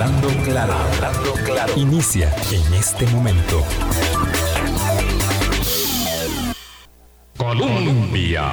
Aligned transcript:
Hablando 0.00 0.28
claro, 0.44 0.72
hablando 0.72 1.32
claro. 1.44 1.72
Inicia 1.76 2.32
en 2.50 2.72
este 2.72 3.06
momento. 3.08 3.62
Colombia. 7.36 8.44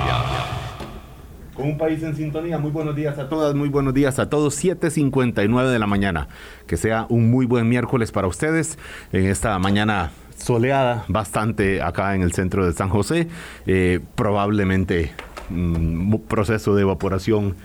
Con 1.54 1.68
un 1.68 1.78
país 1.78 2.04
en 2.04 2.18
sintonía, 2.18 2.58
muy 2.58 2.72
buenos 2.72 2.98
días 2.98 3.18
a 3.18 3.30
todas, 3.30 3.56
muy 3.56 3.70
buenos 3.70 3.94
días 3.94 4.20
a 4.20 4.30
todos, 4.30 4.62
7.59 4.62 5.72
de 5.72 5.80
la 5.80 5.88
mañana. 5.88 6.28
Que 6.68 6.76
sea 6.76 7.06
un 7.08 7.32
muy 7.32 7.46
buen 7.46 7.70
miércoles 7.70 8.12
para 8.12 8.28
ustedes 8.28 8.78
en 9.14 9.26
esta 9.28 9.58
mañana 9.58 10.12
soleada, 10.36 11.06
bastante 11.08 11.82
acá 11.82 12.14
en 12.14 12.24
el 12.24 12.34
centro 12.34 12.66
de 12.66 12.74
San 12.74 12.90
José, 12.90 13.30
eh, 13.68 14.02
probablemente 14.16 15.14
mm, 15.50 16.14
proceso 16.28 16.76
de 16.76 16.82
evaporación 16.82 17.56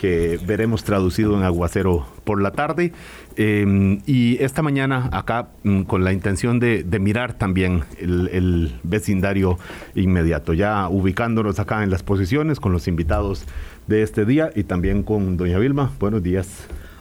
que 0.00 0.40
veremos 0.46 0.82
traducido 0.82 1.36
en 1.36 1.42
aguacero 1.42 2.06
por 2.24 2.40
la 2.40 2.52
tarde. 2.52 2.94
Em, 3.36 4.00
y 4.06 4.42
esta 4.42 4.62
mañana 4.62 5.10
acá 5.12 5.48
mm, 5.62 5.82
con 5.82 6.04
la 6.04 6.14
intención 6.14 6.58
de, 6.58 6.84
mirar 6.98 7.34
también 7.34 7.84
el, 7.98 8.80
vecindario 8.82 9.58
inmediato, 9.94 10.54
ya 10.54 10.88
ubicándonos 10.88 11.58
acá 11.58 11.82
en 11.82 11.90
las 11.90 12.02
posiciones 12.02 12.60
con 12.60 12.72
los 12.72 12.88
invitados 12.88 13.44
de 13.88 14.02
este 14.02 14.24
día 14.24 14.50
y 14.54 14.64
también 14.64 15.02
con 15.02 15.36
doña 15.36 15.58
Vilma. 15.58 15.92
Buenos 16.00 16.22
días. 16.22 16.48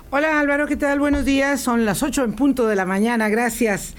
Hola 0.09 0.37
Álvaro, 0.37 0.67
¿qué 0.67 0.75
tal? 0.75 0.99
Buenos 0.99 1.23
días. 1.23 1.61
Son 1.61 1.85
las 1.85 2.03
8 2.03 2.25
en 2.25 2.33
punto 2.33 2.67
de 2.67 2.75
la 2.75 2.83
mañana. 2.83 3.29
Gracias 3.29 3.95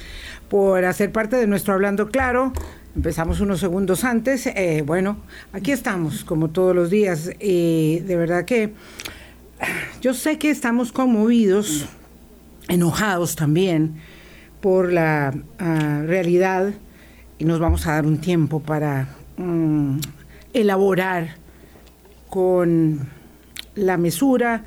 por 0.51 0.85
hacer 0.85 1.11
parte 1.11 1.37
de 1.37 1.47
nuestro 1.47 1.73
Hablando 1.73 2.09
Claro. 2.09 2.53
Empezamos 2.97 3.41
unos 3.41 3.61
segundos 3.61 4.03
antes. 4.05 4.47
Eh, 4.47 4.83
bueno, 4.85 5.19
aquí 5.53 5.71
estamos, 5.71 6.25
como 6.25 6.49
todos 6.49 6.75
los 6.75 6.91
días. 6.91 7.31
y 7.41 8.01
de 8.01 8.17
verdad 8.17 8.45
que 8.45 8.73
yo 10.01 10.15
sé 10.15 10.39
que 10.39 10.51
estamos 10.51 10.93
conmovidos, 10.93 11.87
enojados 12.69 13.37
también 13.37 14.01
por 14.61 14.93
la 14.93 15.35
ah, 15.59 16.03
realidad 16.05 16.73
y 17.39 17.45
nos 17.45 17.59
vamos 17.59 17.87
a 17.87 17.93
dar 17.93 18.07
un 18.07 18.19
tiempo 18.19 18.61
para 18.61 19.09
mm, 19.37 19.99
elaborar 20.53 21.37
con 22.29 23.09
la 23.75 23.97
mesura, 23.97 24.65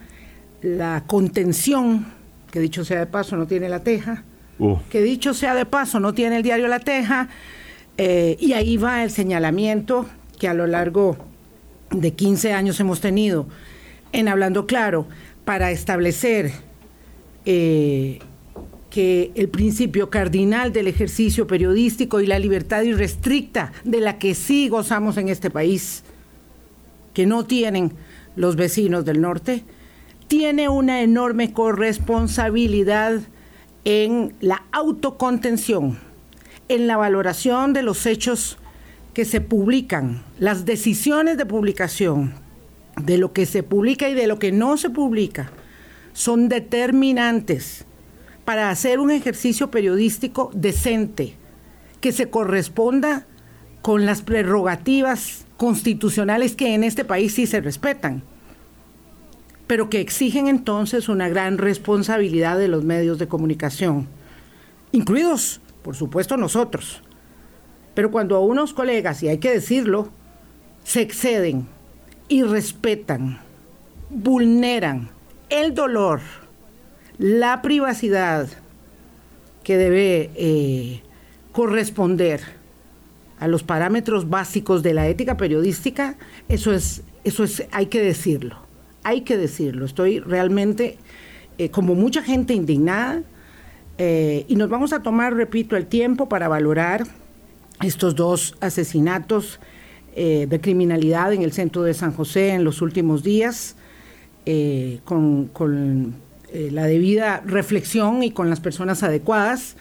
la 0.61 1.03
contención, 1.05 2.07
que 2.51 2.59
dicho 2.59 2.83
sea 2.83 2.99
de 2.99 3.05
paso 3.05 3.37
no 3.37 3.47
tiene 3.47 3.69
la 3.69 3.81
teja, 3.81 4.23
uh. 4.59 4.77
que 4.89 5.01
dicho 5.01 5.33
sea 5.33 5.53
de 5.53 5.65
paso 5.65 5.99
no 5.99 6.13
tiene 6.13 6.37
el 6.37 6.43
diario 6.43 6.67
La 6.67 6.79
Teja, 6.79 7.29
eh, 7.97 8.37
y 8.39 8.53
ahí 8.53 8.77
va 8.77 9.03
el 9.03 9.11
señalamiento 9.11 10.07
que 10.39 10.47
a 10.47 10.53
lo 10.53 10.65
largo 10.67 11.17
de 11.91 12.13
15 12.13 12.53
años 12.53 12.79
hemos 12.79 13.01
tenido 13.01 13.47
en 14.11 14.27
Hablando 14.27 14.65
Claro 14.65 15.07
para 15.45 15.71
establecer 15.71 16.51
eh, 17.45 18.19
que 18.89 19.31
el 19.35 19.49
principio 19.49 20.09
cardinal 20.09 20.73
del 20.73 20.87
ejercicio 20.87 21.47
periodístico 21.47 22.21
y 22.21 22.27
la 22.27 22.39
libertad 22.39 22.81
irrestricta 22.83 23.71
de 23.83 23.99
la 23.99 24.17
que 24.19 24.35
sí 24.35 24.69
gozamos 24.69 25.17
en 25.17 25.29
este 25.29 25.49
país, 25.49 26.03
que 27.13 27.25
no 27.25 27.45
tienen 27.45 27.93
los 28.35 28.55
vecinos 28.55 29.05
del 29.05 29.21
norte, 29.21 29.63
tiene 30.27 30.69
una 30.69 31.01
enorme 31.01 31.53
corresponsabilidad 31.53 33.21
en 33.85 34.33
la 34.41 34.63
autocontención 34.71 35.99
en 36.69 36.87
la 36.87 36.97
valoración 36.97 37.73
de 37.73 37.83
los 37.83 38.05
hechos 38.05 38.57
que 39.13 39.25
se 39.25 39.41
publican, 39.41 40.23
las 40.39 40.65
decisiones 40.65 41.37
de 41.37 41.45
publicación, 41.45 42.33
de 43.01 43.17
lo 43.17 43.33
que 43.33 43.45
se 43.45 43.63
publica 43.63 44.09
y 44.09 44.13
de 44.13 44.27
lo 44.27 44.39
que 44.39 44.51
no 44.51 44.77
se 44.77 44.89
publica, 44.89 45.51
son 46.13 46.49
determinantes 46.49 47.85
para 48.45 48.69
hacer 48.69 48.99
un 48.99 49.11
ejercicio 49.11 49.71
periodístico 49.71 50.51
decente, 50.53 51.35
que 52.01 52.11
se 52.11 52.29
corresponda 52.29 53.25
con 53.81 54.05
las 54.05 54.21
prerrogativas 54.21 55.45
constitucionales 55.57 56.55
que 56.55 56.73
en 56.73 56.83
este 56.83 57.05
país 57.05 57.33
sí 57.35 57.47
se 57.47 57.61
respetan, 57.61 58.23
pero 59.67 59.89
que 59.89 60.01
exigen 60.01 60.47
entonces 60.47 61.07
una 61.07 61.29
gran 61.29 61.57
responsabilidad 61.57 62.57
de 62.57 62.67
los 62.67 62.83
medios 62.83 63.19
de 63.19 63.27
comunicación, 63.27 64.07
incluidos 64.91 65.61
por 65.83 65.95
supuesto 65.95 66.37
nosotros. 66.37 67.01
Pero 67.93 68.09
cuando 68.09 68.35
a 68.35 68.39
unos 68.39 68.73
colegas, 68.73 69.21
y 69.21 69.27
hay 69.27 69.37
que 69.37 69.51
decirlo, 69.51 70.09
se 70.83 71.01
exceden, 71.01 71.67
y 72.27 72.43
respetan, 72.43 73.39
vulneran 74.09 75.09
el 75.49 75.75
dolor, 75.75 76.21
la 77.17 77.61
privacidad 77.61 78.47
que 79.63 79.77
debe 79.77 80.31
eh, 80.35 81.03
corresponder 81.51 82.41
a 83.39 83.47
los 83.47 83.63
parámetros 83.63 84.29
básicos 84.29 84.83
de 84.83 84.93
la 84.93 85.07
ética 85.07 85.37
periodística, 85.37 86.15
eso 86.49 86.73
es, 86.73 87.03
eso 87.23 87.43
es, 87.43 87.67
hay 87.71 87.87
que 87.87 88.01
decirlo, 88.01 88.57
hay 89.03 89.21
que 89.21 89.37
decirlo. 89.37 89.85
Estoy 89.85 90.19
realmente, 90.19 90.97
eh, 91.57 91.69
como 91.69 91.93
mucha 91.93 92.23
gente 92.23 92.53
indignada, 92.53 93.21
eh, 93.97 94.45
y 94.47 94.55
nos 94.55 94.69
vamos 94.69 94.93
a 94.93 95.01
tomar, 95.01 95.35
repito, 95.35 95.75
el 95.75 95.85
tiempo 95.85 96.27
para 96.27 96.47
valorar 96.47 97.03
estos 97.81 98.15
dos 98.15 98.55
asesinatos 98.59 99.59
eh, 100.15 100.47
de 100.49 100.61
criminalidad 100.61 101.33
en 101.33 101.41
el 101.41 101.51
centro 101.51 101.83
de 101.83 101.93
San 101.93 102.13
José 102.13 102.49
en 102.49 102.63
los 102.63 102.81
últimos 102.81 103.23
días, 103.23 103.75
eh, 104.45 104.99
con, 105.05 106.21
la 106.53 106.85
debida 106.85 107.41
reflexión 107.45 108.21
y 108.21 108.29
con 108.29 108.49
las 108.49 108.59
personas 108.59 109.01
adecuadas. 109.01 109.75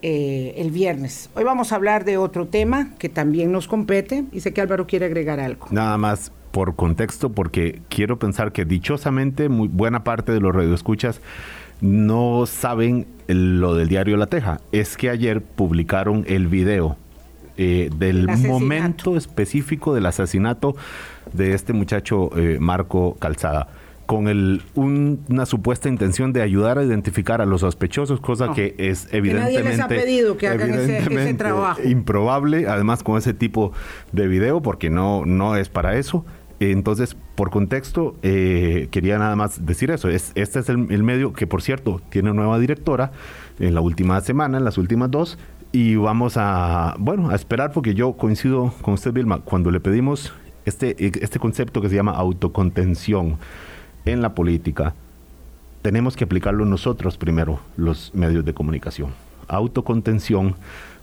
el 0.00 0.70
viernes. 0.70 1.30
Hoy 1.34 1.44
vamos 1.44 1.72
a 1.72 1.76
hablar 1.76 2.04
de 2.04 2.18
otro 2.18 2.46
tema 2.46 2.90
que 2.98 3.08
también 3.08 3.50
nos 3.50 3.66
compete 3.66 4.24
y 4.32 4.40
sé 4.40 4.52
que 4.52 4.60
Álvaro 4.60 4.86
quiere 4.86 5.06
agregar 5.06 5.40
algo. 5.40 5.66
Nada 5.70 5.96
más 5.96 6.30
por 6.50 6.76
contexto, 6.76 7.32
porque 7.32 7.80
quiero 7.88 8.18
pensar 8.18 8.52
que 8.52 8.64
dichosamente 8.64 9.48
muy 9.48 9.66
buena 9.66 10.04
parte 10.04 10.30
de 10.30 10.40
los 10.40 10.54
radioescuchas 10.54 11.20
no 11.80 12.46
saben 12.46 13.06
lo 13.26 13.74
del 13.74 13.88
diario 13.88 14.16
La 14.16 14.26
Teja. 14.26 14.60
Es 14.72 14.96
que 14.96 15.10
ayer 15.10 15.42
publicaron 15.42 16.24
el 16.28 16.46
video 16.48 16.96
eh, 17.56 17.90
del 17.96 18.26
momento 18.28 19.16
específico 19.16 19.94
del 19.94 20.06
asesinato 20.06 20.76
de 21.32 21.54
este 21.54 21.72
muchacho 21.72 22.30
eh, 22.36 22.58
Marco 22.60 23.16
Calzada 23.18 23.68
con 24.06 24.28
el, 24.28 24.62
una 24.74 25.46
supuesta 25.46 25.88
intención 25.88 26.32
de 26.32 26.42
ayudar 26.42 26.78
a 26.78 26.84
identificar 26.84 27.40
a 27.40 27.46
los 27.46 27.62
sospechosos, 27.62 28.20
cosa 28.20 28.52
que 28.52 28.74
es 28.78 29.08
evidentemente, 29.12 30.04
que 30.36 31.34
trabajo. 31.34 31.82
improbable, 31.82 32.66
además 32.68 33.02
con 33.02 33.16
ese 33.16 33.32
tipo 33.32 33.72
de 34.12 34.28
video, 34.28 34.60
porque 34.60 34.90
no, 34.90 35.24
no 35.24 35.56
es 35.56 35.68
para 35.68 35.96
eso. 35.96 36.24
Entonces, 36.72 37.16
por 37.34 37.50
contexto, 37.50 38.16
eh, 38.22 38.88
quería 38.90 39.18
nada 39.18 39.36
más 39.36 39.64
decir 39.64 39.90
eso. 39.90 40.08
Es, 40.08 40.32
este 40.34 40.60
es 40.60 40.68
el, 40.68 40.78
medio 40.78 41.32
que, 41.32 41.46
por 41.46 41.62
cierto, 41.62 42.00
tiene 42.10 42.32
nueva 42.32 42.58
directora 42.58 43.12
en 43.58 43.74
la 43.74 43.80
última 43.80 44.20
semana, 44.20 44.58
en 44.58 44.64
las 44.64 44.78
últimas 44.78 45.10
dos. 45.10 45.38
Y 45.72 45.96
vamos 45.96 46.36
a, 46.36 46.94
bueno, 46.98 47.30
a 47.30 47.34
esperar 47.34 47.72
porque 47.72 47.94
yo 47.94 48.12
coincido 48.12 48.72
con 48.82 48.94
usted, 48.94 49.12
Vilma, 49.12 49.40
cuando 49.40 49.70
le 49.70 49.80
pedimos 49.80 50.32
este, 50.64 50.94
este 50.98 51.38
concepto 51.38 51.80
que 51.80 51.88
se 51.88 51.96
llama 51.96 52.12
autocontención 52.12 53.38
en 54.04 54.22
la 54.22 54.34
política, 54.34 54.94
tenemos 55.82 56.16
que 56.16 56.24
aplicarlo 56.24 56.64
nosotros 56.64 57.18
primero, 57.18 57.60
los 57.76 58.14
medios 58.14 58.44
de 58.44 58.54
comunicación. 58.54 59.10
Autocontención 59.48 60.54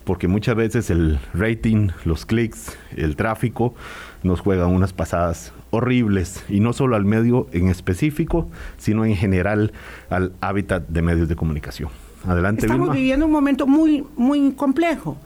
porque 0.04 0.28
muchas 0.28 0.56
veces 0.56 0.90
el 0.90 1.18
rating, 1.32 1.90
los 2.04 2.26
clics, 2.26 2.76
el 2.96 3.16
tráfico 3.16 3.74
nos 4.22 4.40
juegan 4.40 4.70
unas 4.70 4.92
pasadas 4.92 5.52
horribles 5.70 6.44
y 6.48 6.60
no 6.60 6.72
solo 6.72 6.96
al 6.96 7.04
medio 7.04 7.48
en 7.52 7.68
específico, 7.68 8.48
sino 8.76 9.04
en 9.04 9.16
general 9.16 9.72
al 10.10 10.32
hábitat 10.40 10.88
de 10.88 11.02
medios 11.02 11.28
de 11.28 11.36
comunicación. 11.36 11.90
Adelante. 12.24 12.66
Estamos 12.66 12.92
viviendo 12.92 13.26
un 13.26 13.32
momento 13.32 13.66
muy, 13.66 14.04
muy 14.16 14.52
complejo. 14.52 15.16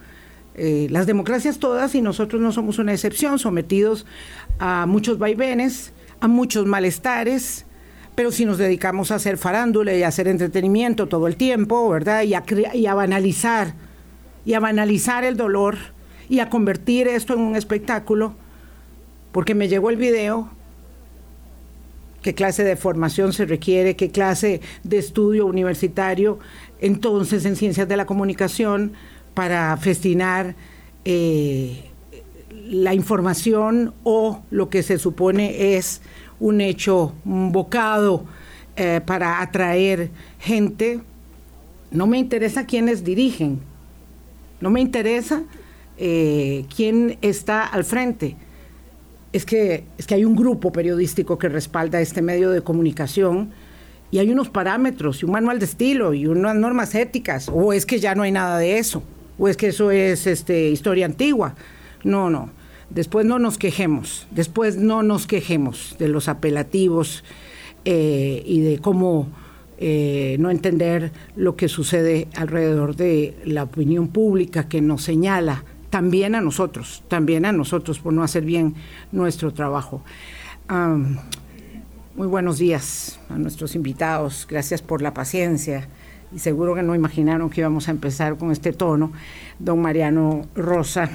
Eh, 0.55 0.87
las 0.91 1.07
democracias 1.07 1.59
todas, 1.59 1.95
y 1.95 2.01
nosotros 2.01 2.41
no 2.41 2.53
somos 2.53 2.79
una 2.79 2.93
excepción, 2.93 3.39
sometidos 3.39 4.07
a 4.59 4.87
muchos 4.87 5.19
vaivenes, 5.19 5.93
a 6.21 6.29
muchos 6.29 6.65
malestares, 6.65 7.67
pero 8.15 8.33
si 8.33 8.47
nos 8.47 8.57
dedicamos 8.57 9.11
a 9.11 9.17
hacer 9.17 9.37
farándula 9.37 9.95
y 9.95 10.03
a 10.03 10.09
hacer 10.09 10.29
entretenimiento 10.29 11.07
todo 11.07 11.27
el 11.27 11.37
tiempo, 11.37 11.87
¿verdad? 11.91 12.23
Y 12.23 12.33
a, 12.33 12.43
y 12.73 12.87
a 12.87 12.95
banalizar 12.95 13.75
y 14.47 14.55
a 14.55 14.61
banalizar 14.61 15.25
el 15.25 15.37
dolor 15.37 15.77
y 16.29 16.39
a 16.39 16.49
convertir 16.49 17.09
esto 17.09 17.35
en 17.35 17.41
un 17.41 17.57
espectáculo, 17.57 18.35
porque 19.37 19.55
me 19.55 19.69
llegó 19.69 19.91
el 19.91 19.97
video, 19.97 20.49
qué 22.23 22.33
clase 22.33 22.65
de 22.65 22.75
formación 22.75 23.35
se 23.35 23.45
requiere, 23.45 23.95
qué 23.95 24.11
clase 24.11 24.63
de 24.83 24.97
estudio 24.97 25.45
universitario, 25.45 26.39
entonces 26.81 27.45
en 27.45 27.55
ciencias 27.55 27.87
de 27.87 27.99
la 27.99 28.07
comunicación, 28.07 28.93
para 29.35 29.77
festinar 29.77 30.57
eh, 31.05 31.85
la 32.65 32.95
información 32.95 33.93
o 34.05 34.41
lo 34.51 34.71
que 34.71 34.83
se 34.83 34.99
supone 34.99 35.77
es 35.77 36.01
un 36.41 36.63
hecho, 36.63 37.13
bocado 37.23 38.25
eh, 38.75 39.03
para 39.05 39.43
atraer 39.43 40.13
gente. 40.39 41.03
No 41.91 42.07
me 42.07 42.17
interesa 42.17 42.65
quiénes 42.65 43.05
dirigen, 43.05 43.61
no 44.63 44.71
me 44.71 44.81
interesa 44.81 45.43
eh, 45.99 46.65
quién 46.75 47.19
está 47.21 47.67
al 47.67 47.85
frente. 47.85 48.39
Es 49.37 49.45
que, 49.45 49.85
es 49.99 50.07
que 50.07 50.15
hay 50.15 50.25
un 50.25 50.35
grupo 50.35 50.73
periodístico 50.73 51.37
que 51.37 51.51
respalda 51.51 52.01
este 52.01 52.23
medio 52.23 52.49
de 52.49 52.63
comunicación 52.63 53.51
y 54.11 54.17
hay 54.17 54.31
unos 54.31 54.49
parámetros 54.49 55.21
y 55.21 55.27
un 55.27 55.33
manual 55.33 55.59
de 55.59 55.67
estilo 55.67 56.15
y 56.15 56.27
unas 56.27 56.57
normas 56.57 56.95
éticas. 56.95 57.51
O 57.53 57.75
es 57.75 57.85
que 57.85 58.01
ya 58.01 58.15
no 58.15 58.23
hay 58.23 58.33
nada 58.33 58.57
de 58.57 58.79
eso, 58.79 59.03
o 59.39 59.47
es 59.47 59.59
que 59.59 59.67
eso 59.67 59.91
es 59.91 60.27
este, 60.27 60.71
historia 60.71 61.05
antigua. 61.05 61.55
No, 62.03 62.31
no. 62.31 62.49
Después 62.89 63.27
no 63.27 63.39
nos 63.39 63.59
quejemos, 63.59 64.27
después 64.31 64.79
no 64.79 65.03
nos 65.03 65.27
quejemos 65.27 65.97
de 65.99 66.09
los 66.09 66.29
apelativos 66.29 67.23
eh, 67.85 68.43
y 68.47 68.61
de 68.61 68.79
cómo 68.79 69.29
eh, 69.77 70.39
no 70.41 70.51
entender 70.51 71.13
lo 71.35 71.57
que 71.57 71.69
sucede 71.69 72.29
alrededor 72.37 72.97
de 72.97 73.37
la 73.45 73.65
opinión 73.65 74.09
pública 74.09 74.67
que 74.67 74.81
nos 74.81 75.03
señala 75.03 75.63
también 75.97 76.35
a 76.35 76.43
nosotros, 76.43 77.03
también 77.09 77.47
a 77.47 77.53
nosotros 77.53 78.01
por 78.01 78.13
no 78.13 78.23
hacer 78.23 78.45
bien 78.45 78.75
nuestro 79.13 79.55
trabajo. 79.55 80.03
muy 80.69 82.27
buenos 82.27 82.59
días 82.59 83.19
a 83.31 83.39
nuestros 83.39 83.75
invitados, 83.75 84.47
gracias 84.47 84.83
por 84.83 85.01
la 85.01 85.15
paciencia 85.15 85.89
y 86.35 86.39
seguro 86.39 86.75
que 86.75 86.83
no 86.83 86.95
imaginaron 86.95 87.49
que 87.49 87.63
íbamos 87.63 87.89
a 87.89 87.93
empezar 87.93 88.37
con 88.37 88.53
este 88.53 88.75
tono. 88.75 89.11
Don 89.59 89.81
Mariano 89.81 90.43
Rosa, 90.55 91.09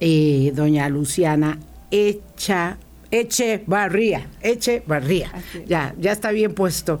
y 0.00 0.50
doña 0.52 0.88
Luciana 0.88 1.58
Echa, 1.90 2.78
Echevarría, 3.10 4.28
Echevarría, 4.40 5.30
ya, 5.66 5.94
ya 6.00 6.12
está 6.12 6.30
bien 6.30 6.54
puesto, 6.54 7.00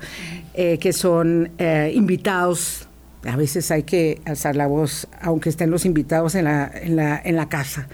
eh, 0.52 0.76
que 0.78 0.92
son 0.92 1.50
eh, 1.56 1.92
invitados. 1.94 2.83
A 3.26 3.36
veces 3.36 3.70
hay 3.70 3.84
que 3.84 4.20
alzar 4.24 4.56
la 4.56 4.66
voz, 4.66 5.08
aunque 5.20 5.48
estén 5.48 5.70
los 5.70 5.84
invitados 5.84 6.34
en 6.34 6.44
la, 6.44 6.70
en 6.74 6.96
la, 6.96 7.20
en 7.24 7.36
la 7.36 7.48
casa. 7.48 7.88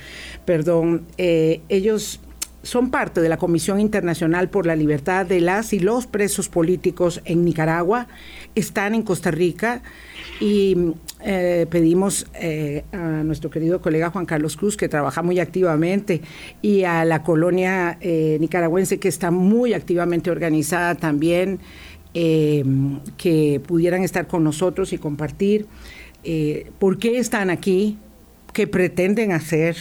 Perdón, 0.45 1.07
eh, 1.19 1.61
ellos 1.69 2.21
son 2.63 2.91
parte 2.91 3.21
de 3.21 3.29
la 3.29 3.39
Comisión 3.39 3.81
Internacional 3.81 4.51
por 4.51 4.67
la 4.67 4.77
Libertad 4.77 5.25
de 5.25 5.41
las 5.41 5.73
y 5.73 5.79
los 5.79 6.07
Presos 6.07 6.49
Políticos 6.49 7.23
en 7.25 7.45
Nicaragua, 7.45 8.07
están 8.55 8.95
en 8.95 9.03
Costa 9.03 9.31
Rica 9.31 9.83
y 10.41 10.93
eh, 11.23 11.67
pedimos 11.71 12.27
eh, 12.35 12.85
a 12.93 13.23
nuestro 13.23 13.51
querido 13.51 13.81
colega 13.81 14.11
Juan 14.11 14.27
Carlos 14.27 14.57
Cruz, 14.57 14.77
que 14.77 14.89
trabaja 14.89 15.23
muy 15.23 15.39
activamente, 15.39 16.23
y 16.61 16.85
a 16.85 17.05
la 17.05 17.23
colonia 17.23 17.99
eh, 18.01 18.37
nicaragüense, 18.41 18.99
que 18.99 19.09
está 19.09 19.31
muy 19.31 19.73
activamente 19.73 20.31
organizada 20.31 20.95
también, 20.95 21.61
que 22.13 23.61
pudieran 23.67 24.03
estar 24.03 24.27
con 24.27 24.45
nosotros 24.45 24.93
y 24.93 24.99
compartir 24.99 25.67
por 26.79 26.99
qué 26.99 27.19
están 27.19 27.51
aquí, 27.51 27.99
qué 28.53 28.67
pretenden 28.67 29.33
hacer, 29.33 29.77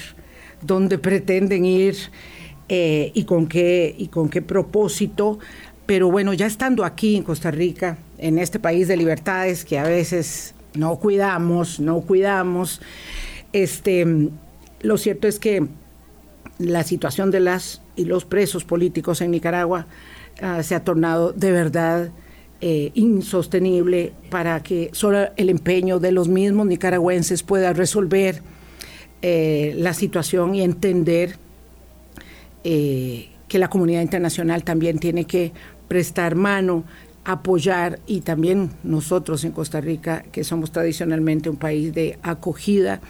dónde 0.61 0.97
pretenden 0.97 1.65
ir 1.65 1.95
y, 2.67 3.23
con 3.25 3.47
qué, 3.47 3.95
y 3.97 4.07
con 4.07 4.29
qué 4.29 4.41
propósito. 4.41 5.39
Pero 5.85 6.11
bueno, 6.11 6.33
ya 6.33 6.45
estando 6.45 6.85
aquí 6.85 7.15
en 7.15 7.23
Costa 7.23 7.49
Rica, 7.49 7.97
en 8.19 8.37
este 8.37 8.59
país 8.59 8.87
de 8.87 8.95
libertades 8.95 9.65
que 9.65 9.79
a 9.79 9.83
veces 9.83 10.53
no 10.75 10.97
cuidamos, 10.97 11.79
no 11.79 12.01
cuidamos. 12.01 12.79
Este, 13.53 14.05
lo 14.81 14.97
cierto 14.97 15.27
es 15.27 15.39
que 15.39 15.65
la 16.59 16.83
situación 16.83 17.31
de 17.31 17.39
las 17.39 17.81
y 17.95 18.05
los 18.05 18.25
presos 18.25 18.65
políticos 18.65 19.21
en 19.21 19.31
Nicaragua 19.31 19.87
ah, 20.41 20.63
se 20.63 20.75
ha 20.75 20.83
tornado 20.83 21.33
de 21.33 21.51
verdad 21.51 22.11
eh, 22.61 22.91
insostenible 22.93 24.11
para 24.29 24.61
que 24.61 24.89
solo 24.91 25.29
el 25.37 25.49
empeño 25.49 25.99
de 25.99 26.11
los 26.11 26.27
mismos 26.27 26.67
nicaragüenses 26.67 27.41
pueda 27.41 27.71
resolver 27.71 28.41
eh, 29.21 29.73
la 29.77 29.93
situación 29.93 30.55
y 30.55 30.61
entender 30.61 31.37
eh, 32.63 33.29
que 33.47 33.59
la 33.59 33.69
comunidad 33.69 34.01
internacional 34.01 34.63
también 34.63 34.99
tiene 34.99 35.25
que 35.25 35.53
prestar 35.87 36.35
mano 36.35 36.83
apoyar 37.25 37.99
y 38.07 38.21
también 38.21 38.71
nosotros 38.83 39.43
en 39.43 39.51
Costa 39.51 39.81
Rica, 39.81 40.23
que 40.31 40.43
somos 40.43 40.71
tradicionalmente 40.71 41.49
un 41.49 41.57
país 41.57 41.93
de 41.93 42.17
acogida, 42.23 43.01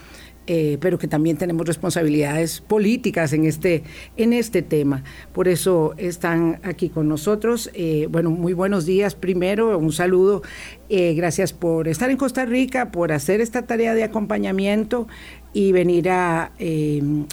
eh, 0.46 0.78
pero 0.80 0.98
que 0.98 1.06
también 1.06 1.36
tenemos 1.36 1.66
responsabilidades 1.66 2.60
políticas 2.60 3.32
en 3.32 3.44
este, 3.44 3.84
en 4.16 4.32
este 4.32 4.62
tema. 4.62 5.04
Por 5.32 5.48
eso 5.48 5.94
están 5.96 6.60
aquí 6.62 6.88
con 6.88 7.08
nosotros. 7.08 7.70
Eh, 7.74 8.08
bueno, 8.10 8.30
muy 8.30 8.52
buenos 8.52 8.86
días 8.86 9.14
primero, 9.14 9.78
un 9.78 9.92
saludo. 9.92 10.42
Eh, 10.88 11.14
gracias 11.14 11.52
por 11.52 11.88
estar 11.88 12.10
en 12.10 12.16
Costa 12.16 12.44
Rica, 12.44 12.90
por 12.90 13.12
hacer 13.12 13.40
esta 13.40 13.62
tarea 13.62 13.94
de 13.94 14.02
acompañamiento 14.02 15.06
y 15.52 15.72
venir 15.72 16.08
a 16.10 16.52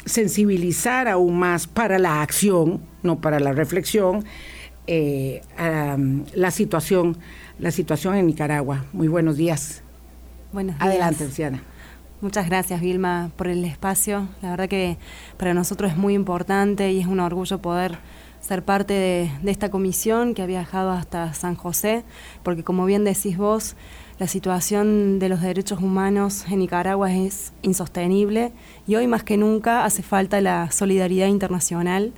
sensibilizar 0.06 1.08
aún 1.08 1.38
más 1.38 1.68
para 1.68 2.00
la 2.00 2.22
acción, 2.24 2.82
no 3.04 3.22
para 3.22 3.40
la 3.40 3.54
reflexión 3.54 4.26
eh, 4.88 5.42
la 6.34 6.50
situación, 6.50 7.18
la 7.60 7.72
situación 7.72 8.16
en 8.16 8.26
Nicaragua. 8.26 8.86
Muy 8.94 9.10
buenos 9.10 9.36
días. 9.36 9.84
Buenos 10.54 10.76
días. 10.76 10.88
Adelante, 10.88 11.26
Luciana. 11.26 11.62
Muchas 12.20 12.48
gracias, 12.48 12.82
Vilma, 12.82 13.30
por 13.36 13.48
el 13.48 13.64
espacio. 13.64 14.28
La 14.42 14.50
verdad 14.50 14.68
que 14.68 14.98
para 15.38 15.54
nosotros 15.54 15.92
es 15.92 15.98
muy 15.98 16.16
importante 16.16 16.92
y 16.92 17.00
es 17.00 17.06
un 17.06 17.20
orgullo 17.20 17.62
poder 17.62 18.00
ser 18.40 18.66
parte 18.66 18.94
de, 18.94 19.52
esta 19.52 19.70
comisión 19.70 20.34
que 20.34 20.42
ha 20.42 20.48
viajado 20.48 20.90
hasta 20.90 21.36
San 21.36 21.54
José, 21.54 22.04
porque 22.42 22.64
como 22.64 22.86
bien 22.86 23.04
decís 23.04 23.38
vos, 23.38 23.76
la 24.18 24.28
situación 24.28 25.20
de 25.20 25.30
los 25.30 25.42
derechos 25.42 25.80
humanos 25.80 26.46
en 26.50 26.58
Nicaragua 26.58 27.14
es 27.14 27.54
insostenible 27.62 28.52
y 28.88 28.96
hoy 28.96 29.06
más 29.06 29.24
que 29.24 29.38
nunca 29.38 29.86
hace 29.86 30.02
falta 30.02 30.42
la 30.42 30.72
solidaridad 30.72 31.28
internacional 31.28 32.14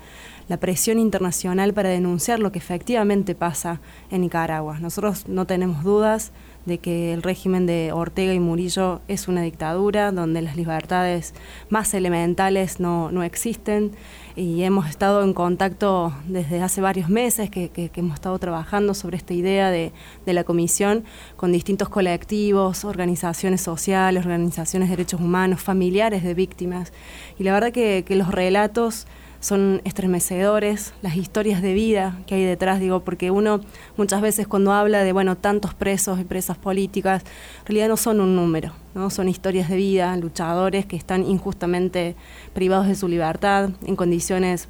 la 0.49 0.57
presión 0.57 0.97
internacional 0.97 1.73
para 1.73 1.89
denunciar 1.89 2.39
lo 2.39 2.51
que 2.51 2.57
efectivamente 2.57 3.35
pasa 3.35 3.79
en 4.09 4.21
Nicaragua. 4.21 4.79
Nosotros 4.79 5.27
no 5.27 5.45
tenemos 5.45 5.83
dudas 5.83 6.31
de 6.69 6.77
que 6.77 7.11
el 7.13 7.21
régimen 7.21 7.65
de 7.65 7.91
Ortega 7.91 8.33
y 8.33 8.39
Murillo 8.39 9.01
es 9.09 9.27
una 9.27 9.41
dictadura 9.41 10.13
donde 10.13 10.41
las 10.41 10.55
libertades 10.55 11.33
más 11.69 11.93
elementales 11.93 12.79
no, 12.79 13.23
existen. 13.23 13.91
Y 14.37 14.63
hemos 14.63 14.87
estado 14.87 15.23
en 15.23 15.33
contacto 15.33 16.13
desde 16.25 16.61
hace 16.61 16.79
varios 16.79 17.09
meses 17.09 17.49
que, 17.49 17.91
hemos 17.95 18.13
estado 18.13 18.39
trabajando 18.39 18.93
sobre 18.93 19.17
esta 19.17 19.33
idea 19.33 19.69
de, 19.69 19.91
la 20.25 20.45
comisión 20.45 21.03
con 21.35 21.51
distintos 21.51 21.89
colectivos, 21.89 22.85
organizaciones 22.85 23.59
sociales, 23.59 24.23
organizaciones 24.23 24.87
de 24.87 24.95
derechos 24.95 25.19
humanos, 25.19 25.61
familiares 25.61 26.23
de 26.23 26.33
víctimas. 26.33 26.93
Y 27.37 27.43
la 27.43 27.51
verdad 27.51 27.73
que 27.73 28.05
los 28.09 28.29
relatos 28.31 29.07
son 29.39 29.81
estremecedores, 29.85 30.93
las 31.01 31.15
historias 31.15 31.61
de 31.61 31.73
vida 31.73 32.19
que 32.27 32.35
hay 32.35 32.43
detrás, 32.43 32.79
digo, 32.79 33.01
porque 33.01 33.31
uno 33.31 33.61
muchas 33.97 34.21
veces 34.21 34.47
cuando 34.47 34.73
habla 34.73 35.03
de, 35.03 35.13
bueno, 35.13 35.37
tantos 35.37 35.73
presos 35.73 36.19
y 36.19 36.23
presas 36.23 36.57
políticas, 36.57 37.23
en 37.61 37.65
realidad 37.67 37.87
no 37.87 37.97
son 37.97 38.19
un 38.19 38.35
número, 38.35 38.73
¿no? 38.93 39.09
Son 39.09 39.29
historias 39.29 39.69
de 39.69 39.77
vida, 39.77 40.15
luchadores 40.17 40.85
que 40.85 40.95
están 40.95 41.23
injustamente 41.23 42.15
privados 42.53 42.87
de 42.87 42.95
su 42.95 43.07
libertad, 43.07 43.69
en 43.85 43.95
condiciones 43.95 44.67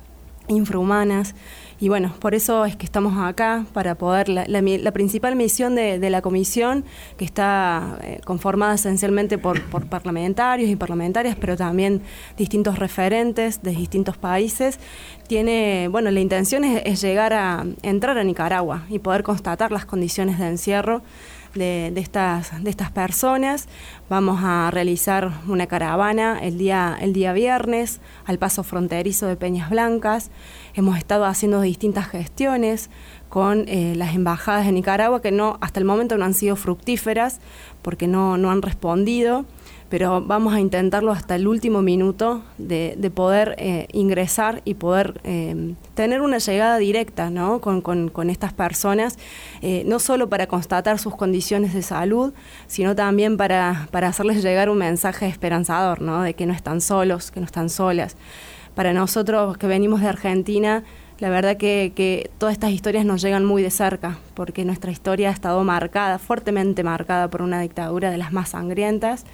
infrahumanas 0.48 1.36
y 1.80 1.88
bueno, 1.88 2.14
por 2.20 2.36
eso 2.36 2.66
es 2.66 2.76
que 2.76 2.86
estamos 2.86 3.14
acá, 3.18 3.66
para 3.72 3.96
poder, 3.96 4.28
la, 4.28 4.92
principal 4.92 5.36
misión 5.36 5.76
de, 5.76 6.10
la 6.10 6.22
comisión, 6.22 6.84
que 7.18 7.24
está 7.24 7.98
eh, 8.04 8.20
conformada 8.26 8.76
esencialmente 8.76 9.38
por, 9.38 9.62
parlamentarios 9.88 10.70
y 10.70 10.76
parlamentarias, 10.76 11.38
pero 11.40 11.56
también 11.56 12.02
distintos 12.38 12.80
referentes 12.80 13.62
de 13.62 13.72
distintos 13.72 14.18
países, 14.18 14.80
tiene, 15.28 15.88
bueno, 15.90 16.12
la 16.12 16.20
intención 16.20 16.66
es 16.66 17.02
llegar 17.02 17.34
a 17.34 17.66
entrar 17.82 18.18
a 18.18 18.24
Nicaragua 18.24 18.84
y 18.90 19.00
poder 19.00 19.24
constatar 19.24 19.72
las 19.72 19.86
condiciones 19.86 20.38
de 20.38 20.48
encierro 20.48 21.02
de, 21.56 21.94
estas, 21.96 22.64
de 22.64 22.70
estas 22.70 22.92
personas. 22.92 23.68
Vamos 24.10 24.40
a 24.44 24.70
realizar 24.72 25.32
una 25.48 25.68
caravana 25.68 26.40
el 26.42 26.58
día, 26.58 26.98
el 27.00 27.14
día 27.14 27.34
viernes 27.34 28.00
al 28.26 28.38
paso 28.38 28.64
fronterizo 28.64 29.28
de 29.28 29.36
Peñas 29.36 29.70
Blancas. 29.70 30.30
Hemos 30.80 30.98
estado 30.98 31.26
haciendo 31.26 31.60
distintas 31.60 32.08
gestiones 32.08 32.90
con 33.28 33.68
eh, 33.68 33.96
las 33.98 34.16
embajadas 34.16 34.66
de 34.66 34.72
Nicaragua 34.72 35.22
que 35.22 35.30
no 35.30 35.58
hasta 35.60 35.82
el 35.82 35.86
momento 35.86 36.18
no 36.18 36.24
han 36.24 36.34
sido 36.34 36.56
fructíferas 36.56 37.42
porque 37.82 38.08
no, 38.08 38.38
no 38.38 38.50
han 38.50 38.62
respondido 38.62 39.44
pero 39.90 40.22
vamos 40.22 40.54
a 40.54 40.62
intentarlo 40.62 41.12
hasta 41.12 41.36
el 41.36 41.50
último 41.50 41.82
minuto 41.82 42.44
de, 42.58 42.96
de 42.98 43.10
poder 43.12 43.56
eh, 43.58 43.88
ingresar 43.92 44.62
y 44.64 44.76
poder 44.76 45.20
eh, 45.26 45.74
tener 45.96 46.22
una 46.22 46.38
llegada 46.38 46.78
directa 46.78 47.30
¿no? 47.30 47.60
con, 47.60 47.82
con, 47.82 48.30
estas 48.30 48.54
personas, 48.54 49.18
no 49.86 49.98
solo 49.98 50.30
para 50.30 50.46
constatar 50.46 51.00
sus 51.00 51.16
condiciones 51.16 51.74
de 51.74 51.82
salud, 51.82 52.34
sino 52.68 52.96
también 52.96 53.36
para, 53.36 53.90
para 53.92 54.10
hacerles 54.10 54.44
llegar 54.44 54.70
un 54.70 54.78
mensaje 54.78 55.28
esperanzador, 55.28 56.02
¿no? 56.02 56.22
de 56.22 56.36
que 56.36 56.46
no 56.46 56.54
están 56.54 56.82
solos, 56.82 57.32
que 57.32 57.40
no 57.40 57.48
están 57.48 57.70
solas. 57.70 58.16
Para 58.80 58.94
nosotros 58.94 59.58
que 59.58 59.68
venimos 59.68 60.00
de 60.00 60.08
Argentina, 60.08 60.86
la 61.18 61.30
verdad 61.30 61.58
que, 61.58 62.32
todas 62.38 62.54
estas 62.54 62.72
historias 62.72 63.04
nos 63.04 63.22
llegan 63.22 63.44
muy 63.44 63.62
de 63.62 63.72
cerca, 63.72 64.20
porque 64.36 64.64
nuestra 64.64 64.90
historia 64.90 65.28
ha 65.28 65.34
estado 65.34 65.62
marcada, 65.66 66.18
fuertemente 66.18 66.82
marcada 66.82 67.30
por 67.30 67.42
una 67.42 67.60
dictadura 67.60 68.10
de 68.10 68.18
las 68.18 68.32
más 68.32 68.52
sangrientas, 68.52 69.26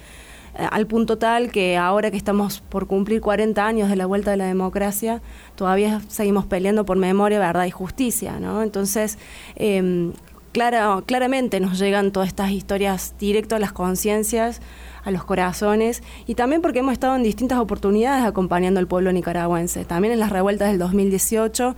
eh, 0.58 0.66
al 0.68 0.88
punto 0.88 1.16
tal 1.16 1.52
que 1.52 1.76
ahora 1.76 2.10
que 2.10 2.16
estamos 2.16 2.58
por 2.60 2.88
cumplir 2.88 3.20
40 3.20 3.64
años 3.64 3.88
de 3.88 3.94
la 3.94 4.06
vuelta 4.06 4.32
de 4.32 4.36
la 4.36 4.46
democracia, 4.46 5.22
todavía 5.54 6.00
seguimos 6.08 6.44
peleando 6.46 6.84
por 6.84 6.96
memoria, 6.96 7.38
verdad 7.38 7.66
y 7.66 7.70
justicia. 7.70 8.40
¿no? 8.40 8.64
Entonces, 8.64 9.16
eh, 9.54 10.10
clara, 10.56 11.02
claramente 11.04 11.60
nos 11.60 11.78
llegan 11.78 12.12
todas 12.12 12.28
estas 12.28 12.50
historias 12.50 13.14
directo 13.18 13.56
a 13.56 13.58
las 13.58 13.72
conciencias, 13.72 14.62
a 15.04 15.10
los 15.10 15.22
corazones 15.22 16.02
y 16.26 16.34
también 16.34 16.62
porque 16.62 16.78
hemos 16.78 16.94
estado 16.94 17.14
en 17.14 17.22
distintas 17.22 17.58
oportunidades 17.58 18.24
acompañando 18.24 18.80
al 18.80 18.86
pueblo 18.86 19.12
nicaragüense. 19.12 19.84
También 19.84 20.14
en 20.14 20.18
las 20.18 20.30
revueltas 20.30 20.70
del 20.70 20.78
2018 20.78 21.76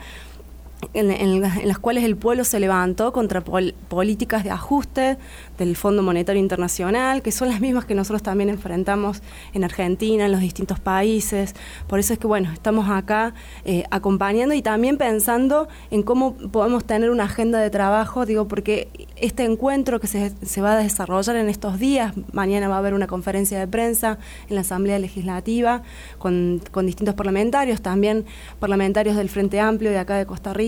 en, 0.94 1.40
las 1.40 1.78
cuales 1.78 2.04
el 2.04 2.16
pueblo 2.16 2.44
se 2.44 2.61
levantó 2.61 3.12
contra 3.12 3.42
políticas 3.42 4.44
de 4.44 4.50
ajuste 4.50 5.18
del 5.58 5.76
Fondo 5.76 6.02
Monetario 6.02 6.40
Internacional, 6.40 7.23
que 7.23 7.32
son 7.32 7.49
las 7.49 7.61
mismas 7.61 7.85
que 7.85 7.94
nosotros 7.94 8.23
también 8.23 8.49
enfrentamos 8.49 9.23
en 9.54 9.64
Argentina, 9.64 10.26
en 10.26 10.32
los 10.32 10.40
distintos 10.40 10.78
países. 10.78 11.54
Por 11.87 11.99
eso 11.99 12.12
es 12.12 12.18
que, 12.18 12.26
bueno, 12.26 12.52
estamos 12.52 12.88
acá 12.90 13.35
eh, 13.64 13.85
acompañando 13.90 14.54
y 14.54 14.62
también 14.62 14.99
pensando 14.99 15.68
en 15.90 16.02
cómo 16.02 16.35
podemos 16.35 16.85
tener 16.85 17.11
una 17.11 17.25
agenda 17.25 17.58
de 17.58 17.70
trabajo, 17.70 18.25
digo, 18.25 18.47
porque 18.47 18.88
este 19.16 19.44
encuentro 19.44 20.00
que 20.00 20.06
se, 20.06 20.32
se 20.44 20.61
va 20.61 20.75
a 20.75 20.78
desarrollar 20.78 21.37
en 21.37 21.49
estos 21.49 21.78
días, 21.78 22.14
mañana 22.32 22.68
va 22.68 22.76
a 22.76 22.78
haber 22.78 22.94
una 22.94 23.06
conferencia 23.06 23.58
de 23.58 23.66
prensa 23.66 24.18
en 24.49 24.54
la 24.54 24.61
Asamblea 24.61 24.99
Legislativa 24.99 25.82
con, 26.18 26.62
con 26.70 26.87
distintos 26.87 27.14
parlamentarios, 27.14 27.80
también 27.80 28.25
parlamentarios 28.61 29.16
del 29.16 29.28
Frente 29.28 29.61
Amplio 29.61 29.90
de 29.90 29.99
acá 29.99 30.16
de 30.16 30.26
Costa 30.26 30.52
Rica, 30.52 30.67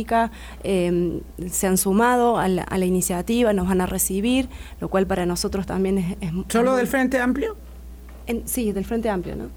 Em, 0.62 1.20
se 1.50 1.66
han 1.66 1.78
sumado 1.78 2.38
a 2.38 2.48
la, 2.48 2.86
iniciativa, 2.86 3.52
nos 3.52 3.68
van 3.68 3.80
a 3.80 3.86
recibir, 3.86 4.48
lo 4.80 4.88
cual 4.88 5.06
para 5.06 5.26
nosotros 5.26 5.66
también 5.66 6.16
es... 6.20 6.32
¿Solo 6.48 6.76
del 6.76 6.86
Frente 6.86 7.18
Amplio? 7.18 7.56
sí, 8.44 8.72
del 8.72 8.84
Frente 8.84 9.08
Amplio, 9.08 9.36
¿no? 9.36 9.48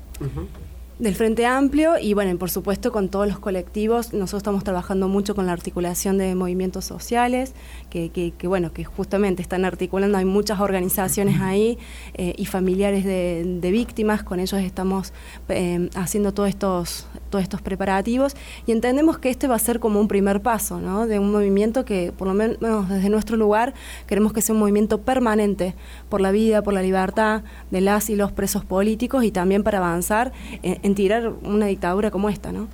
Del 1.03 1.15
Frente 1.15 1.45
Amplio 1.45 1.99
y 1.99 2.13
bueno, 2.13 2.35
por 2.37 2.49
supuesto 2.49 2.93
con 2.93 3.09
todos 3.09 3.27
los 3.27 3.37
colectivos. 3.37 4.13
Nosotros 4.13 4.39
estamos 4.39 4.63
trabajando 4.63 5.09
mucho 5.09 5.35
con 5.35 5.45
la 5.45 5.51
articulación 5.51 6.17
de 6.17 6.33
movimientos 6.33 6.85
sociales, 6.85 7.53
que, 7.89 8.09
que, 8.09 8.47
bueno, 8.47 8.71
que 8.71 8.85
justamente 8.85 9.41
están 9.41 9.65
articulando, 9.65 10.17
hay 10.17 10.23
muchas 10.23 10.61
organizaciones 10.61 11.41
ahí 11.41 11.77
eh, 12.13 12.33
y 12.37 12.45
familiares 12.45 13.03
de, 13.03 13.69
víctimas, 13.73 14.23
con 14.23 14.39
ellos 14.39 14.61
estamos 14.61 15.11
eh, 15.49 15.89
haciendo 15.95 16.33
todos 16.33 16.47
estos, 16.47 17.07
todos 17.29 17.43
estos 17.43 17.61
preparativos 17.61 18.35
y 18.65 18.71
entendemos 18.71 19.17
que 19.17 19.29
este 19.29 19.47
va 19.47 19.55
a 19.55 19.59
ser 19.59 19.81
como 19.81 19.99
un 19.99 20.07
primer 20.07 20.41
paso, 20.41 20.79
¿no? 20.79 21.05
De 21.05 21.19
un 21.19 21.31
movimiento 21.31 21.83
que 21.83 22.13
por 22.17 22.27
lo 22.29 22.33
menos 22.33 22.87
desde 22.87 23.09
nuestro 23.09 23.35
lugar 23.35 23.73
queremos 24.07 24.31
que 24.31 24.41
sea 24.41 24.53
un 24.53 24.59
movimiento 24.59 25.01
permanente 25.01 25.75
por 26.13 26.21
la 26.21 26.29
vida, 26.31 26.61
por 26.61 26.75
la 26.75 26.83
libertad 26.83 27.41
de 27.71 27.81
las 27.81 28.11
y 28.11 28.15
los 28.15 28.31
presos 28.31 28.63
políticos 28.63 29.23
y 29.23 29.31
también 29.31 29.63
para 29.63 29.79
avanzar 29.79 30.31
en 30.61 30.77
en 30.83 30.93
tirar 30.93 31.33
una 31.41 31.65
dictadura 31.65 32.11
como 32.11 32.29
esta, 32.29 32.51
¿no? 32.51 32.67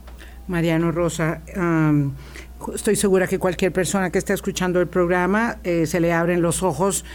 Mariano 0.47 0.91
Rosa, 0.91 1.41
estoy 2.75 2.97
segura 2.97 3.27
que 3.27 3.39
cualquier 3.39 3.71
persona 3.71 4.09
que 4.09 4.17
esté 4.17 4.33
escuchando 4.33 4.81
el 4.81 4.87
programa 4.87 5.59
eh, 5.63 5.85
se 5.85 6.01
le 6.01 6.11
abren 6.11 6.41
los 6.41 6.63
ojos, 6.63 7.05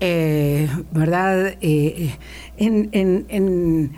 eh, 0.00 0.68
¿verdad? 0.90 1.56
Eh, 1.62 2.14
en, 2.58 3.92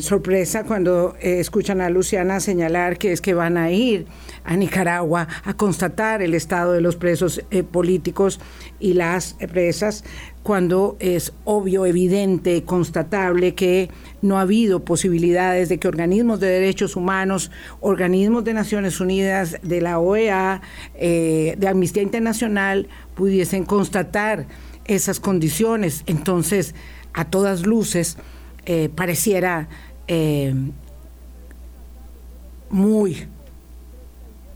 sorpresa 0.00 0.64
cuando 0.64 1.16
escuchan 1.20 1.80
a 1.80 1.90
Luciana 1.90 2.38
señalar 2.38 2.98
que 2.98 3.10
es 3.12 3.20
que 3.20 3.34
van 3.34 3.56
a 3.56 3.70
ir 3.72 4.06
a 4.44 4.56
Nicaragua 4.56 5.26
a 5.44 5.54
constatar 5.54 6.22
el 6.22 6.34
estado 6.34 6.72
de 6.72 6.80
los 6.80 6.94
presos 6.94 7.42
políticos 7.72 8.38
y 8.78 8.92
las 8.92 9.34
presas 9.50 10.04
cuando 10.42 10.96
es 11.00 11.32
obvio, 11.44 11.84
evidente, 11.84 12.64
constatable 12.64 13.54
que 13.54 13.90
no 14.22 14.38
ha 14.38 14.42
habido 14.42 14.84
posibilidades 14.84 15.68
de 15.68 15.78
que 15.78 15.88
organismos 15.88 16.40
de 16.40 16.48
derechos 16.48 16.96
humanos, 16.96 17.50
organismos 17.80 18.44
de 18.44 18.54
Naciones 18.54 19.00
Unidas, 19.00 19.58
de 19.62 19.80
la 19.80 19.98
OEA, 19.98 20.62
eh, 20.94 21.56
de 21.58 21.68
Amnistía 21.68 22.02
Internacional, 22.02 22.88
pudiesen 23.14 23.64
constatar 23.64 24.46
esas 24.86 25.20
condiciones. 25.20 26.04
Entonces, 26.06 26.74
a 27.12 27.26
todas 27.26 27.66
luces, 27.66 28.16
eh, 28.72 28.88
pareciera 28.88 29.66
eh, 30.06 30.54
muy 32.70 33.26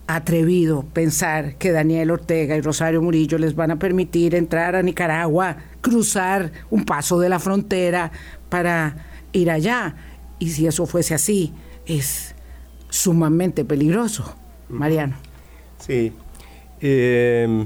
atrevido 0.07 0.85
pensar 0.93 1.55
que 1.55 1.73
Daniel 1.73 2.11
Ortega 2.11 2.55
y 2.55 2.61
Rosario 2.61 3.01
Murillo 3.01 3.37
les 3.37 3.55
van 3.55 3.71
a 3.71 3.75
permitir 3.77 4.33
entrar 4.33 4.77
a 4.77 4.81
Nicaragua, 4.81 5.57
cruzar 5.81 6.53
un 6.69 6.85
paso 6.85 7.19
de 7.19 7.27
la 7.27 7.39
frontera 7.39 8.09
para 8.47 9.05
ir 9.33 9.51
allá. 9.51 9.97
Y 10.39 10.51
si 10.51 10.65
eso 10.65 10.85
fuese 10.85 11.13
así, 11.13 11.51
es 11.85 12.35
sumamente 12.89 13.65
peligroso. 13.65 14.33
Mariano. 14.69 15.15
Sí. 15.77 16.13
Eh, 16.79 17.65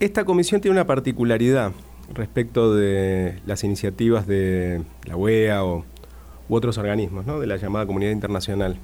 esta 0.00 0.24
comisión 0.24 0.60
tiene 0.60 0.72
una 0.72 0.88
particularidad 0.88 1.70
respecto 2.14 2.74
de 2.74 3.40
las 3.46 3.64
iniciativas 3.64 4.26
de 4.26 4.82
la 5.04 5.16
OEA 5.16 5.64
o, 5.64 5.84
u 6.48 6.54
otros 6.54 6.78
organismos, 6.78 7.26
¿no? 7.26 7.40
de 7.40 7.46
la 7.46 7.56
llamada 7.56 7.86
comunidad 7.86 8.12
internacional. 8.12 8.76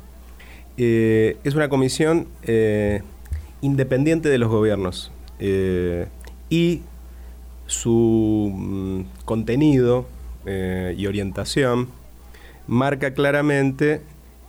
Eh, 0.77 1.37
es 1.43 1.55
una 1.55 1.69
comisión 1.69 2.29
eh, 2.45 3.03
independiente 3.61 4.29
de 4.29 4.39
los 4.39 4.49
gobiernos 4.49 5.11
eh, 5.41 6.07
y 6.51 6.83
su 7.67 8.53
mm, 8.55 9.01
contenido 9.25 10.07
y 10.97 11.07
orientación 11.07 11.89
marca 12.67 13.13
claramente 13.13 14.01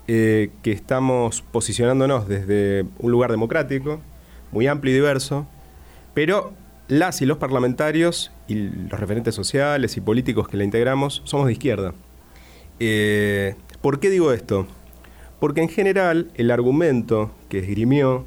que 0.08 0.60
estamos 0.64 1.42
posicionándonos 1.42 2.26
desde 2.26 2.86
un 3.00 3.12
lugar 3.12 3.32
democrático, 3.32 4.00
muy 4.54 4.66
amplio 4.68 4.94
y 4.94 4.96
diverso, 4.96 5.46
pero 6.14 6.54
las 6.88 7.22
y 7.22 7.26
los 7.26 7.38
parlamentarios 7.38 8.32
y 8.50 8.56
los 8.90 9.00
referentes 9.00 9.34
sociales 9.34 9.96
y 9.96 10.02
políticos 10.02 10.50
que 10.50 10.58
la 10.58 10.66
integramos 10.66 11.22
somos 11.24 11.48
de 11.48 11.54
izquierda. 11.54 11.94
¿Por 13.82 14.02
qué 14.02 14.10
digo 14.10 14.34
esto? 14.34 14.68
Porque 15.40 15.62
en 15.62 15.70
general 15.70 16.32
el 16.36 16.52
argumento 16.52 17.32
que 17.48 17.60
esgrimió 17.60 18.26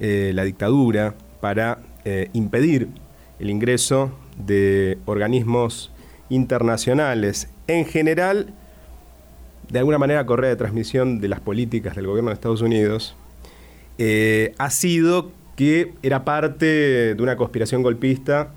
eh, 0.00 0.32
la 0.34 0.44
dictadura 0.44 1.14
para 1.40 1.80
eh, 2.04 2.30
impedir 2.32 2.88
el 3.38 3.50
ingreso 3.50 4.10
de 4.38 4.98
organismos 5.04 5.92
internacionales, 6.28 7.48
en 7.66 7.84
general, 7.84 8.52
de 9.70 9.78
alguna 9.78 9.98
manera 9.98 10.24
correa 10.24 10.50
de 10.50 10.56
transmisión 10.56 11.20
de 11.20 11.28
las 11.28 11.40
políticas 11.40 11.94
del 11.96 12.06
gobierno 12.06 12.30
de 12.30 12.34
Estados 12.34 12.62
Unidos, 12.62 13.16
eh, 13.98 14.54
ha 14.58 14.70
sido 14.70 15.30
que 15.56 15.92
era 16.02 16.24
parte 16.24 17.14
de 17.14 17.22
una 17.22 17.36
conspiración 17.36 17.82
golpista 17.82 18.50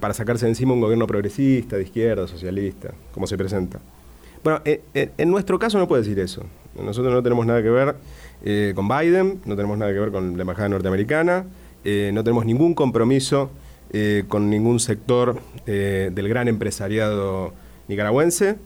para 0.00 0.14
sacarse 0.14 0.46
de 0.46 0.50
encima 0.50 0.72
un 0.72 0.80
gobierno 0.80 1.06
progresista, 1.06 1.76
de 1.76 1.84
izquierda, 1.84 2.26
socialista, 2.26 2.92
como 3.12 3.26
se 3.26 3.36
presenta. 3.36 3.80
Bueno, 4.42 4.60
en 4.64 5.30
nuestro 5.30 5.58
caso 5.58 5.78
no 5.78 5.88
puede 5.88 6.02
decir 6.02 6.18
eso. 6.18 6.44
Nosotros 6.82 7.12
no 7.12 7.22
tenemos 7.22 7.46
nada 7.46 7.62
que 7.62 7.70
ver 7.70 7.96
eh, 8.44 8.72
con 8.74 8.88
Biden, 8.88 9.40
no 9.44 9.56
tenemos 9.56 9.78
nada 9.78 9.92
que 9.92 9.98
ver 9.98 10.10
con 10.10 10.36
la 10.36 10.42
embajada 10.42 10.68
norteamericana, 10.68 11.46
eh, 11.84 12.10
no 12.12 12.24
tenemos 12.24 12.44
ningún 12.44 12.74
compromiso 12.74 13.50
eh, 13.92 14.24
con 14.28 14.50
ningún 14.50 14.80
sector 14.80 15.40
del 15.66 16.28
gran 16.28 16.48
empresariado 16.48 17.54
nicaragüense. 17.88 18.56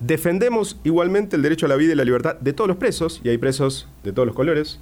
defendemos 0.00 0.80
igualmente 0.82 1.36
el 1.36 1.42
derecho 1.42 1.66
a 1.66 1.68
la 1.68 1.76
vida 1.76 1.92
y 1.92 1.96
la 1.96 2.04
libertad 2.04 2.36
de 2.40 2.52
todos 2.52 2.66
los 2.66 2.76
presos, 2.76 3.20
y 3.22 3.28
hay 3.28 3.38
presos 3.38 3.88
de 4.02 4.12
todos 4.12 4.26
los 4.26 4.34
colores. 4.34 4.80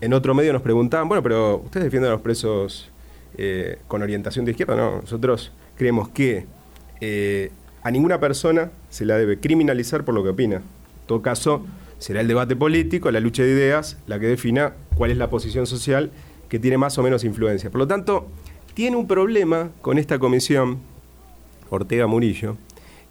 En 0.00 0.12
otro 0.12 0.34
medio 0.34 0.52
nos 0.52 0.62
preguntaban, 0.62 1.08
bueno, 1.08 1.22
pero 1.22 1.62
¿ustedes 1.64 1.84
defienden 1.84 2.10
a 2.10 2.14
los 2.14 2.20
presos 2.20 2.90
con 3.88 4.02
orientación 4.02 4.44
de 4.44 4.52
izquierda? 4.52 4.76
No, 4.76 5.00
nosotros 5.02 5.52
creemos 5.76 6.08
que 6.08 6.46
a 7.82 7.90
ninguna 7.90 8.18
persona 8.20 8.70
se 8.90 9.04
la 9.04 9.16
debe 9.18 9.38
criminalizar 9.38 10.04
por 10.04 10.14
lo 10.14 10.22
que 10.22 10.30
opina. 10.30 10.56
En 10.56 11.06
todo 11.06 11.20
caso, 11.22 11.66
será 11.98 12.20
el 12.20 12.28
debate 12.28 12.56
político, 12.56 13.10
la 13.10 13.20
lucha 13.20 13.42
de 13.42 13.50
ideas, 13.50 13.98
la 14.06 14.18
que 14.18 14.26
defina 14.26 14.74
cuál 14.94 15.10
es 15.10 15.16
la 15.16 15.30
posición 15.30 15.66
social 15.66 16.10
que 16.48 16.58
tiene 16.58 16.78
más 16.78 16.96
o 16.98 17.02
menos 17.02 17.24
influencia. 17.24 17.70
Por 17.70 17.80
lo 17.80 17.86
tanto, 17.86 18.28
tiene 18.74 18.96
un 18.96 19.06
problema 19.06 19.70
con 19.82 19.98
esta 19.98 20.18
comisión, 20.18 20.78
Ortega 21.70 22.06
Murillo, 22.06 22.56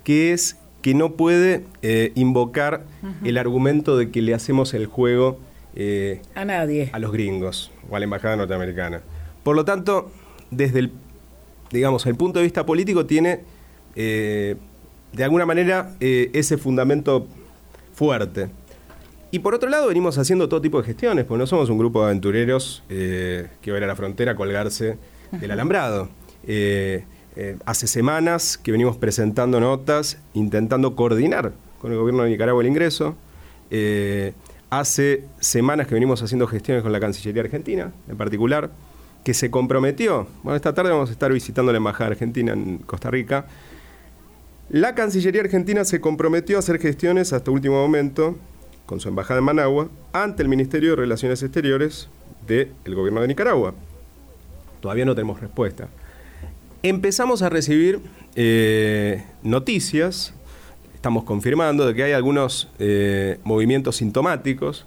que 0.04 0.34
es 0.34 0.58
que 0.82 0.94
no 0.94 1.14
puede 1.14 1.64
eh, 1.82 2.12
invocar 2.16 2.84
el 3.24 3.38
argumento 3.38 3.98
de 3.98 4.12
que 4.12 4.22
le 4.22 4.34
hacemos 4.34 4.74
el 4.74 4.86
juego 4.86 5.40
eh, 5.76 6.22
a 6.36 6.46
nadie, 6.46 6.90
a 6.94 7.00
los 7.00 7.12
gringos 7.12 7.72
o 7.90 7.96
a 7.96 8.00
la 8.00 8.04
embajada 8.04 8.36
norteamericana. 8.36 9.02
Por 9.44 9.56
lo 9.56 9.66
tanto, 9.66 10.12
desde 10.52 10.80
el, 10.80 10.92
digamos, 11.72 12.06
el 12.06 12.16
punto 12.16 12.40
de 12.40 12.44
vista 12.44 12.66
político 12.66 13.06
tiene 13.06 13.42
eh, 13.96 14.56
de 15.12 15.24
alguna 15.24 15.46
manera 15.46 15.96
ese 16.00 16.58
fundamento 16.58 17.28
fuerte. 17.94 18.50
Y 19.34 19.40
por 19.40 19.56
otro 19.56 19.68
lado, 19.68 19.88
venimos 19.88 20.20
haciendo 20.20 20.48
todo 20.48 20.62
tipo 20.62 20.80
de 20.80 20.86
gestiones, 20.86 21.26
porque 21.26 21.40
no 21.40 21.48
somos 21.48 21.68
un 21.72 21.80
grupo 21.80 22.02
de 22.02 22.06
aventureros 22.06 22.84
eh, 22.88 23.48
que 23.64 23.72
va 23.72 23.78
a 23.78 23.80
ir 23.80 23.84
a 23.84 23.88
la 23.88 23.96
frontera 23.96 24.34
a 24.34 24.36
colgarse 24.36 25.00
del 25.32 25.50
alambrado. 25.50 26.08
Eh, 26.46 27.04
eh, 27.36 27.58
hace 27.66 27.88
semanas 27.88 28.60
que 28.60 28.72
venimos 28.72 28.96
presentando 28.96 29.60
notas, 29.60 30.20
intentando 30.36 30.96
coordinar 30.96 31.54
con 31.82 31.92
el 31.92 31.98
gobierno 31.98 32.22
de 32.22 32.30
Nicaragua 32.30 32.62
el 32.62 32.68
ingreso. 32.68 33.16
hace 34.70 35.24
semanas 35.40 35.88
que 35.88 35.96
venimos 35.96 36.22
haciendo 36.22 36.46
gestiones 36.46 36.84
con 36.84 36.92
la 36.92 37.00
Cancillería 37.00 37.42
Argentina, 37.42 37.92
en 38.08 38.18
particular, 38.18 38.70
que 39.24 39.34
se 39.34 39.50
comprometió. 39.50 40.28
Bueno, 40.44 40.56
esta 40.56 40.74
tarde 40.74 40.92
vamos 40.92 41.10
a 41.10 41.14
estar 41.14 41.32
visitando 41.32 41.72
la 41.72 41.78
Embajada 41.78 42.12
Argentina 42.12 42.54
en 42.54 42.80
Costa 42.80 43.10
Rica. 43.10 43.46
La 44.70 44.96
Cancillería 44.96 45.42
Argentina 45.42 45.86
se 45.86 46.02
comprometió 46.02 46.58
a 46.58 46.60
hacer 46.60 46.80
gestiones 46.80 47.34
hasta 47.34 47.52
último 47.52 47.76
momento 47.76 48.36
con 48.86 49.00
su 49.00 49.08
embajada 49.08 49.40
en 49.40 49.46
Managua 49.46 49.90
ante 50.12 50.44
el 50.44 50.50
Ministerio 50.50 50.92
de 50.92 50.96
Relaciones 50.98 51.42
Exteriores 51.44 52.10
del 52.48 52.96
gobierno 52.96 53.22
de 53.22 53.28
Nicaragua. 53.28 53.74
Todavía 54.82 55.06
no 55.06 55.16
tenemos 55.16 55.40
respuesta. 55.40 55.88
Empezamos 56.82 57.42
a 57.42 57.50
recibir 57.50 58.02
eh, 58.36 59.24
noticias, 59.42 60.34
estamos 60.94 61.24
confirmando 61.24 61.86
de 61.88 61.94
que 61.94 62.04
hay 62.04 62.12
algunos 62.12 62.70
eh, 62.80 63.40
movimientos 63.44 63.98
sintomáticos 63.98 64.86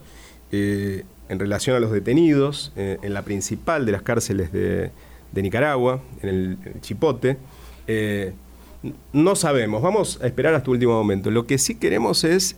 eh, 0.53 1.05
en 1.29 1.39
relación 1.39 1.77
a 1.77 1.81
los 1.81 1.91
detenidos 1.91 2.73
en 2.77 3.15
la 3.15 3.23
principal 3.23 3.87
de 3.87 3.93
las 3.93 4.03
cárceles 4.03 4.53
de, 4.53 4.91
Nicaragua, 5.35 6.01
en 6.23 6.29
el, 6.29 6.59
el 6.65 6.81
Chipote. 6.81 7.37
no 9.13 9.37
sabemos, 9.37 9.83
vamos 9.83 10.19
a 10.23 10.27
esperar 10.27 10.55
hasta 10.55 10.71
último 10.71 10.93
momento. 10.93 11.31
Lo 11.31 11.47
que 11.47 11.59
sí 11.59 11.75
queremos 11.75 12.25
es 12.25 12.57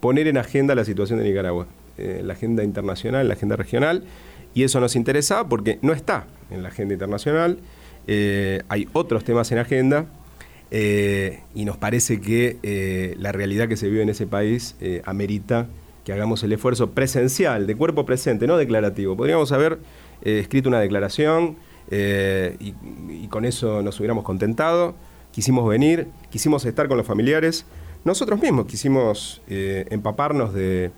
poner 0.00 0.28
en 0.28 0.38
agenda 0.38 0.74
la 0.74 0.84
situación 0.84 1.18
de 1.18 1.24
Nicaragua, 1.24 1.66
eh, 1.98 2.20
la 2.22 2.34
agenda 2.34 2.62
internacional, 2.62 3.26
la 3.26 3.34
agenda 3.34 3.56
regional, 3.56 4.04
y 4.54 4.62
eso 4.62 4.80
nos 4.80 4.96
interesa 4.96 5.48
porque 5.48 5.78
no 5.82 5.92
está 5.92 6.26
en 6.50 6.62
la 6.62 6.68
agenda 6.68 6.94
internacional, 6.94 7.58
eh, 8.06 8.62
hay 8.68 8.88
otros 8.92 9.24
temas 9.24 9.50
en 9.52 9.58
agenda, 9.58 10.06
eh, 10.70 11.40
y 11.54 11.64
nos 11.64 11.76
parece 11.76 12.20
que 12.20 13.16
la 13.18 13.32
realidad 13.32 13.68
que 13.68 13.76
se 13.76 13.88
vive 13.88 14.02
en 14.02 14.10
ese 14.10 14.26
país 14.26 14.76
amerita 15.04 15.66
que 16.06 16.14
hagamos 16.14 16.42
el 16.42 16.52
esfuerzo 16.52 16.92
presencial, 16.92 17.66
de 17.66 17.76
cuerpo 17.76 18.06
presente, 18.06 18.46
no 18.46 18.56
declarativo. 18.56 19.14
Podríamos 19.14 19.52
haber 19.52 19.80
escrito 20.22 20.70
una 20.70 20.80
declaración 20.80 21.56
y, 21.90 22.74
y 23.10 23.28
con 23.28 23.44
eso 23.44 23.82
nos 23.82 24.00
hubiéramos 24.00 24.24
contentado. 24.24 24.94
Quisimos 25.32 25.68
venir, 25.68 26.06
quisimos 26.30 26.64
estar 26.64 26.88
con 26.88 26.96
los 26.96 27.06
familiares, 27.06 27.66
nosotros 28.06 28.40
mismos 28.40 28.66
quisimos 28.66 29.42
eh, 29.48 29.84
empaparnos 29.90 30.54
de, 30.54 30.92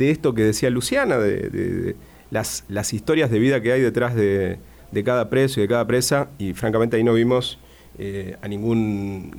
esto 0.00 0.34
que 0.34 0.42
decía 0.42 0.70
Luciana, 0.70 1.16
de, 1.16 1.94
las, 2.32 2.92
historias 2.92 3.30
de 3.30 3.38
vida 3.38 3.62
que 3.62 3.72
hay 3.72 3.80
detrás 3.80 4.16
de, 4.16 4.58
cada 5.04 5.30
preso 5.30 5.60
y 5.60 5.62
de 5.62 5.68
cada 5.68 5.86
presa, 5.86 6.30
y 6.38 6.52
francamente 6.52 6.96
ahí 6.96 7.04
no 7.04 7.14
vimos 7.14 7.60
eh, 7.96 8.36
a 8.42 8.48
ningún 8.48 9.36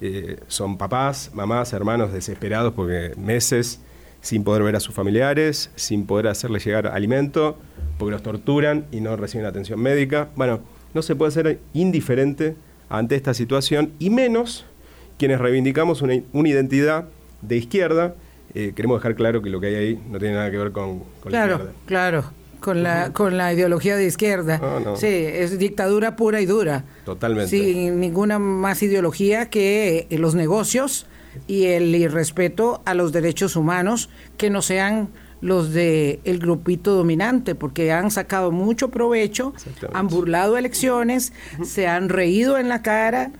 eh, 0.00 0.38
son 0.46 0.78
papás, 0.78 1.30
mamás, 1.34 1.72
hermanos 1.72 2.12
desesperados 2.12 2.72
porque 2.74 3.12
meses 3.16 3.80
sin 4.20 4.44
poder 4.44 4.62
ver 4.62 4.76
a 4.76 4.80
sus 4.80 4.94
familiares, 4.94 5.70
sin 5.76 6.06
poder 6.06 6.28
hacerles 6.28 6.64
llegar 6.64 6.88
alimento, 6.88 7.56
porque 7.98 8.12
los 8.12 8.22
torturan 8.22 8.86
y 8.90 9.00
no 9.00 9.16
reciben 9.16 9.46
atención 9.46 9.80
médica. 9.80 10.28
Bueno, 10.36 10.60
no 10.94 11.02
se 11.02 11.14
puede 11.14 11.32
ser 11.32 11.60
indiferente 11.72 12.56
ante 12.88 13.14
esta 13.14 13.34
situación 13.34 13.92
y 13.98 14.10
menos 14.10 14.64
quienes 15.18 15.40
reivindicamos 15.40 16.02
una, 16.02 16.14
identidad 16.14 17.06
de 17.42 17.56
izquierda, 17.56 18.14
eh, 18.54 18.72
queremos 18.74 19.00
dejar 19.00 19.14
claro 19.14 19.42
que 19.42 19.50
lo 19.50 19.60
que 19.60 19.68
hay 19.68 19.74
ahí 19.74 20.02
no 20.08 20.18
tiene 20.18 20.34
nada 20.34 20.50
que 20.50 20.58
ver 20.58 20.72
con, 20.72 21.02
claro, 21.22 21.46
la 21.46 21.54
izquierda. 21.54 21.72
Claro, 21.86 22.24
con 22.60 22.82
la, 22.82 23.12
con 23.12 23.36
la 23.36 23.52
ideología 23.52 23.96
de 23.96 24.06
izquierda. 24.06 24.60
Sí, 24.96 25.06
es 25.06 25.58
dictadura 25.58 26.16
pura 26.16 26.40
y 26.40 26.46
dura. 26.46 26.84
Totalmente. 27.04 27.50
Sin 27.50 28.00
ninguna 28.00 28.38
más 28.38 28.82
ideología 28.82 29.50
que 29.50 30.06
los 30.10 30.34
negocios 30.34 31.06
y 31.46 31.66
el 31.66 31.94
irrespeto 31.94 32.82
a 32.84 32.94
los 32.94 33.12
derechos 33.12 33.56
humanos 33.56 34.10
que 34.36 34.50
no 34.50 34.62
sean 34.62 35.08
los 35.40 35.72
del 35.72 36.20
el 36.24 36.38
grupito 36.40 36.94
dominante, 36.94 37.54
porque 37.54 37.92
han 37.92 38.10
sacado 38.10 38.50
mucho 38.50 38.88
provecho, 38.88 39.54
han 39.92 40.08
burlado 40.08 40.56
elecciones, 40.56 41.32
se 41.62 41.86
han 41.86 42.08
reído 42.08 42.58
en 42.58 42.68
la 42.68 42.82
cara 42.82 43.30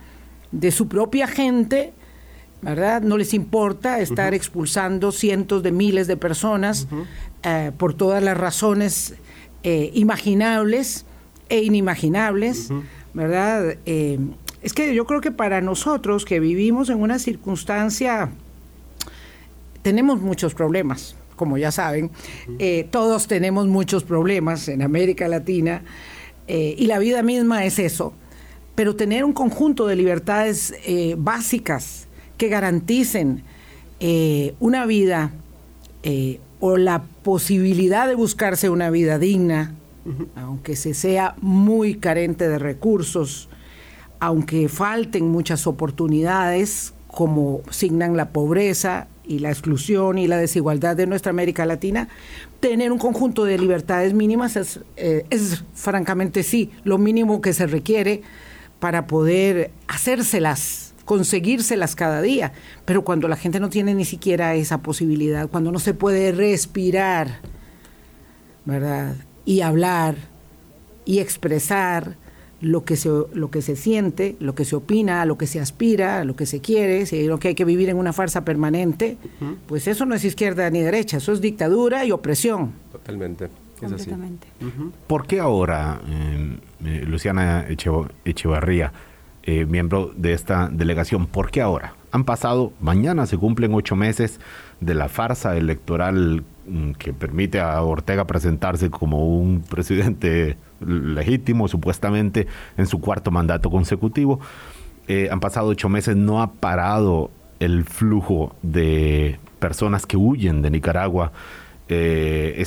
de 0.51 0.71
su 0.71 0.87
propia 0.87 1.27
gente, 1.27 1.93
¿verdad? 2.61 3.01
No 3.01 3.17
les 3.17 3.33
importa 3.33 3.99
estar 3.99 4.33
expulsando 4.33 5.11
cientos 5.11 5.61
de 5.61 5.71
miles 5.71 6.07
de 6.07 6.17
personas 6.17 6.87
eh, 7.43 7.71
por 7.77 7.93
todas 7.93 8.21
las 8.21 8.37
razones 8.37 9.15
eh, 9.63 9.91
imaginables 9.93 11.05
e 11.47 11.63
inimaginables, 11.63 12.69
¿verdad? 13.13 13.77
Eh, 13.85 14.19
es 14.61 14.73
que 14.73 14.93
yo 14.93 15.05
creo 15.05 15.21
que 15.21 15.31
para 15.31 15.61
nosotros 15.61 16.25
que 16.25 16.39
vivimos 16.39 16.89
en 16.89 16.99
una 17.01 17.17
circunstancia, 17.17 18.29
tenemos 19.81 20.21
muchos 20.21 20.53
problemas, 20.53 21.15
como 21.35 21.57
ya 21.57 21.71
saben, 21.71 22.11
todos 22.91 23.27
tenemos 23.27 23.67
muchos 23.67 24.03
problemas 24.03 24.67
en 24.67 24.81
América 24.81 25.27
Latina, 25.29 25.83
y 26.45 26.85
la 26.87 26.99
vida 26.99 27.23
misma 27.23 27.63
es 27.63 27.79
eso. 27.79 28.13
Pero 28.75 28.97
tener 28.97 29.23
un 29.23 29.31
conjunto 29.31 29.87
de 29.87 29.95
libertades 29.95 30.75
básicas 31.17 32.07
que 32.37 32.49
garanticen 32.49 33.43
una 34.59 34.85
vida 34.85 35.31
eh, 36.03 36.39
o 36.59 36.77
la 36.77 37.03
posibilidad 37.23 38.07
de 38.07 38.15
buscarse 38.15 38.69
una 38.69 38.89
vida 38.89 39.17
digna, 39.17 39.75
aunque 40.35 40.75
se 40.75 40.93
sea 40.93 41.35
muy 41.41 41.95
carente 41.95 42.47
de 42.49 42.57
recursos, 42.57 43.47
aunque 44.19 44.67
falten 44.67 45.29
muchas 45.29 45.67
oportunidades, 45.67 46.93
como 47.07 47.61
signan 47.69 48.17
la 48.17 48.29
pobreza 48.29 49.07
y 49.23 49.39
la 49.39 49.49
exclusión 49.49 50.17
y 50.17 50.27
la 50.27 50.37
desigualdad 50.37 50.95
de 50.95 51.07
nuestra 51.07 51.29
América 51.29 51.65
Latina, 51.65 52.09
tener 52.59 52.91
un 52.91 52.97
conjunto 52.97 53.45
de 53.45 53.57
libertades 53.57 54.13
mínimas 54.13 54.55
es, 54.55 54.79
es 54.95 55.63
francamente 55.73 56.43
sí, 56.43 56.71
lo 56.83 56.97
mínimo 56.97 57.41
que 57.41 57.53
se 57.53 57.67
requiere 57.67 58.23
para 58.79 59.07
poder 59.07 59.71
hacérselas, 59.87 60.88
conseguírselas 61.09 61.95
cada 61.95 62.21
día. 62.21 62.53
Pero 62.85 63.03
cuando 63.03 63.27
la 63.27 63.35
gente 63.35 63.59
no 63.59 63.69
tiene 63.69 63.95
ni 63.95 64.05
siquiera 64.05 64.53
esa 64.53 64.83
posibilidad, 64.83 65.49
cuando 65.49 65.71
no 65.71 65.79
se 65.79 65.95
puede 65.95 66.31
respirar, 66.31 67.39
¿verdad? 68.63 69.15
Y 69.43 69.61
hablar 69.61 70.17
y 71.05 71.17
expresar 71.17 72.15
lo 72.61 72.85
que 72.85 72.95
se, 72.95 73.09
lo 73.33 73.49
que 73.49 73.63
se 73.63 73.75
siente, 73.75 74.35
lo 74.39 74.53
que 74.53 74.65
se 74.65 74.75
opina, 74.75 75.25
lo 75.25 75.35
que 75.35 75.47
se 75.47 75.59
aspira, 75.59 76.23
lo 76.25 76.35
que 76.35 76.45
se 76.45 76.59
quiere, 76.59 77.07
si 77.07 77.25
lo 77.25 77.39
que 77.39 77.47
hay 77.47 77.55
que 77.55 77.65
vivir 77.65 77.89
en 77.89 77.97
una 77.97 78.13
farsa 78.13 78.45
permanente, 78.45 79.17
pues 79.65 79.87
eso 79.87 80.05
no 80.05 80.13
es 80.13 80.23
izquierda 80.23 80.69
ni 80.69 80.81
derecha, 80.81 81.17
eso 81.17 81.33
es 81.33 81.41
dictadura 81.41 82.05
y 82.05 82.11
opresión. 82.11 82.73
Totalmente. 82.91 83.49
Completamente. 83.79 84.45
¿Por 85.07 85.25
qué 85.25 85.39
ahora, 85.39 85.99
em, 86.05 86.57
eh, 86.85 87.03
Luciana 87.07 87.65
Echevarría, 88.25 88.91
eh, 89.49 89.65
miembro 89.65 90.11
de 90.15 90.33
esta 90.33 90.69
delegación, 90.71 91.25
por 91.25 91.49
qué 91.49 91.61
ahora? 91.61 91.95
Han 92.11 92.23
pasado, 92.23 92.71
mañana 92.79 93.25
se 93.25 93.35
cumplen 93.35 93.73
ocho 93.73 93.95
meses 93.95 94.39
de 94.79 94.93
la 94.93 95.09
farsa 95.09 95.57
electoral 95.57 96.43
mm, 96.67 96.91
que 96.91 97.13
permite 97.13 97.59
a 97.59 97.81
Ortega 97.81 98.25
presentarse 98.25 98.91
como 98.91 99.25
un 99.25 99.61
presidente 99.69 100.55
legítimo, 100.85 101.67
supuestamente, 101.67 102.45
en 102.77 102.85
su 102.85 103.01
cuarto 103.01 103.31
mandato 103.31 103.71
consecutivo. 103.71 104.39
Eh, 105.07 105.29
han 105.31 105.39
pasado 105.39 105.69
ocho 105.69 105.89
meses, 105.89 106.15
no 106.15 106.43
ha 106.43 106.51
parado 106.51 107.31
el 107.59 107.85
flujo 107.85 108.55
de 108.61 109.39
personas 109.57 110.05
que 110.05 110.15
huyen 110.15 110.61
de 110.61 110.69
Nicaragua 110.69 111.31
eh, 111.89 112.63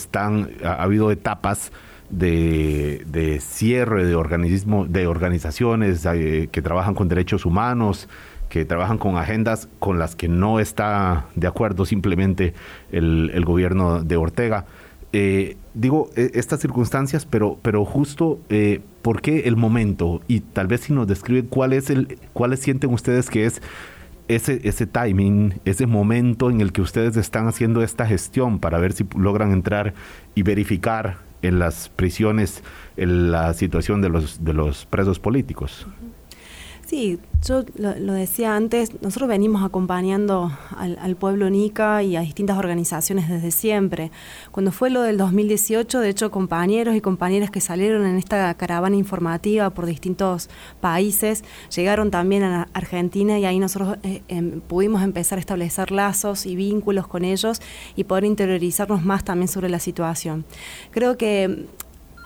ha, 0.64 0.82
habido 0.82 1.12
etapas 1.12 1.70
de, 2.12 3.38
cierre 3.40 4.04
de 4.04 4.14
organismos, 4.14 4.92
de 4.92 5.06
organizaciones 5.06 6.06
eh, 6.06 6.48
que 6.52 6.62
trabajan 6.62 6.94
con 6.94 7.08
derechos 7.08 7.44
humanos, 7.46 8.08
que 8.48 8.64
trabajan 8.64 8.98
con 8.98 9.16
agendas 9.16 9.68
con 9.78 9.98
las 9.98 10.14
que 10.14 10.28
no 10.28 10.60
está 10.60 11.26
de 11.34 11.46
acuerdo 11.46 11.86
simplemente 11.86 12.54
el, 12.92 13.44
gobierno 13.44 14.04
de 14.04 14.16
Ortega. 14.16 14.66
Eh, 15.14 15.56
digo 15.74 16.10
e, 16.14 16.30
estas 16.34 16.60
circunstancias, 16.60 17.26
pero, 17.26 17.58
pero 17.62 17.84
justo 17.84 18.38
por 19.00 19.22
qué 19.22 19.40
el 19.40 19.56
momento 19.56 20.20
y 20.28 20.40
tal 20.40 20.66
vez 20.66 20.82
si 20.82 20.92
nos 20.92 21.06
describen 21.06 21.46
cuál 21.46 21.72
es 21.72 21.90
el, 21.90 22.18
cuáles 22.34 22.60
sienten 22.60 22.92
ustedes 22.92 23.30
que 23.30 23.46
es 23.46 23.62
ese, 24.28 24.60
ese 24.64 24.86
timing, 24.86 25.60
ese 25.64 25.86
momento 25.86 26.50
en 26.50 26.60
el 26.60 26.72
que 26.72 26.82
ustedes 26.82 27.16
están 27.16 27.48
haciendo 27.48 27.82
esta 27.82 28.06
gestión 28.06 28.58
para 28.58 28.78
ver 28.78 28.92
si 28.92 29.04
logran 29.16 29.52
entrar 29.52 29.94
y 30.34 30.42
verificar 30.42 31.31
en 31.42 31.58
las 31.58 31.88
prisiones 31.88 32.62
la 32.96 33.52
situación 33.54 34.00
de 34.00 34.08
los, 34.08 34.44
de 34.44 34.52
los 34.54 34.86
presos 34.86 35.18
políticos? 35.18 35.86
Sí, 36.92 37.18
yo 37.42 37.64
lo, 37.76 38.12
decía 38.12 38.54
antes, 38.54 39.00
nosotros 39.00 39.26
venimos 39.26 39.64
acompañando 39.64 40.52
al, 40.76 41.16
pueblo 41.16 41.48
Nica 41.48 42.02
y 42.02 42.16
a 42.16 42.20
distintas 42.20 42.58
organizaciones 42.58 43.30
desde 43.30 43.50
siempre. 43.50 44.10
Cuando 44.50 44.72
fue 44.72 44.90
lo 44.90 45.00
del 45.00 45.16
2018, 45.16 46.00
de 46.00 46.10
hecho, 46.10 46.30
compañeros 46.30 46.94
y 46.94 47.00
compañeras 47.00 47.50
que 47.50 47.62
salieron 47.62 48.04
en 48.04 48.18
esta 48.18 48.52
caravana 48.58 48.94
informativa 48.94 49.70
por 49.70 49.86
distintos 49.86 50.50
países 50.82 51.44
llegaron 51.74 52.10
también 52.10 52.42
a 52.42 52.68
Argentina 52.74 53.38
y 53.38 53.46
ahí 53.46 53.58
nosotros 53.58 53.96
eh, 54.02 54.20
em, 54.28 54.60
pudimos 54.60 55.02
empezar 55.02 55.38
a 55.38 55.40
establecer 55.40 55.92
lazos 55.92 56.44
y 56.44 56.56
vínculos 56.56 57.06
con 57.06 57.24
ellos 57.24 57.62
y 57.96 58.04
poder 58.04 58.24
interiorizarnos 58.24 59.02
más 59.02 59.24
también 59.24 59.48
sobre 59.48 59.70
la 59.70 59.78
situación. 59.78 60.44
Creo 60.90 61.16
que 61.16 61.64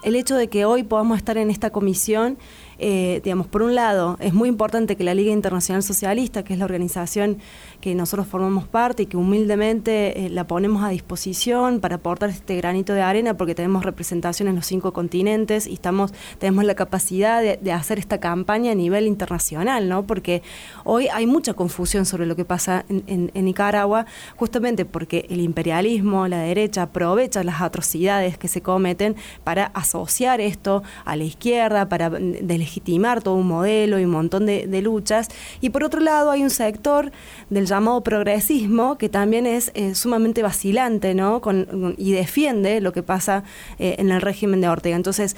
el 0.02 0.16
hecho 0.16 0.36
de 0.36 0.48
que 0.48 0.64
hoy 0.64 0.82
podamos 0.82 1.18
estar 1.18 1.36
en 1.36 1.50
esta 1.50 1.70
comisión 1.70 2.36
eh, 2.78 3.20
digamos, 3.24 3.46
por 3.46 3.62
un 3.62 3.74
lado, 3.74 4.16
es 4.20 4.34
muy 4.34 4.48
importante 4.48 4.96
que 4.96 5.04
la 5.04 5.14
Liga 5.14 5.32
Internacional 5.32 5.82
Socialista, 5.82 6.44
que 6.44 6.52
es 6.52 6.58
la 6.58 6.64
organización 6.64 7.38
que 7.80 7.94
nosotros 7.94 8.26
formamos 8.26 8.66
parte 8.66 9.04
y 9.04 9.06
que 9.06 9.16
humildemente 9.16 10.26
eh, 10.26 10.30
la 10.30 10.46
ponemos 10.46 10.82
a 10.84 10.88
disposición 10.88 11.80
para 11.80 11.96
aportar 11.96 12.30
este 12.30 12.56
granito 12.56 12.92
de 12.92 13.02
arena, 13.02 13.36
porque 13.36 13.54
tenemos 13.54 13.84
representación 13.84 14.48
en 14.48 14.56
los 14.56 14.66
cinco 14.66 14.92
continentes 14.92 15.66
y 15.66 15.74
estamos, 15.74 16.12
tenemos 16.38 16.64
la 16.64 16.74
capacidad 16.74 17.42
de, 17.42 17.72
hacer 17.72 17.98
esta 17.98 18.18
campaña 18.18 18.72
a 18.72 18.74
nivel 18.74 19.06
internacional, 19.06 19.88
¿no? 19.88 20.06
Porque 20.06 20.42
hoy 20.84 21.08
hay 21.08 21.26
mucha 21.26 21.54
confusión 21.54 22.06
sobre 22.06 22.26
lo 22.26 22.36
que 22.36 22.44
pasa 22.44 22.84
en, 22.88 23.30
Nicaragua, 23.34 24.06
justamente 24.36 24.84
porque 24.84 25.26
el 25.30 25.40
imperialismo, 25.40 26.26
la 26.26 26.38
derecha, 26.38 26.82
aprovecha 26.82 27.44
las 27.44 27.60
atrocidades 27.60 28.38
que 28.38 28.48
se 28.48 28.62
cometen 28.62 29.14
para 29.44 29.66
asociar 29.66 30.40
esto 30.40 30.82
a 31.04 31.16
la 31.16 31.24
izquierda, 31.24 31.88
para 31.88 32.10
legitimar 32.10 33.22
todo 33.22 33.34
un 33.34 33.46
modelo 33.46 33.98
y 33.98 34.04
un 34.04 34.10
montón 34.10 34.46
de, 34.46 34.82
luchas. 34.82 35.28
Y 35.60 35.70
por 35.70 35.84
otro 35.84 36.00
lado 36.00 36.30
hay 36.30 36.42
un 36.42 36.50
sector 36.50 37.10
del 37.50 37.65
llamado 37.66 38.02
progresismo 38.02 38.98
que 38.98 39.08
también 39.08 39.46
es 39.46 39.70
eh, 39.74 39.94
sumamente 39.94 40.42
vacilante 40.42 41.14
¿no? 41.14 41.40
Con, 41.40 41.94
y 41.98 42.12
defiende 42.12 42.80
lo 42.80 42.92
que 42.92 43.02
pasa 43.02 43.44
eh, 43.78 43.96
en 43.98 44.10
el 44.10 44.20
régimen 44.20 44.60
de 44.60 44.68
Ortega. 44.68 44.96
Entonces 44.96 45.36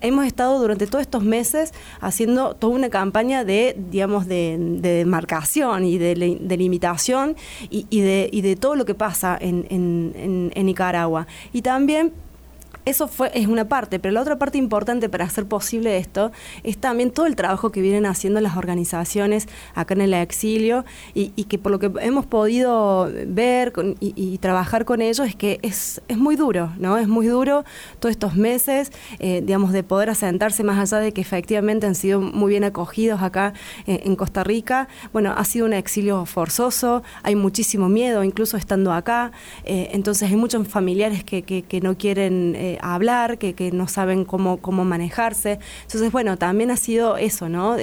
hemos 0.00 0.26
estado 0.26 0.58
durante 0.58 0.86
todos 0.86 1.02
estos 1.02 1.22
meses 1.22 1.72
haciendo 2.00 2.54
toda 2.54 2.74
una 2.74 2.90
campaña 2.90 3.44
de, 3.44 3.76
digamos, 3.90 4.26
de, 4.26 4.56
demarcación 4.80 5.84
y 5.84 5.98
de, 5.98 6.14
limitación 6.16 7.36
y, 7.68 8.00
de, 8.00 8.28
y 8.32 8.40
de 8.42 8.56
todo 8.56 8.74
lo 8.76 8.84
que 8.84 8.94
pasa 8.94 9.36
en, 9.40 9.66
en, 9.70 10.52
en 10.54 10.66
Nicaragua. 10.66 11.26
Y 11.52 11.62
también 11.62 12.12
eso 12.86 13.08
fue, 13.08 13.30
es 13.34 13.46
una 13.46 13.68
parte, 13.68 13.98
pero 13.98 14.12
la 14.12 14.22
otra 14.22 14.38
parte 14.38 14.58
importante 14.58 15.08
para 15.08 15.24
hacer 15.24 15.46
posible 15.46 15.98
esto 15.98 16.32
es 16.64 16.78
también 16.78 17.10
todo 17.10 17.26
el 17.26 17.36
trabajo 17.36 17.70
que 17.70 17.82
vienen 17.82 18.06
haciendo 18.06 18.40
las 18.40 18.56
organizaciones 18.56 19.48
acá 19.74 19.94
en 19.94 20.00
el 20.00 20.14
exilio 20.14 20.84
y, 21.14 21.28
que 21.44 21.58
por 21.58 21.72
lo 21.72 21.78
que 21.78 21.90
hemos 22.00 22.26
podido 22.26 23.10
ver 23.26 23.72
y, 24.00 24.38
trabajar 24.38 24.84
con 24.84 25.02
ellos 25.02 25.26
es 25.26 25.34
que 25.34 25.58
es, 25.62 26.00
es 26.08 26.16
muy 26.16 26.36
duro, 26.36 26.72
¿no? 26.78 26.96
Es 26.96 27.08
muy 27.08 27.26
duro 27.26 27.64
todos 27.98 28.12
estos 28.12 28.36
meses, 28.36 28.92
eh, 29.18 29.42
digamos, 29.44 29.72
de 29.72 29.82
poder 29.82 30.08
asentarse 30.08 30.62
más 30.62 30.78
allá 30.78 31.02
de 31.02 31.12
que 31.12 31.20
efectivamente 31.20 31.86
han 31.86 31.94
sido 31.94 32.20
muy 32.20 32.50
bien 32.50 32.64
acogidos 32.64 33.20
acá 33.20 33.52
eh, 33.86 34.00
en 34.04 34.16
Costa 34.16 34.44
Rica. 34.44 34.88
Bueno, 35.12 35.34
ha 35.36 35.44
sido 35.44 35.66
un 35.66 35.74
exilio 35.74 36.24
forzoso, 36.24 37.02
hay 37.22 37.34
muchísimo 37.34 37.88
miedo 37.88 38.24
incluso 38.24 38.56
estando 38.56 38.92
acá, 38.92 39.32
eh, 39.64 39.90
entonces 39.92 40.30
hay 40.30 40.36
muchos 40.36 40.66
familiares 40.68 41.24
que, 41.24 41.42
que 41.42 41.80
no 41.80 41.98
quieren 41.98 42.54
hablar, 42.80 43.38
que, 43.38 43.54
que, 43.54 43.72
no 43.72 43.88
saben 43.88 44.24
cómo, 44.24 44.58
cómo 44.58 44.84
manejarse. 44.84 45.58
Entonces, 45.82 46.12
bueno, 46.12 46.36
también 46.36 46.70
ha 46.70 46.76
sido 46.76 47.16
eso, 47.16 47.48
¿no? 47.48 47.76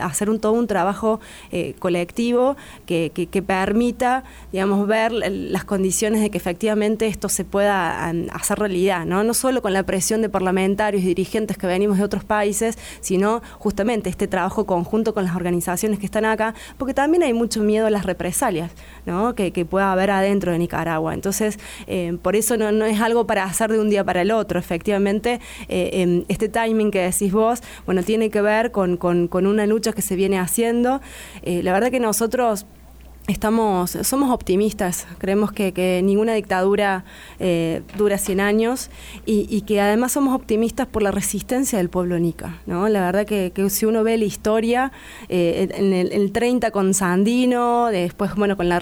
hacer 0.00 0.30
un, 0.30 0.40
todo 0.40 0.52
un 0.52 0.66
trabajo 0.66 1.20
eh, 1.50 1.74
colectivo 1.78 2.56
que, 2.86 3.10
que, 3.12 3.42
permita, 3.42 4.24
digamos, 4.52 4.86
ver 4.86 5.12
las 5.12 5.64
condiciones 5.64 6.20
de 6.20 6.30
que 6.30 6.38
efectivamente 6.38 7.06
esto 7.06 7.28
se 7.28 7.44
pueda 7.44 8.08
hacer 8.32 8.58
realidad, 8.58 9.04
¿no? 9.04 9.24
No 9.24 9.34
solo 9.34 9.62
con 9.62 9.72
la 9.72 9.82
presión 9.82 10.22
de 10.22 10.28
parlamentarios 10.28 11.02
y 11.02 11.06
dirigentes 11.06 11.56
que 11.56 11.66
venimos 11.66 11.98
de 11.98 12.04
otros 12.04 12.24
países, 12.24 12.78
sino 13.00 13.42
justamente 13.58 14.10
este 14.10 14.28
trabajo 14.28 14.66
conjunto 14.66 15.14
con 15.14 15.24
las 15.24 15.36
organizaciones 15.36 15.98
que 15.98 16.06
están 16.06 16.24
acá, 16.24 16.54
porque 16.78 16.94
también 16.94 17.22
hay 17.22 17.32
mucho 17.32 17.62
miedo 17.62 17.86
a 17.86 17.90
las 17.90 18.04
represalias, 18.04 18.70
¿no? 19.06 19.34
Que, 19.34 19.52
pueda 19.62 19.92
haber 19.92 20.10
adentro 20.10 20.50
de 20.50 20.58
Nicaragua. 20.58 21.14
Entonces, 21.14 21.58
eh, 21.86 22.18
por 22.20 22.34
eso 22.34 22.56
no, 22.56 22.72
no 22.72 22.84
es 22.84 23.00
algo 23.00 23.28
para 23.28 23.44
hacer 23.44 23.70
de 23.70 23.78
un 23.78 23.88
día 23.88 24.02
para 24.02 24.22
el 24.22 24.31
otro. 24.32 24.58
Efectivamente, 24.58 25.40
eh, 25.68 25.90
em, 25.92 26.24
este 26.28 26.48
timing 26.48 26.90
que 26.90 27.00
decís 27.00 27.32
vos, 27.32 27.62
bueno, 27.86 28.02
tiene 28.02 28.30
que 28.30 28.42
ver 28.42 28.72
con, 28.72 28.96
con, 28.96 29.46
una 29.46 29.66
lucha 29.66 29.92
que 29.92 30.02
se 30.02 30.16
viene 30.16 30.38
haciendo. 30.38 31.00
Eh, 31.42 31.62
la 31.62 31.72
verdad 31.72 31.90
que 31.90 32.00
nosotros 32.00 32.66
Estamos, 33.28 33.92
somos 34.02 34.32
optimistas, 34.32 35.06
creemos 35.18 35.52
que, 35.52 36.00
ninguna 36.02 36.34
dictadura 36.34 37.04
eh, 37.38 37.82
dura 37.96 38.18
100 38.18 38.40
años 38.40 38.90
y, 39.24 39.60
que 39.62 39.80
además 39.80 40.10
somos 40.10 40.34
optimistas 40.34 40.88
por 40.88 41.04
la 41.04 41.12
resistencia 41.12 41.78
del 41.78 41.88
pueblo 41.88 42.18
nica. 42.18 42.58
¿no? 42.66 42.88
La 42.88 43.00
verdad 43.06 43.24
que, 43.24 43.52
si 43.70 43.86
uno 43.86 44.02
ve 44.02 44.18
la 44.18 44.24
historia, 44.24 44.90
eh, 45.28 45.68
en 45.72 45.92
el, 45.92 46.32
30 46.32 46.72
con 46.72 46.94
Sandino, 46.94 47.86
después 47.86 48.34
bueno 48.34 48.56
con 48.56 48.68
la, 48.68 48.80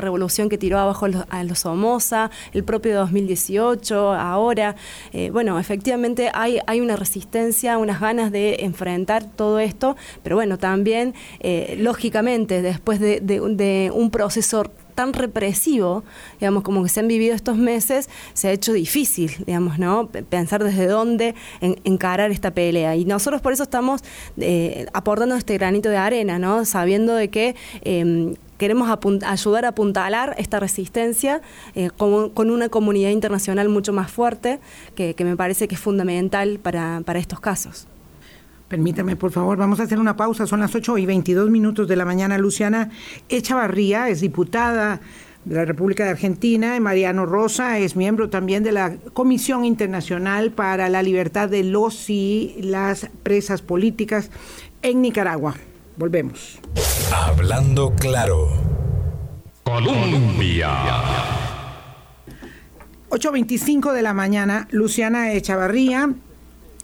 revolución 0.00 0.48
que 0.48 0.56
tiró 0.56 0.78
abajo 0.78 1.06
a 1.28 1.44
los, 1.44 1.58
Somoza, 1.58 2.30
el 2.54 2.64
propio 2.64 2.96
2018, 2.96 4.14
ahora, 4.14 4.74
eh, 5.12 5.28
bueno, 5.30 5.58
efectivamente 5.58 6.30
hay, 6.32 6.60
hay 6.66 6.80
una 6.80 6.96
resistencia, 6.96 7.76
unas 7.76 8.00
ganas 8.00 8.32
de 8.32 8.56
enfrentar 8.60 9.24
todo 9.24 9.58
esto, 9.58 9.96
pero 10.22 10.36
bueno, 10.36 10.56
también, 10.58 11.12
lógicamente, 11.76 12.62
después 12.62 13.00
de 13.00 13.20
un 13.92 14.10
proceso 14.10 14.64
tan 14.96 15.12
represivo, 15.12 16.02
digamos, 16.40 16.64
como 16.64 16.82
que 16.82 16.88
se 16.88 16.98
han 16.98 17.06
vivido 17.06 17.34
estos 17.34 17.56
meses, 17.56 18.08
se 18.32 18.48
ha 18.48 18.52
hecho 18.52 18.72
difícil, 18.72 19.30
digamos, 19.46 19.78
¿no? 19.78 20.08
Pensar 20.08 20.64
desde 20.64 20.86
dónde 20.86 21.36
encarar 21.60 22.32
esta 22.32 22.50
pelea. 22.50 22.96
Y 22.96 23.04
nosotros 23.04 23.40
por 23.40 23.52
eso 23.52 23.62
estamos 23.62 24.02
eh, 24.38 24.86
aportando 24.92 25.36
este 25.36 25.54
granito 25.58 25.90
de 25.90 25.98
arena, 25.98 26.40
¿no? 26.40 26.64
Sabiendo 26.64 27.14
de 27.14 27.28
que 27.28 27.54
em, 27.82 28.34
queremos 28.58 28.88
ayudar 29.24 29.66
a 29.66 29.68
apuntalar 29.68 30.34
esta 30.38 30.58
resistencia 30.58 31.42
eh, 31.74 31.90
con, 31.96 32.50
una 32.50 32.68
comunidad 32.70 33.10
internacional 33.10 33.68
mucho 33.68 33.92
más 33.92 34.10
fuerte, 34.10 34.58
que, 34.94 35.14
me 35.18 35.36
parece 35.36 35.68
que 35.68 35.74
es 35.74 35.80
fundamental 35.80 36.58
para 36.58 37.18
estos 37.18 37.38
casos. 37.38 37.86
Permítame, 38.68 39.14
por 39.14 39.30
favor, 39.30 39.56
vamos 39.56 39.78
a 39.78 39.84
hacer 39.84 39.98
una 39.98 40.16
pausa. 40.16 40.46
Son 40.46 40.60
las 40.60 40.74
8 40.74 40.98
y 40.98 41.06
22 41.06 41.50
minutos 41.50 41.86
de 41.86 41.96
la 41.96 42.04
mañana. 42.04 42.36
Luciana 42.36 42.90
Echavarría 43.28 44.08
es 44.08 44.20
diputada 44.20 45.00
de 45.46 45.54
la 45.54 45.64
República 45.64 46.04
de 46.04 46.10
Argentina 46.10 46.78
Mariano 46.80 47.24
Rosa 47.24 47.78
es 47.78 47.94
miembro 47.94 48.28
también 48.28 48.64
de 48.64 48.72
la 48.72 48.96
Comisión 49.12 49.64
Internacional 49.64 50.50
para 50.50 50.88
la 50.88 51.04
Libertad 51.04 51.48
de 51.48 51.62
los 51.62 52.10
y 52.10 52.56
las 52.60 53.08
Presas 53.22 53.62
Políticas 53.62 54.30
en 54.82 55.02
Nicaragua. 55.02 55.54
Volvemos. 55.96 56.58
Hablando 57.14 57.94
claro. 57.94 58.48
Colombia. 59.62 60.70
8.25 63.10 63.92
de 63.92 64.02
la 64.02 64.12
mañana, 64.12 64.66
Luciana 64.72 65.32
Echavarría 65.32 66.12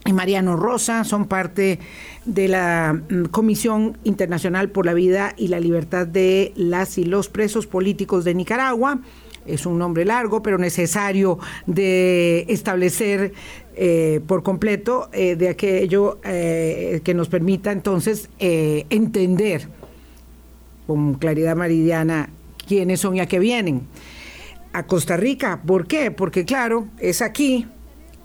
y 0.05 0.13
Mariano 0.13 0.57
Rosa 0.57 1.05
son 1.05 1.27
parte 1.27 1.79
de 2.25 2.49
la 2.49 2.93
mm, 2.93 3.27
Comisión 3.27 3.99
Internacional 4.05 4.71
por 4.71 4.87
la 4.87 4.95
Vida 4.95 5.35
y 5.37 5.49
la 5.49 5.61
Libertad 5.61 6.07
de 6.07 6.53
las 6.57 6.99
y 6.99 7.05
los 7.05 7.29
presos 7.29 7.67
políticos 7.67 8.25
de 8.25 8.35
Nicaragua. 8.35 9.01
Es 9.47 9.67
un 9.67 9.79
nombre 9.79 10.05
largo, 10.05 10.43
pero 10.43 10.59
necesario 10.59 11.39
de 11.67 12.47
establecer 12.49 13.33
eh, 13.75 14.21
por 14.27 14.43
completo 14.43 15.09
eh, 15.13 15.35
de 15.35 15.49
aquello 15.49 16.21
eh, 16.25 17.01
que 17.03 17.15
nos 17.15 17.29
permita 17.29 17.73
entonces 17.73 18.29
entender 18.39 19.69
con 20.87 21.15
claridad 21.15 21.57
meridiana 21.57 22.29
quiénes 22.67 23.01
son 23.01 23.17
y 23.17 23.21
a 23.21 23.27
qué 23.27 23.39
vienen. 23.39 23.83
A 24.73 24.87
Costa 24.87 25.17
Rica, 25.17 25.61
¿por 25.67 25.87
qué? 25.87 26.11
Porque 26.11 26.45
claro, 26.45 26.89
es 26.99 27.21
aquí 27.21 27.67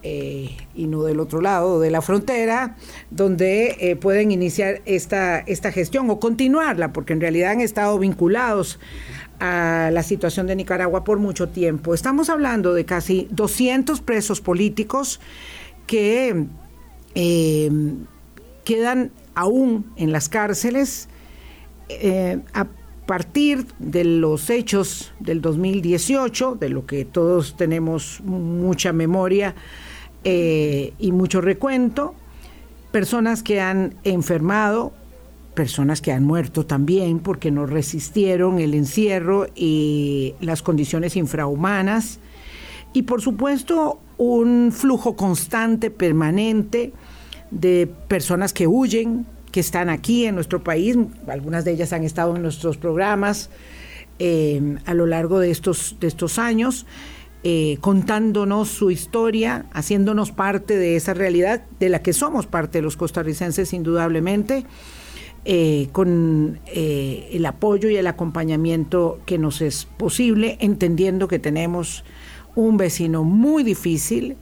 eh, 0.10 0.56
y 0.74 0.88
no 0.88 1.04
del 1.04 1.20
otro 1.20 1.42
lado 1.42 1.82
de 1.82 1.92
la 1.92 2.02
frontera, 2.02 2.78
donde 3.12 3.76
eh, 3.82 3.98
pueden 3.98 4.32
iniciar 4.32 4.82
esta, 4.86 5.40
esta 5.40 5.74
gestión 5.74 6.10
o 6.10 6.18
continuarla, 6.18 6.94
porque 6.94 7.12
en 7.12 7.20
realidad 7.20 7.52
han 7.52 7.60
estado 7.60 8.00
vinculados 8.00 8.80
a 9.42 9.90
la 9.92 10.04
situación 10.04 10.48
de 10.48 10.56
Nicaragua 10.56 11.04
por 11.04 11.20
mucho 11.20 11.50
tiempo. 11.50 11.94
Estamos 11.94 12.30
hablando 12.30 12.74
de 12.74 12.86
casi 12.86 13.28
200 13.32 14.00
presos 14.00 14.40
políticos 14.40 15.20
que 15.88 16.46
eh, 17.14 17.70
quedan 18.64 19.12
aún 19.36 19.92
en 19.98 20.14
las 20.14 20.30
cárceles 20.30 21.10
a 22.54 22.68
partir 23.06 23.66
de 23.80 24.06
los 24.06 24.50
hechos 24.50 25.12
del 25.20 25.42
2018, 25.42 26.56
de 26.56 26.70
lo 26.70 26.86
que 26.86 27.04
todos 27.04 27.58
tenemos 27.58 28.22
mucha 28.24 28.94
memoria, 28.94 29.54
eh, 30.30 30.92
y 31.00 31.14
mucho 31.14 31.40
recuento, 31.40 32.14
personas 32.92 33.44
que 33.44 33.62
han 33.62 33.96
enfermado 34.04 34.92
personas 35.54 36.02
que 36.02 36.12
han 36.12 36.26
muerto 36.26 36.66
también 36.66 37.20
porque 37.20 37.50
no 37.50 37.66
resistieron 37.66 38.60
el 38.60 38.74
encierro 38.74 39.48
y 39.56 40.36
las 40.42 40.62
condiciones 40.62 41.16
infrahumanas. 41.16 42.20
Y 42.92 43.04
por 43.04 43.22
supuesto 43.22 44.00
un 44.18 44.74
flujo 44.74 45.16
constante, 45.16 45.92
permanente, 45.92 46.92
de 47.50 47.90
personas 48.10 48.52
que 48.52 48.68
huyen, 48.68 49.26
que 49.54 49.62
están 49.62 49.90
aquí 49.90 50.26
en 50.26 50.36
nuestro 50.36 50.62
país, 50.62 50.98
algunas 51.30 51.64
de 51.64 51.72
ellas 51.72 51.94
han 51.94 52.04
estado 52.04 52.36
en 52.36 52.42
nuestros 52.42 52.76
programas 52.76 53.50
eh, 54.20 54.76
a 54.86 54.94
lo 54.94 55.06
largo 55.06 55.40
de 55.40 55.52
estos, 55.52 55.96
de 56.02 56.08
estos 56.08 56.38
años, 56.38 56.86
eh, 57.44 57.78
contándonos 57.82 58.70
su 58.70 58.92
historia, 58.92 59.66
haciéndonos 59.72 60.32
parte 60.32 60.78
de 60.78 60.96
esa 60.96 61.14
realidad 61.14 61.64
de 61.80 61.90
la 61.90 62.02
que 62.02 62.14
somos 62.14 62.48
parte 62.48 62.82
los 62.82 62.98
costarricenses 62.98 63.74
indudablemente, 63.74 64.66
eh, 65.46 65.88
con 65.94 66.60
el 66.66 67.46
apoyo 67.46 67.90
y 67.90 67.96
el 67.96 68.08
acompañamiento 68.08 69.20
que 69.26 69.38
nos 69.38 69.62
es 69.62 69.86
posible, 69.86 70.58
entendiendo 70.60 71.28
que 71.28 71.40
tenemos 71.40 72.04
un 72.56 72.76
vecino 72.76 73.24
muy 73.24 73.64
difícil, 73.64 74.36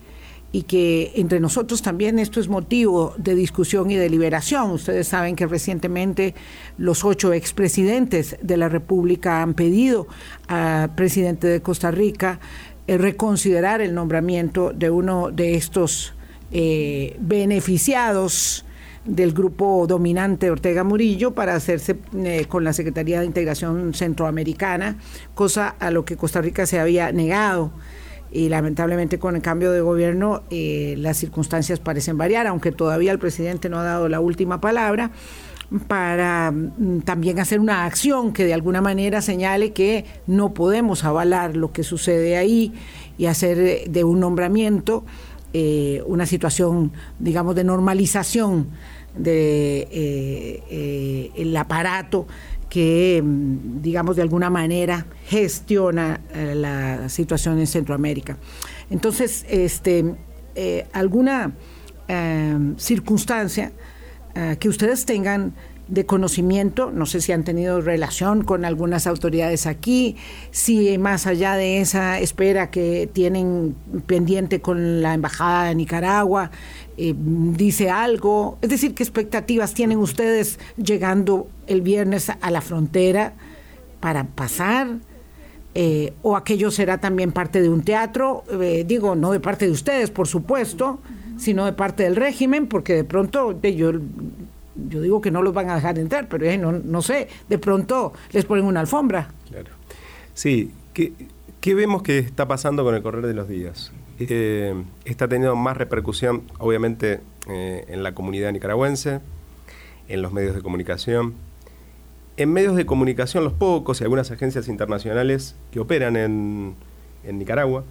y 0.56 0.64
que 0.64 1.12
entre 1.16 1.42
nosotros 1.42 1.82
también 1.82 2.18
esto 2.18 2.40
es 2.40 2.48
motivo 2.48 3.14
de 3.18 3.36
discusión 3.36 3.92
y 3.92 3.96
deliberación. 3.98 4.72
Ustedes 4.72 5.10
saben 5.10 5.36
que 5.36 5.48
recientemente 5.48 6.34
los 6.78 7.04
ocho 7.04 7.34
expresidentes 7.34 8.38
de 8.42 8.56
la 8.56 8.70
República 8.70 9.42
han 9.42 9.54
pedido 9.54 10.08
al 10.48 10.96
presidente 10.96 11.48
de 11.48 11.62
Costa 11.62 11.92
Rica 11.92 12.40
eh, 12.88 13.00
reconsiderar 13.00 13.82
el 13.82 13.96
nombramiento 13.96 14.72
de 14.72 14.92
uno 14.92 15.32
de 15.32 15.56
estos 15.56 16.14
eh, 16.52 17.18
beneficiados 17.20 18.64
del 19.06 19.34
grupo 19.34 19.86
dominante 19.88 20.52
Ortega 20.52 20.84
Murillo 20.84 21.34
para 21.34 21.56
hacerse 21.56 21.98
eh, 22.14 22.46
con 22.48 22.64
la 22.64 22.74
Secretaría 22.74 23.20
de 23.20 23.26
Integración 23.26 23.96
Centroamericana, 23.96 24.98
cosa 25.34 25.76
a 25.80 25.90
lo 25.90 26.06
que 26.06 26.16
Costa 26.16 26.42
Rica 26.42 26.68
se 26.68 26.80
había 26.80 27.12
negado. 27.12 27.72
Y 28.32 28.50
lamentablemente 28.50 29.18
con 29.18 29.36
el 29.36 29.42
cambio 29.42 29.72
de 29.72 29.82
gobierno 29.82 30.44
las 30.50 31.16
circunstancias 31.18 31.80
parecen 31.80 32.18
variar, 32.18 32.48
aunque 32.48 32.74
todavía 32.74 33.14
el 33.14 33.20
presidente 33.20 33.70
no 33.70 33.80
ha 33.80 33.84
dado 33.84 34.10
la 34.10 34.20
última 34.20 34.60
palabra 34.60 35.12
para 35.88 36.52
mm, 36.52 37.02
también 37.02 37.40
hacer 37.40 37.60
una 37.60 37.86
acción 37.86 38.34
que 38.34 38.46
de 38.46 38.54
alguna 38.54 38.82
manera 38.82 39.22
señale 39.22 39.74
que 39.74 40.06
no 40.28 40.54
podemos 40.54 41.04
avalar 41.04 41.56
lo 41.56 41.72
que 41.72 41.84
sucede 41.84 42.38
ahí 42.38 42.74
y 43.18 43.26
hacer 43.26 43.90
de 43.90 44.04
un 44.04 44.20
nombramiento 44.20 45.06
eh, 45.54 46.04
una 46.06 46.26
situación, 46.26 46.92
digamos, 47.18 47.56
de 47.56 47.64
normalización 47.64 48.68
del 49.14 49.24
de, 49.24 50.64
eh, 50.70 51.58
aparato 51.58 52.28
que, 52.70 53.22
mm, 53.24 53.82
digamos, 53.82 54.18
de 54.18 54.22
alguna 54.22 54.50
manera 54.50 55.06
gestiona 55.28 56.20
eh, 56.34 56.56
la 56.56 57.08
situación 57.08 57.58
en 57.60 57.68
Centroamérica. 57.68 58.38
Entonces, 58.90 59.46
este, 59.50 60.16
eh, 60.56 60.86
alguna 60.92 61.54
eh, 62.08 62.58
circunstancia 64.36 64.60
que 64.60 64.70
ustedes 64.70 65.06
tengan 65.06 65.54
de 65.88 66.06
conocimiento, 66.06 66.92
no 66.92 67.06
sé 67.06 67.22
si 67.22 67.32
han 67.32 67.44
tenido 67.44 67.80
relación 67.80 68.44
con 68.44 68.66
algunas 68.66 69.06
autoridades 69.06 69.68
aquí, 69.68 70.16
si 70.52 70.98
más 70.98 71.28
allá 71.28 71.56
de 71.56 71.80
esa 71.80 72.20
espera 72.20 72.72
que 72.72 73.08
tienen 73.12 73.76
pendiente 74.08 74.62
con 74.62 75.02
la 75.02 75.14
Embajada 75.14 75.66
de 75.66 75.76
Nicaragua, 75.76 76.50
eh, 76.98 77.14
dice 77.16 77.90
algo, 77.90 78.58
es 78.62 78.70
decir, 78.70 78.96
¿qué 78.96 79.04
expectativas 79.04 79.74
tienen 79.74 80.00
ustedes 80.00 80.60
llegando 80.76 81.48
el 81.68 81.82
viernes 81.82 82.30
a 82.30 82.52
la 82.52 82.62
frontera 82.62 83.34
para 84.00 84.24
pasar? 84.24 84.88
Eh, 85.76 86.14
o 86.24 86.36
aquello 86.36 86.72
será 86.72 87.00
también 87.00 87.32
parte 87.32 87.62
de 87.62 87.70
un 87.70 87.84
teatro, 87.84 88.44
eh, 88.60 88.86
digo, 88.88 89.14
no 89.16 89.34
de 89.34 89.40
parte 89.40 89.66
de 89.66 89.72
ustedes, 89.72 90.10
por 90.10 90.28
supuesto, 90.28 91.00
sino 91.38 91.66
de 91.66 91.74
parte 91.74 92.04
del 92.04 92.16
régimen, 92.16 92.68
porque 92.68 92.94
de 92.94 93.04
pronto 93.04 93.60
yo 93.62 93.92
yo 94.90 95.02
digo 95.02 95.22
que 95.22 95.32
no 95.32 95.42
los 95.42 95.54
van 95.54 95.70
a 95.70 95.76
dejar 95.76 95.98
entrar, 96.00 96.28
pero 96.28 96.46
no, 96.58 96.74
no 96.74 97.02
sé, 97.02 97.30
de 97.48 97.58
pronto 97.58 98.14
les 98.32 98.46
ponen 98.46 98.66
una 98.66 98.82
alfombra. 98.82 99.30
Claro. 99.50 99.72
Sí, 100.34 100.72
¿qué, 100.94 101.74
vemos 101.74 102.04
que 102.04 102.20
está 102.20 102.48
pasando 102.48 102.84
con 102.84 102.94
el 102.96 103.02
correr 103.02 103.26
de 103.26 103.34
los 103.34 103.48
días? 103.48 103.92
Eh, 104.20 104.76
está 105.06 105.28
teniendo 105.28 105.56
más 105.56 105.78
repercusión, 105.78 106.44
obviamente, 106.60 107.22
eh, 107.48 107.86
en 107.88 108.04
la 108.04 108.14
comunidad 108.14 108.52
nicaragüense, 108.52 109.22
en 110.08 110.22
los 110.22 110.34
medios 110.34 110.56
de 110.56 110.62
comunicación. 110.62 111.36
En 112.38 112.52
medios 112.52 112.76
de 112.76 112.86
comunicación, 112.86 113.46
los 113.46 113.54
pocos 113.54 114.02
y 114.02 114.04
algunas 114.04 114.30
agencias 114.30 114.68
internacionales 114.68 115.56
que 115.72 115.80
operan 115.80 116.18
en, 116.18 116.76
Nicaragua 117.24 117.86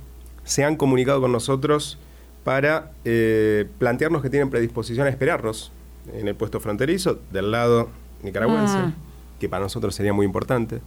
se 0.45 0.63
han 0.63 0.77
comunicado 0.77 1.21
con 1.21 1.33
nosotros 1.33 1.99
para 2.45 2.93
eh, 3.05 3.67
plantearnos 3.79 4.23
que 4.23 4.31
tienen 4.31 4.51
predisposición 4.51 5.07
a 5.07 5.11
esperarnos 5.11 5.73
en 6.13 6.29
el 6.29 6.35
puesto 6.35 6.61
fronterizo 6.61 7.19
del 7.33 7.51
lado 7.51 7.89
nicaragüense, 8.23 8.77
ah. 8.77 8.93
que 9.41 9.49
para 9.49 9.63
nosotros 9.63 9.95
sería 9.95 10.13
muy 10.13 10.27
importante. 10.27 10.81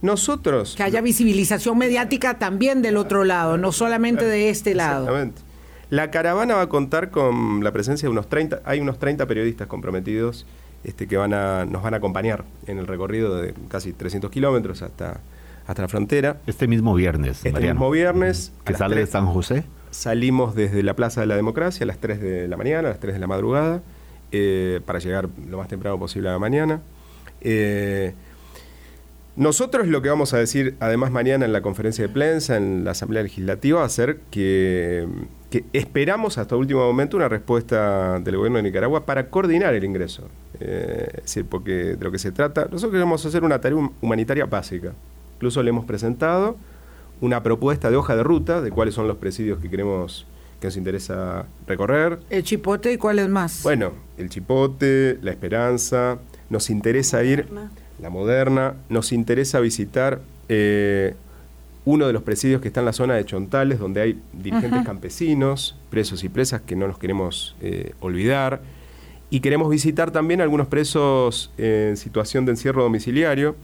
Nosotros... 0.00 0.74
Que 0.76 0.84
haya 0.84 1.00
visibilización 1.00 1.76
mediática 1.76 2.38
también 2.38 2.82
del 2.82 2.96
otro 2.96 3.24
lado, 3.24 3.58
no 3.58 3.72
solamente 3.72 4.24
de 4.24 4.50
este 4.50 4.74
lado. 4.74 5.04
Exactamente. 5.04 5.42
La 5.90 6.10
caravana 6.10 6.54
va 6.54 6.62
a 6.62 6.68
contar 6.68 7.10
con 7.10 7.64
la 7.64 7.72
presencia 7.72 8.06
de 8.06 8.10
unos 8.10 8.28
30, 8.28 8.60
hay 8.64 8.80
unos 8.80 8.98
30 8.98 9.26
periodistas 9.26 9.66
comprometidos 9.66 10.46
este, 10.84 11.06
que 11.08 11.16
van 11.16 11.32
a, 11.32 11.64
nos 11.64 11.82
van 11.82 11.94
a 11.94 11.96
acompañar 11.96 12.44
en 12.66 12.78
el 12.78 12.86
recorrido 12.86 13.36
de 13.36 13.54
casi 13.68 13.92
300 13.92 14.30
kilómetros 14.30 14.82
hasta, 14.82 15.20
hasta 15.66 15.82
la 15.82 15.88
frontera. 15.88 16.38
Este 16.46 16.68
mismo 16.68 16.94
viernes. 16.94 17.44
Este 17.44 17.60
mismo 17.60 17.90
viernes. 17.90 18.52
¿Que 18.64 18.74
sale 18.74 18.96
de 18.96 19.06
San 19.06 19.26
José? 19.26 19.64
Salimos 19.90 20.54
desde 20.54 20.82
la 20.82 20.94
Plaza 20.94 21.20
de 21.20 21.26
la 21.26 21.36
Democracia 21.36 21.84
a 21.84 21.86
las 21.86 21.98
3 21.98 22.20
de 22.20 22.48
la 22.48 22.56
mañana, 22.56 22.88
a 22.88 22.92
las 22.92 23.00
3 23.00 23.14
de 23.14 23.20
la 23.20 23.26
madrugada. 23.26 23.82
Eh, 24.30 24.80
para 24.84 24.98
llegar 24.98 25.26
lo 25.48 25.56
más 25.56 25.68
temprano 25.68 25.98
posible 25.98 26.28
a 26.28 26.32
la 26.32 26.38
mañana. 26.38 26.82
Eh, 27.40 28.12
nosotros 29.36 29.86
lo 29.86 30.02
que 30.02 30.10
vamos 30.10 30.34
a 30.34 30.38
decir, 30.38 30.74
además 30.80 31.10
mañana 31.10 31.46
en 31.46 31.52
la 31.52 31.62
conferencia 31.62 32.06
de 32.06 32.12
prensa, 32.12 32.56
en 32.56 32.84
la 32.84 32.90
Asamblea 32.90 33.22
Legislativa, 33.22 33.80
va 33.80 33.86
a 33.86 33.88
ser 33.88 34.18
que, 34.30 35.08
esperamos 35.72 36.36
hasta 36.36 36.56
último 36.56 36.80
momento 36.80 37.16
una 37.16 37.28
respuesta 37.28 38.18
del 38.18 38.36
gobierno 38.36 38.58
de 38.58 38.64
Nicaragua 38.64 39.06
para 39.06 39.30
coordinar 39.30 39.74
el 39.74 39.84
ingreso. 39.84 40.28
Eh, 40.60 41.06
es 41.08 41.22
decir, 41.22 41.46
porque 41.46 41.96
de 41.96 42.04
lo 42.04 42.10
que 42.10 42.18
se 42.18 42.30
trata, 42.30 42.62
nosotros 42.64 42.92
queremos 42.92 43.24
hacer 43.24 43.44
una 43.44 43.60
tarea 43.60 43.78
humanitaria 44.02 44.44
básica. 44.44 44.92
Incluso 45.36 45.62
le 45.62 45.70
hemos 45.70 45.86
presentado 45.86 46.58
una 47.20 47.42
propuesta 47.42 47.90
de 47.90 47.96
hoja 47.96 48.16
de 48.16 48.22
ruta 48.22 48.60
de 48.60 48.70
cuáles 48.70 48.94
son 48.94 49.08
los 49.08 49.16
presidios 49.16 49.58
que 49.60 49.68
queremos 49.68 50.26
que 50.60 50.66
nos 50.66 50.76
interesa 50.76 51.46
recorrer. 51.66 52.18
¿El 52.30 52.42
Chipote 52.42 52.92
y 52.92 52.96
cuál 52.96 53.18
es 53.18 53.28
más? 53.28 53.62
Bueno, 53.62 53.92
el 54.16 54.28
Chipote, 54.28 55.18
la 55.22 55.30
Esperanza, 55.30 56.18
nos 56.50 56.70
interesa 56.70 57.22
ir, 57.22 57.48
la 58.00 58.10
Moderna, 58.10 58.74
nos 58.88 59.12
interesa 59.12 59.60
visitar 59.60 60.20
eh, 60.48 61.14
uno 61.84 62.06
de 62.06 62.12
los 62.12 62.22
presidios 62.22 62.60
que 62.60 62.68
está 62.68 62.80
en 62.80 62.86
la 62.86 62.92
zona 62.92 63.14
de 63.14 63.24
Chontales, 63.24 63.78
donde 63.78 64.00
hay 64.00 64.20
dirigentes 64.32 64.84
campesinos, 64.84 65.76
presos 65.90 66.24
y 66.24 66.28
presas 66.28 66.60
que 66.62 66.76
no 66.76 66.88
nos 66.88 66.98
queremos 66.98 67.56
eh, 67.60 67.92
olvidar. 68.00 68.60
Y 69.30 69.40
queremos 69.40 69.70
visitar 69.70 70.10
también 70.10 70.40
algunos 70.40 70.68
presos 70.68 71.52
en 71.58 71.96
situación 71.96 72.46
de 72.46 72.52
encierro 72.52 72.82
domiciliario 72.82 73.56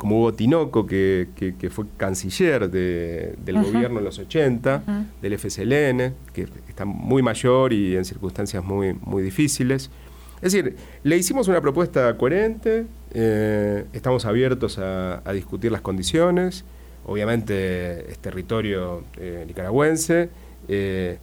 como 0.00 0.18
Hugo 0.18 0.32
Tinoco, 0.32 0.86
que, 0.86 1.28
fue 1.70 1.84
canciller 1.98 2.70
del 2.70 3.62
gobierno 3.62 3.98
en 3.98 4.04
los 4.06 4.18
80, 4.18 4.82
del 5.20 5.38
FSLN, 5.38 6.14
que 6.32 6.48
está 6.66 6.86
muy 6.86 7.22
mayor 7.22 7.74
y 7.74 7.96
en 7.96 8.06
circunstancias 8.06 8.64
muy, 8.64 8.94
muy 8.94 9.22
difíciles. 9.22 9.90
Es 10.36 10.52
decir, 10.52 10.74
le 11.02 11.18
hicimos 11.18 11.48
una 11.48 11.60
propuesta 11.60 12.16
coherente, 12.16 12.86
eh, 13.12 13.84
estamos 13.92 14.24
abiertos 14.24 14.78
a, 14.78 15.22
discutir 15.34 15.70
las 15.70 15.82
condiciones, 15.82 16.64
obviamente 17.04 18.10
es 18.10 18.18
territorio 18.20 19.04
eh, 19.18 19.44
nicaragüense. 19.46 20.30
Eh, 20.66 21.18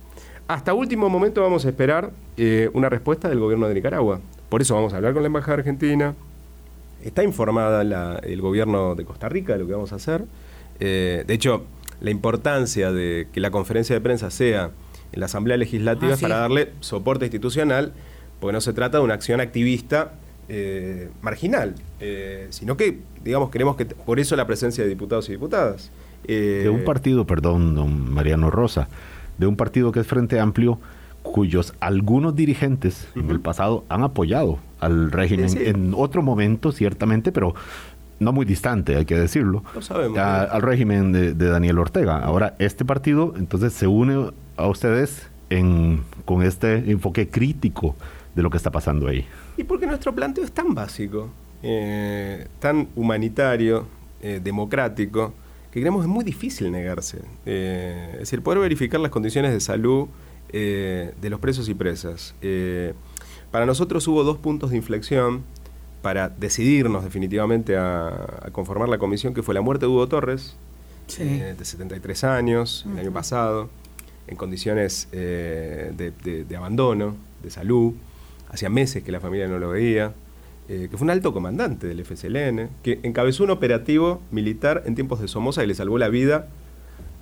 hasta 0.48 0.76
último 0.76 1.10
momento 1.10 1.42
vamos 1.42 1.66
a 1.66 1.70
esperar 1.70 2.12
una 2.74 2.90
respuesta 2.90 3.28
del 3.28 3.40
gobierno 3.40 3.68
de 3.68 3.74
Nicaragua. 3.74 4.22
Por 4.50 4.62
eso 4.62 4.76
vamos 4.76 4.94
a 4.94 4.98
hablar 4.98 5.14
con 5.14 5.24
la 5.24 5.28
Embajada 5.28 5.56
Argentina, 5.56 6.14
está 7.08 7.24
informada 7.24 7.82
el 8.22 8.42
gobierno 8.42 8.96
de 8.96 9.06
Costa 9.06 9.30
Rica 9.30 9.54
de 9.54 9.60
lo 9.60 9.68
que 9.68 9.74
vamos 9.74 9.94
a 9.94 9.96
hacer. 9.96 10.26
Eh, 10.80 11.24
de 11.26 11.34
hecho, 11.34 11.66
la 12.02 12.12
importancia 12.12 12.92
de 12.92 13.28
que 13.32 13.40
la 13.40 13.50
conferencia 13.50 13.96
de 13.96 14.02
prensa 14.02 14.30
sea 14.30 14.72
en 15.14 15.20
la 15.20 15.28
Asamblea 15.28 15.58
Legislativa 15.58 16.14
es 16.14 16.20
ah, 16.20 16.22
para 16.22 16.38
darle 16.40 16.74
soporte 16.82 17.26
institucional, 17.26 17.94
porque 18.40 18.54
no 18.54 18.62
se 18.62 18.74
trata 18.74 18.98
de 18.98 19.04
una 19.06 19.14
acción 19.14 19.40
activista 19.40 20.14
eh, 20.50 21.10
marginal, 21.22 21.76
eh, 22.00 22.48
sino 22.50 22.76
que, 22.78 23.00
digamos, 23.24 23.50
queremos 23.50 23.78
que, 23.78 23.86
por 23.86 24.20
eso 24.20 24.36
la 24.36 24.46
presencia 24.46 24.84
de 24.84 24.90
diputados 24.90 25.30
y 25.30 25.32
diputadas. 25.32 25.92
de 26.28 26.70
un 26.70 26.84
partido, 26.84 27.26
perdón, 27.26 27.74
don 27.74 28.14
Mariano 28.14 28.52
Rosa, 28.52 28.90
de 29.38 29.48
un 29.48 29.56
partido 29.56 29.94
que 29.94 30.02
es 30.02 30.08
Frente 30.08 30.40
Amplio, 30.40 30.80
cuyos 31.24 31.74
algunos 31.80 32.36
dirigentes 32.36 33.08
en 33.16 33.30
el 33.30 33.40
pasado 33.40 33.86
han 33.90 34.04
apoyado 34.04 34.60
al 34.80 35.12
régimen 35.12 35.50
en 35.58 35.94
otro 35.96 36.22
momento, 36.22 36.72
ciertamente, 36.72 37.32
pero 37.32 37.56
no 38.20 38.32
muy 38.32 38.46
distante, 38.46 38.96
hay 38.96 39.06
que 39.06 39.16
decirlo, 39.16 39.64
al 40.18 40.62
régimen 40.62 41.12
de, 41.12 41.34
Daniel 41.34 41.80
Ortega. 41.80 42.20
Ahora, 42.20 42.56
este 42.60 42.86
partido 42.86 43.34
entonces 43.38 43.74
se 43.74 43.88
une 43.88 44.32
a 44.56 44.68
ustedes 44.68 45.28
en, 45.50 46.04
con 46.26 46.44
este 46.44 46.90
enfoque 46.92 47.30
crítico 47.30 47.96
de 48.36 48.42
lo 48.42 48.50
que 48.50 48.58
está 48.58 48.72
pasando 48.72 49.08
ahí. 49.08 49.26
Y 49.58 49.64
porque 49.64 49.86
nuestro 49.86 50.14
planteo 50.14 50.44
es 50.44 50.52
tan 50.52 50.74
básico, 50.74 51.30
eh, 51.64 52.48
tan 52.60 52.88
humanitario, 52.96 53.86
eh, 54.22 54.40
democrático, 54.44 55.34
que 55.72 55.80
creemos 55.80 56.04
es 56.04 56.10
muy 56.10 56.24
difícil 56.24 56.72
negarse. 56.72 57.20
Eh, 57.46 58.10
es 58.14 58.20
decir, 58.20 58.42
poder 58.42 58.60
verificar 58.60 59.00
las 59.00 59.12
condiciones 59.12 59.54
de 59.54 59.60
salud 59.60 60.08
de 60.50 61.28
los 61.30 61.42
presos 61.42 61.68
y 61.68 61.74
presas. 61.74 62.34
Para 63.52 63.66
nosotros 63.66 64.08
hubo 64.08 64.24
dos 64.24 64.38
puntos 64.38 64.72
de 64.72 64.78
inflexión 64.78 65.44
para 66.02 66.30
decidirnos 66.30 67.04
definitivamente 67.04 67.76
a, 67.78 68.50
conformar 68.52 68.90
la 68.90 68.98
comisión, 68.98 69.34
que 69.34 69.44
fue 69.44 69.54
la 69.54 69.62
muerte 69.62 69.86
de 69.86 69.92
Hugo 69.92 70.08
Torres, 70.08 70.56
de 71.18 71.56
73 71.64 72.24
años, 72.24 72.86
el 72.92 73.00
año 73.00 73.12
pasado, 73.12 73.70
en 74.28 74.36
condiciones 74.36 75.08
de, 75.12 76.14
de, 76.48 76.56
abandono, 76.56 77.16
de 77.42 77.50
salud. 77.50 77.94
Hacía 78.50 78.70
meses 78.70 79.04
que 79.04 79.12
la 79.12 79.20
familia 79.20 79.48
no 79.48 79.58
lo 79.60 79.70
veía. 79.70 80.14
Eh, 80.70 80.90
que 80.92 80.98
fue 80.98 81.06
un 81.06 81.12
alto 81.12 81.32
comandante 81.32 81.88
del 81.88 82.04
FSLN, 82.04 82.70
que 82.84 83.00
encabezó 83.04 83.46
un 83.46 83.52
operativo 83.52 84.22
militar 84.32 84.84
en 84.86 84.96
tiempos 84.96 85.22
de 85.22 85.30
Somoza 85.30 85.64
y 85.64 85.68
le 85.68 85.74
salvó 85.74 85.98
la 85.98 86.10
vida 86.10 86.50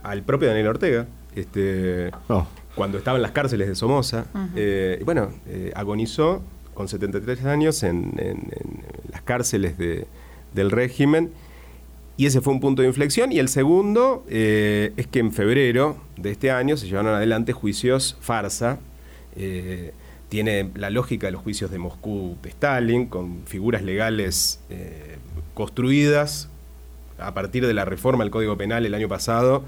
al 0.01 0.23
propio 0.23 0.47
Daniel 0.47 0.67
Ortega, 0.67 1.05
este, 1.35 2.09
oh. 2.27 2.47
Cuando 2.75 2.97
estaba 2.97 3.17
en 3.17 3.21
las 3.21 3.31
cárceles 3.31 3.67
de 3.67 3.75
Somoza. 3.75 4.25
Eh, 4.55 5.01
bueno, 5.05 5.31
eh, 5.47 5.71
agonizó 5.75 6.43
con 6.73 6.87
73 6.87 7.45
años 7.45 7.83
en, 7.83 8.13
las 9.11 9.21
cárceles 9.21 9.75
del 9.77 10.71
régimen. 10.71 11.31
Y 12.17 12.27
ese 12.27 12.41
fue 12.41 12.53
un 12.53 12.59
punto 12.59 12.81
de 12.81 12.87
inflexión. 12.87 13.31
Y 13.31 13.39
el 13.39 13.49
segundo 13.49 14.25
es 14.27 15.07
que 15.07 15.19
en 15.19 15.31
febrero 15.31 15.97
de 16.17 16.31
este 16.31 16.51
año 16.51 16.77
se 16.77 16.87
llevaron 16.87 17.13
adelante 17.13 17.53
juicios 17.53 18.17
farsa 18.21 18.79
tiene 20.29 20.71
la 20.75 20.89
lógica 20.89 21.27
de 21.27 21.31
los 21.31 21.41
juicios 21.41 21.71
de 21.71 21.77
Moscú 21.77 22.37
de 22.41 22.49
Stalin, 22.49 23.05
con 23.07 23.43
figuras 23.45 23.83
legales 23.83 24.59
eh, 24.69 25.17
construidas 25.53 26.49
a 27.17 27.33
partir 27.33 27.65
de 27.65 27.73
la 27.73 27.85
reforma 27.85 28.23
del 28.23 28.31
Código 28.31 28.57
Penal 28.57 28.85
el 28.85 28.93
año 28.93 29.07
pasado, 29.07 29.63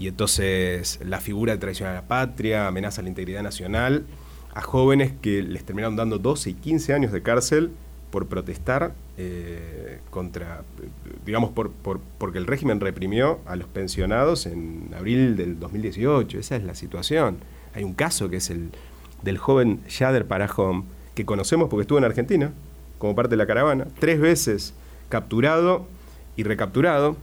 y 0.00 0.08
entonces 0.08 0.98
la 1.04 1.20
figura 1.20 1.52
de 1.52 1.58
traición 1.58 1.90
a 1.90 1.92
la 1.92 2.08
patria, 2.08 2.66
amenaza 2.66 3.02
a 3.02 3.04
la 3.04 3.10
integridad 3.10 3.42
nacional, 3.42 4.06
a 4.54 4.62
jóvenes 4.62 5.12
que 5.20 5.42
les 5.42 5.62
terminaron 5.62 5.94
dando 5.94 6.18
12 6.18 6.48
y 6.50 6.54
15 6.54 6.94
años 6.94 7.12
de 7.12 7.20
cárcel 7.20 7.70
por 8.10 8.26
protestar 8.26 8.94
eh, 9.18 9.98
contra, 10.08 10.62
digamos, 11.26 11.50
por, 11.50 11.70
porque 12.16 12.38
el 12.38 12.46
régimen 12.46 12.80
reprimió 12.80 13.40
a 13.44 13.56
los 13.56 13.68
pensionados 13.68 14.46
en 14.46 14.88
abril 14.96 15.36
del 15.36 15.60
2018. 15.60 16.38
Esa 16.38 16.56
es 16.56 16.64
la 16.64 16.74
situación. 16.74 17.36
Hay 17.74 17.84
un 17.84 17.92
caso 17.92 18.30
que 18.30 18.36
es 18.38 18.48
el 18.48 18.70
del 19.20 19.36
joven 19.36 19.80
Yader 19.86 20.24
Parajón, 20.26 20.86
que 21.14 21.26
conocemos 21.26 21.68
porque 21.68 21.82
estuvo 21.82 21.98
en 21.98 22.04
Argentina, 22.04 22.54
como 22.96 23.14
parte 23.14 23.32
de 23.32 23.36
la 23.36 23.46
caravana, 23.46 23.86
tres 23.98 24.18
veces 24.18 24.72
capturado 25.10 25.86
y 26.36 26.44
recapturado. 26.44 27.18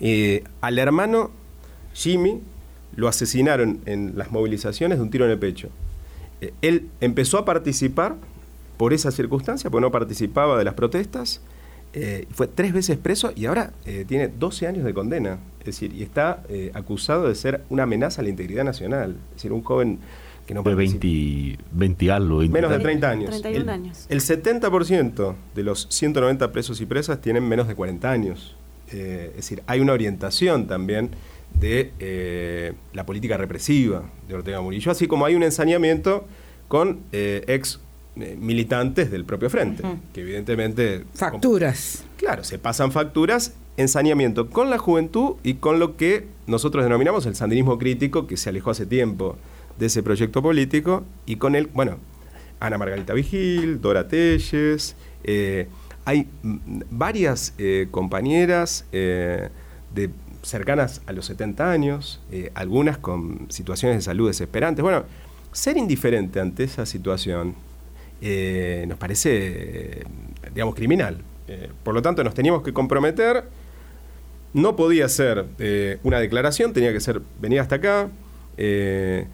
Eh, 0.00 0.42
al 0.60 0.80
hermano 0.80 1.30
Jimmy 1.96 2.40
lo 2.94 3.08
asesinaron 3.08 3.80
en 3.86 4.12
las 4.16 4.30
movilizaciones 4.30 4.98
de 4.98 5.02
un 5.02 5.10
tiro 5.10 5.24
en 5.24 5.30
el 5.32 5.38
pecho. 5.38 5.68
Eh, 6.40 6.52
él 6.62 6.88
empezó 7.00 7.38
a 7.38 7.44
participar 7.44 8.16
por 8.76 8.92
esa 8.92 9.10
circunstancia, 9.10 9.70
porque 9.70 9.82
no 9.82 9.90
participaba 9.90 10.58
de 10.58 10.64
las 10.64 10.74
protestas, 10.74 11.40
eh, 11.94 12.26
fue 12.30 12.46
tres 12.46 12.74
veces 12.74 12.98
preso 12.98 13.32
y 13.34 13.46
ahora 13.46 13.72
tiene 14.06 14.28
12 14.28 14.66
años 14.66 14.84
de 14.84 14.92
condena. 14.92 15.38
Es 15.60 15.66
decir, 15.66 15.94
y 15.94 16.02
está 16.02 16.42
acusado 16.74 17.26
de 17.26 17.34
ser 17.34 17.64
una 17.70 17.84
amenaza 17.84 18.20
a 18.20 18.24
la 18.24 18.28
integridad 18.28 18.64
nacional. 18.64 19.16
Es 19.30 19.36
decir, 19.36 19.52
un 19.52 19.62
joven 19.62 19.98
que 20.46 20.54
no 20.54 20.62
de 20.62 20.74
20, 20.74 21.58
20 21.72 22.12
algo. 22.12 22.38
menos 22.38 22.70
de 22.70 22.78
30 22.78 23.10
años. 23.10 23.30
31 23.30 23.62
el, 23.62 23.68
años. 23.68 24.06
El 24.08 24.20
70% 24.20 25.34
de 25.54 25.62
los 25.62 25.88
190 25.90 26.52
presos 26.52 26.80
y 26.80 26.86
presas 26.86 27.20
tienen 27.20 27.46
menos 27.46 27.68
de 27.68 27.74
40 27.74 28.10
años. 28.10 28.56
Eh, 28.92 29.26
es 29.30 29.36
decir, 29.36 29.62
hay 29.66 29.80
una 29.80 29.92
orientación 29.92 30.68
también 30.68 31.10
de 31.54 31.92
eh, 31.98 32.72
la 32.92 33.06
política 33.06 33.36
represiva 33.36 34.02
de 34.28 34.34
Ortega 34.34 34.60
Murillo, 34.60 34.90
así 34.90 35.06
como 35.06 35.24
hay 35.24 35.34
un 35.34 35.42
ensañamiento 35.42 36.26
con 36.68 37.00
eh, 37.12 37.44
ex 37.46 37.80
militantes 38.16 39.10
del 39.10 39.26
propio 39.26 39.50
frente, 39.50 39.82
que 40.14 40.22
evidentemente... 40.22 41.04
Facturas. 41.12 42.04
claro, 42.16 42.44
se 42.44 42.58
pasan 42.58 42.90
facturas, 42.90 43.52
ensañamiento 43.76 44.48
con 44.48 44.70
la 44.70 44.78
juventud 44.78 45.36
y 45.42 45.54
con 45.54 45.78
lo 45.78 45.98
que 45.98 46.26
nosotros 46.46 46.82
denominamos 46.82 47.26
el 47.26 47.34
sandinismo 47.34 47.78
crítico, 47.78 48.26
que 48.26 48.38
se 48.38 48.48
alejó 48.48 48.70
hace 48.70 48.86
tiempo 48.86 49.36
de 49.78 49.86
ese 49.86 50.02
proyecto 50.02 50.40
político 50.42 51.04
y 51.26 51.36
con 51.36 51.54
él, 51.54 51.68
bueno, 51.74 51.98
Ana 52.60 52.78
Margarita 52.78 53.12
Vigil, 53.12 53.80
Dora 53.80 54.08
Telles, 54.08 54.96
eh, 55.24 55.68
hay 56.04 56.28
varias 56.90 57.52
eh, 57.58 57.88
compañeras 57.90 58.86
eh, 58.92 59.48
de, 59.94 60.10
cercanas 60.48 61.02
a 61.06 61.12
los 61.12 61.26
70 61.26 61.70
años, 61.70 62.20
algunas 62.54 62.98
con 62.98 63.46
situaciones 63.50 63.98
de 63.98 64.02
salud 64.02 64.28
desesperantes. 64.28 64.82
Bueno, 64.82 65.04
ser 65.52 65.76
indiferente 65.76 66.40
ante 66.40 66.64
esa 66.64 66.86
situación 66.86 67.54
nos 68.20 68.98
parece, 68.98 70.04
digamos, 70.54 70.74
criminal. 70.74 71.22
por 71.82 71.94
lo 71.94 72.02
tanto, 72.02 72.24
nos 72.24 72.34
teníamos 72.34 72.62
que 72.62 72.72
comprometer. 72.72 73.44
No 74.52 74.76
podía 74.76 75.08
ser 75.08 75.46
una 76.02 76.18
declaración, 76.20 76.72
tenía 76.72 76.92
que 76.92 77.00
ser 77.00 77.20
venir 77.40 77.60
hasta 77.60 77.76
acá. 77.76 78.08
Eh, 78.56 79.26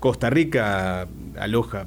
Costa 0.00 0.28
Rica 0.28 1.08
aloja 1.38 1.86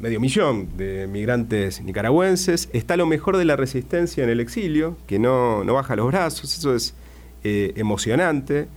medio 0.00 0.20
millón 0.20 0.76
de 0.76 1.08
migrantes 1.08 1.82
nicaragüenses. 1.82 2.68
Está 2.72 2.96
lo 2.96 3.06
mejor 3.06 3.36
de 3.36 3.44
la 3.44 3.56
resistencia 3.56 4.22
en 4.22 4.30
el 4.30 4.38
exilio, 4.38 4.96
que 5.08 5.18
no, 5.18 5.64
baja 5.64 5.96
los 5.96 6.06
brazos. 6.06 6.56
Eso 6.56 6.74
es 6.74 6.94
eh, 7.46 7.72
emocionante. 7.76 8.68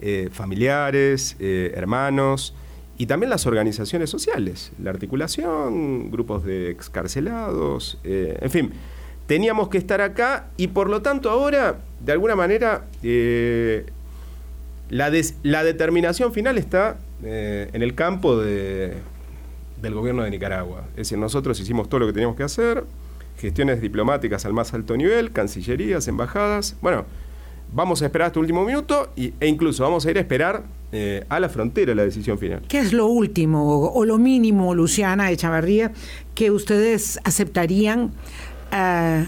Eh, 0.00 0.28
familiares, 0.30 1.34
hermanos 1.40 2.54
y 2.98 3.06
también 3.06 3.30
las 3.30 3.46
organizaciones 3.46 4.08
sociales, 4.08 4.70
la 4.80 4.90
articulación, 4.90 6.08
grupos 6.12 6.44
de 6.44 6.70
excarcelados, 6.70 7.98
en 8.04 8.48
fin. 8.48 8.70
Teníamos 9.26 9.70
que 9.70 9.78
estar 9.78 10.00
acá 10.00 10.50
y 10.56 10.68
por 10.68 10.88
lo 10.88 11.02
tanto 11.02 11.30
ahora, 11.30 11.80
de 11.98 12.12
alguna 12.12 12.36
manera, 12.36 12.84
la, 14.90 15.10
determinación 15.64 16.32
final 16.32 16.58
está 16.58 16.98
eh, 17.22 17.68
en 17.72 17.82
el 17.82 17.94
campo 17.94 18.38
de, 18.38 18.94
del 19.80 19.94
gobierno 19.94 20.22
de 20.22 20.30
Nicaragua. 20.30 20.84
Es 20.90 20.96
decir, 20.96 21.18
nosotros 21.18 21.60
hicimos 21.60 21.88
todo 21.88 22.00
lo 22.00 22.06
que 22.06 22.12
teníamos 22.12 22.36
que 22.36 22.42
hacer, 22.42 22.84
gestiones 23.38 23.80
diplomáticas 23.80 24.46
al 24.46 24.52
más 24.52 24.72
alto 24.74 24.96
nivel, 24.96 25.32
cancillerías, 25.32 26.08
embajadas. 26.08 26.76
Bueno, 26.80 27.04
vamos 27.72 28.02
a 28.02 28.06
esperar 28.06 28.26
hasta 28.26 28.38
el 28.38 28.42
último 28.42 28.64
minuto 28.64 29.10
y, 29.16 29.32
e 29.40 29.46
incluso 29.46 29.82
vamos 29.82 30.06
a 30.06 30.10
ir 30.10 30.18
a 30.18 30.20
esperar 30.20 30.64
eh, 30.92 31.24
a 31.28 31.38
la 31.40 31.48
frontera 31.48 31.94
la 31.94 32.04
decisión 32.04 32.38
final. 32.38 32.62
¿Qué 32.68 32.78
es 32.78 32.92
lo 32.92 33.06
último 33.06 33.90
o, 33.90 34.04
lo 34.04 34.18
mínimo, 34.18 34.74
Luciana 34.74 35.30
Echavarría, 35.30 35.92
que 36.34 36.50
ustedes 36.50 37.20
aceptarían? 37.24 38.12
Eh, 38.72 39.26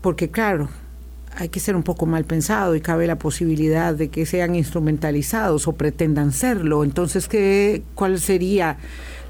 porque 0.00 0.30
claro, 0.30 0.68
hay 1.36 1.48
que 1.48 1.60
ser 1.60 1.76
un 1.76 1.82
poco 1.82 2.06
mal 2.06 2.24
pensado 2.24 2.74
y 2.74 2.80
cabe 2.80 3.06
la 3.06 3.16
posibilidad 3.18 3.94
de 3.94 4.08
que 4.08 4.26
sean 4.26 4.54
instrumentalizados 4.54 5.66
o 5.66 5.72
pretendan 5.72 6.32
serlo. 6.32 6.84
Entonces, 6.84 7.28
¿qué, 7.28 7.82
¿cuál 7.94 8.20
sería 8.20 8.76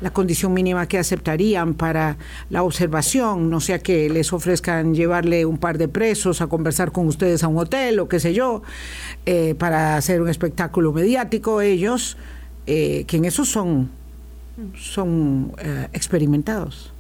la 0.00 0.12
condición 0.12 0.52
mínima 0.52 0.86
que 0.88 0.98
aceptarían 0.98 1.74
para 1.74 2.16
la 2.50 2.64
observación? 2.64 3.50
No 3.50 3.60
sea 3.60 3.78
que 3.78 4.08
les 4.08 4.32
ofrezcan 4.32 4.94
llevarle 4.94 5.46
un 5.46 5.58
par 5.58 5.78
de 5.78 5.88
presos 5.88 6.40
a 6.40 6.48
conversar 6.48 6.90
con 6.90 7.06
ustedes 7.06 7.44
a 7.44 7.48
un 7.48 7.58
hotel 7.58 8.00
o 8.00 8.08
qué 8.08 8.18
sé 8.18 8.34
yo, 8.34 8.62
eh, 9.24 9.54
para 9.56 9.96
hacer 9.96 10.20
un 10.20 10.28
espectáculo 10.28 10.92
mediático 10.92 11.60
ellos, 11.60 12.16
eh, 12.66 13.04
que 13.06 13.18
en 13.18 13.26
eso 13.26 13.44
son, 13.44 13.90
son 14.76 15.52
eh, 15.58 15.88
experimentados. 15.92 16.92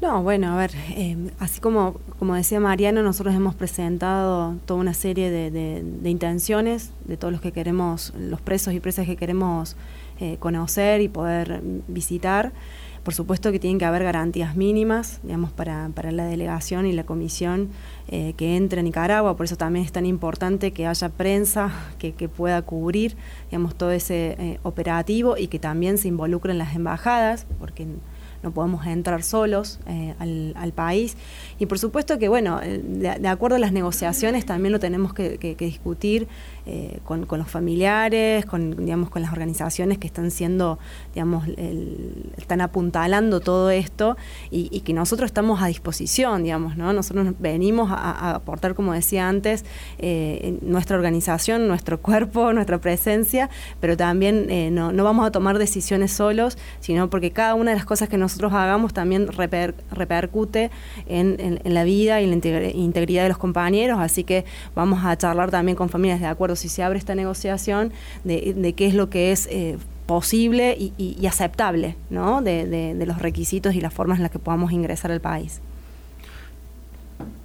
No, 0.00 0.22
bueno, 0.22 0.54
a 0.54 0.56
ver, 0.56 0.70
em, 0.96 1.28
así 1.38 1.60
como, 1.60 1.96
como 2.18 2.34
decía 2.34 2.58
Mariano, 2.58 3.02
nosotros 3.02 3.34
hemos 3.34 3.54
presentado 3.54 4.56
toda 4.64 4.80
una 4.80 4.94
serie 4.94 5.30
de, 5.30 5.50
de, 5.50 6.10
intenciones 6.10 6.92
de 7.04 7.18
todos 7.18 7.32
los 7.32 7.42
que 7.42 7.52
queremos, 7.52 8.14
los 8.18 8.40
presos 8.40 8.72
y 8.72 8.80
presas 8.80 9.04
que 9.04 9.16
queremos 9.16 9.76
eh, 10.18 10.38
conocer 10.38 11.02
y 11.02 11.08
poder 11.08 11.60
visitar. 11.86 12.52
Por 13.04 13.12
supuesto 13.12 13.52
que 13.52 13.58
tienen 13.58 13.78
que 13.78 13.84
haber 13.84 14.02
garantías 14.02 14.56
mínimas, 14.56 15.20
digamos, 15.22 15.52
para, 15.52 15.90
para 15.94 16.12
la 16.12 16.24
delegación 16.24 16.86
y 16.86 16.92
la 16.92 17.04
comisión 17.04 17.68
eh, 18.08 18.32
que 18.38 18.56
entre 18.56 18.80
a 18.80 18.82
Nicaragua, 18.82 19.36
por 19.36 19.44
eso 19.44 19.56
también 19.56 19.84
es 19.84 19.92
tan 19.92 20.06
importante 20.06 20.72
que 20.72 20.86
haya 20.86 21.10
prensa 21.10 21.72
que, 21.98 22.12
que 22.12 22.28
pueda 22.30 22.62
cubrir, 22.62 23.16
digamos, 23.50 23.74
todo 23.74 23.90
ese 23.90 24.36
eh, 24.38 24.60
operativo 24.62 25.36
y 25.36 25.48
que 25.48 25.58
también 25.58 25.98
se 25.98 26.08
involucren 26.08 26.56
las 26.56 26.74
embajadas, 26.74 27.46
porque 27.58 27.86
no 28.42 28.52
podemos 28.52 28.86
entrar 28.86 29.22
solos 29.22 29.80
eh, 29.86 30.14
al, 30.18 30.72
país. 30.72 31.16
Y 31.58 31.66
por 31.66 31.78
supuesto 31.78 32.18
que, 32.18 32.28
bueno, 32.28 32.60
eh, 32.62 32.80
de, 32.82 33.28
acuerdo 33.28 33.56
a 33.56 33.58
las 33.58 33.72
negociaciones 33.72 34.46
también 34.46 34.72
lo 34.72 34.78
tenemos 34.78 35.12
que, 35.12 35.56
discutir 35.58 36.28
eh, 36.72 37.00
con, 37.02 37.26
los 37.28 37.48
familiares, 37.48 38.46
con, 38.46 38.84
digamos, 38.84 39.10
con 39.10 39.22
las 39.22 39.32
organizaciones 39.32 39.98
que 39.98 40.06
están 40.06 40.30
siendo, 40.30 40.78
digamos, 41.12 41.48
están 42.36 42.60
apuntalando 42.60 43.40
todo 43.40 43.70
esto 43.70 44.16
y, 44.52 44.80
que 44.82 44.92
nosotros 44.92 45.26
estamos 45.26 45.62
a 45.62 45.66
disposición, 45.66 46.44
digamos, 46.44 46.76
¿no? 46.76 46.92
Nosotros 46.92 47.34
venimos 47.40 47.90
a, 47.90 48.36
aportar, 48.36 48.76
como 48.76 48.92
decía 48.92 49.28
antes, 49.28 49.64
nuestra 50.62 50.96
organización, 50.96 51.66
nuestro 51.66 52.00
cuerpo, 52.00 52.52
nuestra 52.54 52.78
presencia, 52.78 53.50
pero 53.80 53.96
también 53.96 54.46
no, 54.72 54.92
no 54.92 55.02
vamos 55.02 55.26
a 55.26 55.32
tomar 55.32 55.58
decisiones 55.58 56.12
solos, 56.12 56.56
sino 56.78 57.10
porque 57.10 57.32
cada 57.32 57.56
una 57.56 57.72
de 57.72 57.78
las 57.78 57.84
cosas 57.84 58.08
que 58.08 58.16
nosotros 58.16 58.52
hagamos 58.52 58.92
también 58.92 59.26
repercute 59.28 60.70
en, 61.06 61.60
la 61.64 61.82
vida 61.82 62.20
y 62.20 62.24
en 62.24 62.30
la 62.30 62.68
integridad 62.70 63.24
de 63.24 63.28
los 63.28 63.38
compañeros, 63.38 63.98
así 63.98 64.22
que 64.22 64.44
vamos 64.76 65.04
a 65.04 65.16
charlar 65.16 65.50
también 65.50 65.76
con 65.76 65.88
familias 65.88 66.20
de 66.20 66.26
acuerdo 66.26 66.59
si 66.60 66.68
se 66.68 66.82
abre 66.82 66.98
esta 66.98 67.14
negociación 67.14 67.92
de, 68.24 68.74
qué 68.76 68.86
es 68.86 68.94
lo 68.94 69.10
que 69.10 69.32
es 69.32 69.48
eh, 69.50 69.78
posible 70.06 70.76
y, 70.78 71.26
aceptable 71.26 71.96
¿no? 72.10 72.42
De, 72.42 72.94
los 73.06 73.18
requisitos 73.18 73.74
y 73.74 73.80
las 73.80 73.92
formas 73.92 74.18
en 74.18 74.22
las 74.22 74.32
que 74.32 74.38
podamos 74.38 74.72
ingresar 74.72 75.12
al 75.12 75.20
país. 75.20 75.60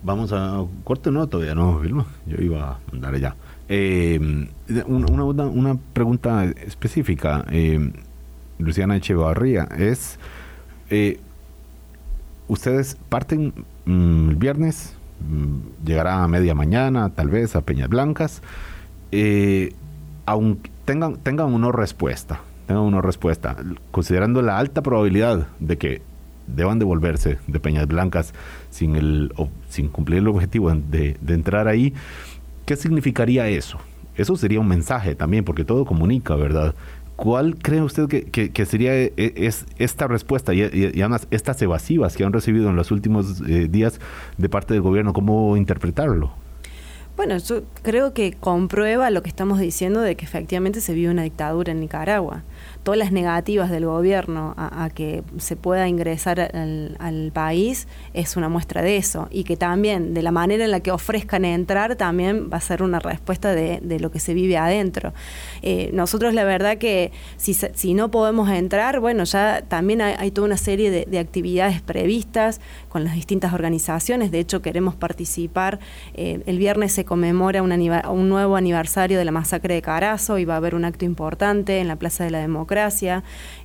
Vamos 0.04 0.32
a 0.32 0.64
corte, 0.84 1.12
no, 1.12 1.28
todavía 1.28 1.56
no, 1.56 1.80
Vilma. 1.80 2.06
Yo 2.26 2.38
iba 2.38 2.72
a 2.72 2.80
mandar 2.92 3.18
ya. 3.20 3.36
Eh, 3.68 4.48
una, 4.88 5.24
una, 5.24 5.78
pregunta 5.94 6.46
específica. 6.46 7.46
Eh, 7.50 7.92
Luciana 8.58 8.96
Echevarría, 8.96 9.68
es, 9.78 10.18
eh, 10.90 11.20
ustedes 12.48 12.98
parten 13.10 13.54
mm, 13.86 14.30
el 14.30 14.36
viernes, 14.36 14.94
mm, 15.28 15.86
llegará 15.86 16.24
a 16.24 16.28
media 16.28 16.56
mañana, 16.56 17.10
tal 17.10 17.30
vez 17.30 17.56
a 17.56 17.62
Peñas 17.62 17.90
Blancas, 17.90 18.42
eh, 19.16 19.74
aunque 20.26 20.70
tengan, 20.86 21.18
tengan 21.18 21.54
una 21.54 21.72
respuesta, 21.72 22.42
tengan 22.68 22.84
una 22.84 23.02
respuesta, 23.02 23.56
considerando 23.92 24.42
la 24.42 24.58
alta 24.58 24.82
probabilidad 24.82 25.48
de 25.60 25.78
que 25.78 26.02
deban 26.48 26.80
devolverse 26.80 27.40
de 27.48 27.60
Peñas 27.60 27.88
Blancas 27.88 28.34
sin, 28.70 28.96
el, 28.96 29.34
sin 29.70 29.88
cumplir 29.88 30.20
el 30.20 30.28
objetivo 30.28 30.72
de, 30.72 31.18
de 31.20 31.34
entrar 31.34 31.68
ahí, 31.68 31.94
¿qué 32.66 32.76
significaría 32.76 33.48
eso? 33.48 33.80
Eso 34.16 34.36
sería 34.36 34.60
un 34.60 34.68
mensaje 34.68 35.16
también, 35.16 35.44
porque 35.44 35.66
todo 35.66 35.86
comunica, 35.86 36.36
¿verdad? 36.36 36.76
¿Cuál 37.16 37.56
cree 37.56 37.82
usted 37.82 38.08
que, 38.10 38.66
sería 38.66 38.94
e, 38.94 39.14
es, 39.18 39.66
esta 39.78 40.08
respuesta 40.08 40.54
y, 40.54 40.64
además 40.64 41.28
estas 41.32 41.62
evasivas 41.62 42.18
que 42.18 42.26
han 42.26 42.34
recibido 42.34 42.70
en 42.70 42.76
los 42.76 42.92
últimos 42.92 43.42
eh, 43.48 43.68
días 43.70 44.02
de 44.38 44.50
parte 44.50 44.74
del 44.74 44.82
gobierno? 44.82 45.14
¿Cómo 45.14 45.56
interpretarlo? 45.56 46.34
Bueno, 47.16 47.38
yo 47.38 47.64
creo 47.82 48.14
que 48.14 48.34
comprueba 48.34 49.10
lo 49.10 49.24
que 49.24 49.30
estamos 49.30 49.60
diciendo 49.60 50.02
de 50.02 50.16
que 50.16 50.26
efectivamente 50.26 50.82
se 50.82 50.94
vive 50.94 51.12
una 51.12 51.24
dictadura 51.24 51.72
en 51.72 51.80
Nicaragua 51.80 52.44
todas 52.86 53.00
las 53.00 53.12
negativas 53.12 53.72
del 53.72 53.88
gobierno 53.88 54.54
a, 54.58 54.92
que 54.94 55.24
se 55.38 55.56
pueda 55.56 55.88
ingresar 55.88 56.40
al, 56.40 57.32
país 57.34 57.88
es 58.14 58.38
una 58.38 58.48
muestra 58.48 58.84
de 58.84 58.98
eso. 58.98 59.28
Y 59.32 59.44
que 59.44 59.58
también 59.58 60.14
de 60.14 60.22
la 60.22 60.32
manera 60.32 60.64
en 60.64 60.72
la 60.72 60.80
que 60.82 60.92
ofrezcan 60.92 61.44
entrar 61.46 61.96
también 61.96 62.50
va 62.54 62.58
a 62.58 62.62
ser 62.62 62.84
una 62.84 63.00
respuesta 63.00 63.54
de, 63.54 64.00
lo 64.00 64.12
que 64.12 64.20
se 64.20 64.36
vive 64.36 64.58
adentro. 64.58 65.14
Eh, 65.64 65.90
nosotros 65.94 66.36
la 66.36 66.44
verdad 66.44 66.78
que 66.78 67.12
si, 67.38 67.94
no 67.96 68.12
podemos 68.12 68.50
entrar, 68.50 69.00
bueno, 69.00 69.24
ya 69.24 69.64
también 69.68 70.02
hay, 70.02 70.30
toda 70.30 70.46
una 70.46 70.58
serie 70.58 70.92
de, 70.92 71.20
actividades 71.20 71.82
previstas 71.82 72.62
con 72.88 73.04
las 73.04 73.16
distintas 73.16 73.54
organizaciones, 73.54 74.30
de 74.30 74.40
hecho 74.40 74.62
queremos 74.62 74.94
participar, 74.94 75.80
eh, 76.14 76.42
el 76.46 76.60
viernes 76.60 76.92
se 76.92 77.04
conmemora 77.04 77.64
un 77.64 78.30
nuevo 78.30 78.56
aniversario 78.56 79.18
de 79.18 79.26
la 79.26 79.32
masacre 79.32 79.74
de 79.74 79.82
Carazo 79.82 80.38
y 80.38 80.46
va 80.46 80.54
a 80.54 80.58
haber 80.58 80.76
un 80.76 80.86
acto 80.86 81.04
importante 81.04 81.80
en 81.80 81.88
la 81.88 81.96
Plaza 81.96 82.24
de 82.26 82.30
la 82.30 82.40
Democracia 82.40 82.75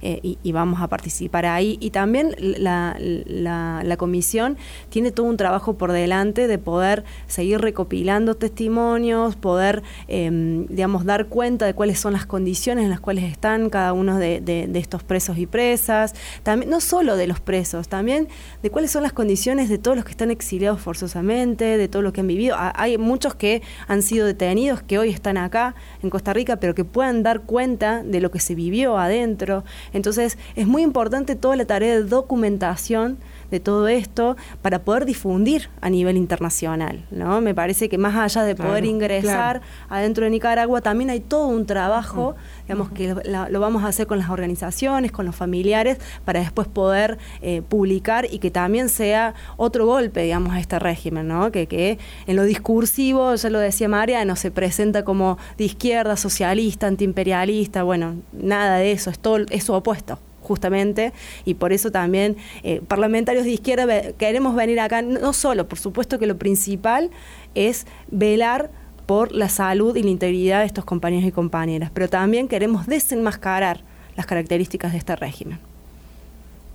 eh, 0.03 0.37
y, 0.43 0.53
vamos 0.53 0.81
a 0.81 0.89
participar 0.89 1.47
ahí. 1.47 1.79
Y 1.81 1.91
también 1.91 2.35
la, 2.39 2.97
la, 2.99 3.97
comisión 3.97 4.57
tiene 4.89 5.11
todo 5.11 5.27
un 5.27 5.37
trabajo 5.37 5.75
por 5.75 5.93
delante 5.93 6.47
de 6.47 6.59
poder 6.59 7.05
seguir 7.27 7.61
recopilando 7.61 8.35
testimonios, 8.37 9.37
poder, 9.37 9.83
em, 10.09 10.67
digamos, 10.67 11.05
dar 11.05 11.27
cuenta 11.27 11.67
de 11.67 11.75
cuáles 11.75 12.01
son 12.01 12.13
las 12.13 12.27
condiciones 12.27 12.85
en 12.85 12.91
las 12.91 13.01
cuales 13.01 13.25
están 13.25 13.69
cada 13.69 13.93
uno 13.93 14.19
de, 14.19 14.41
de, 14.41 14.79
estos 14.79 15.03
presos 15.03 15.37
y 15.39 15.47
presas, 15.47 16.15
también, 16.43 16.71
no 16.71 16.81
solo 16.81 17.17
de 17.17 17.27
los 17.27 17.41
presos, 17.41 17.89
también 17.89 18.29
de 18.63 18.71
cuáles 18.71 18.91
son 18.91 19.03
las 19.03 19.13
condiciones 19.13 19.69
de 19.69 19.79
todos 19.79 19.97
los 19.97 20.05
que 20.05 20.13
están 20.13 20.31
exiliados 20.31 20.81
forzosamente, 20.81 21.77
de 21.77 21.89
todo 21.89 22.03
lo 22.03 22.13
que 22.13 22.21
han 22.23 22.27
vivido. 22.27 22.57
Hay 22.59 22.97
muchos 22.97 23.35
que 23.35 23.63
han 23.89 24.03
sido 24.03 24.27
detenidos, 24.27 24.83
que 24.83 24.99
hoy 24.99 25.11
están 25.11 25.37
acá 25.37 25.75
en 26.03 26.11
Costa 26.11 26.33
Rica, 26.33 26.57
pero 26.57 26.75
que 26.75 26.85
puedan 26.85 27.23
dar 27.23 27.43
cuenta 27.43 28.03
de 28.03 28.21
lo 28.21 28.31
que 28.31 28.41
se 28.41 28.55
vivió 28.55 28.99
adentro. 29.05 29.65
Entonces 29.93 30.39
es 30.57 30.67
muy 30.67 30.83
importante 30.83 31.37
toda 31.37 31.57
la 31.57 31.65
tarea 31.65 31.95
de 31.95 32.05
documentación 32.05 33.19
de 33.51 33.61
todo 33.61 33.89
esto 33.89 34.37
para 34.63 34.81
poder 34.81 35.05
difundir 35.05 35.69
a 35.81 35.91
nivel 35.91 36.17
internacional. 36.17 37.05
¿no? 37.11 37.41
Me 37.41 37.55
parece 37.55 37.89
que 37.89 37.99
más 37.99 38.17
allá 38.17 38.45
de 38.45 38.55
poder 38.55 38.85
ingresar 38.85 39.61
adentro 39.89 40.25
de 40.25 40.31
Nicaragua, 40.31 40.81
también 40.81 41.11
hay 41.11 41.21
todo 41.21 41.47
un 41.49 41.67
trabajo, 41.67 42.37
digamos, 42.63 42.91
que 42.91 43.15
lo 43.51 43.61
vamos 43.61 43.85
a 43.85 43.89
hacer 43.89 44.07
con 44.07 44.19
las 44.19 44.31
organizaciones, 44.31 45.13
con 45.13 45.27
los 45.27 45.37
familiares, 45.37 45.99
para 46.25 46.41
después 46.41 46.69
poder 46.69 47.19
eh, 47.43 47.63
publicar 47.69 48.27
y 48.31 48.39
que 48.39 48.51
también 48.51 48.89
sea 48.89 49.35
otro 49.57 49.87
golpe, 49.87 50.23
digamos, 50.23 50.55
a 50.55 50.61
este 50.61 50.79
régimen, 50.79 51.29
¿no? 51.29 51.51
que, 51.51 51.67
que 51.67 51.99
en 52.27 52.37
lo 52.37 52.45
discursivo, 52.45 53.35
ya 53.35 53.51
lo 53.51 53.59
decía 53.59 53.89
María, 53.89 54.25
no 54.25 54.37
se 54.37 54.51
presenta 54.51 55.05
como 55.05 55.39
de 55.59 55.65
izquierda, 55.65 56.17
socialista, 56.17 56.87
antiimperialista, 56.87 57.83
bueno, 57.83 58.17
nada 58.33 58.77
de 58.77 58.93
eso, 58.93 59.11
es 59.11 59.19
todo 59.19 59.39
es 59.51 59.65
su 59.65 59.73
opuesto 59.73 60.19
justamente, 60.41 61.13
y 61.45 61.55
por 61.55 61.73
eso 61.73 61.91
también 61.91 62.37
eh, 62.63 62.81
parlamentarios 62.87 63.45
de 63.45 63.51
izquierda 63.51 64.13
queremos 64.13 64.55
venir 64.55 64.81
acá, 64.81 65.03
no 65.03 65.33
solo, 65.33 65.69
por 65.69 65.79
supuesto 65.79 66.19
que 66.19 66.27
lo 66.27 66.37
principal 66.39 67.11
es 67.55 67.87
velar 68.11 68.71
por 69.07 69.33
la 69.33 69.49
salud 69.49 69.97
y 69.97 70.03
la 70.03 70.11
integridad 70.11 70.61
de 70.61 70.67
estos 70.67 70.85
compañeros 70.85 71.27
y 71.27 71.33
compañeras, 71.33 71.91
pero 71.93 72.09
también 72.09 72.47
queremos 72.47 72.87
desenmascarar 72.87 73.83
las 74.17 74.27
características 74.27 74.93
de 74.93 74.99
este 74.99 75.17
régimen. 75.17 75.59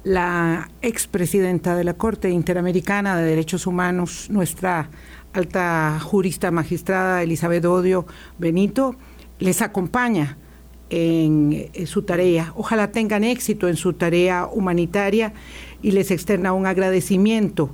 La 0.03 0.69
expresidenta 0.81 1.75
de 1.75 1.83
la 1.83 1.93
Corte 1.93 2.29
Interamericana 2.29 3.17
de 3.17 3.23
Derechos 3.23 3.65
Humanos, 3.65 4.27
nuestra 4.29 4.89
alta 5.33 5.99
jurista 5.99 6.51
magistrada 6.51 7.23
Elizabeth 7.23 7.65
Odio 7.65 8.05
Benito, 8.37 8.95
les 9.39 9.61
acompaña 9.61 10.37
en, 10.89 11.69
su 11.85 12.03
tarea. 12.03 12.53
Ojalá 12.55 12.91
tengan 12.91 13.23
éxito 13.23 13.67
en 13.67 13.75
su 13.75 13.93
tarea 13.93 14.47
humanitaria 14.47 15.33
y 15.81 15.91
les 15.91 16.11
externa 16.11 16.53
un 16.53 16.65
agradecimiento 16.65 17.69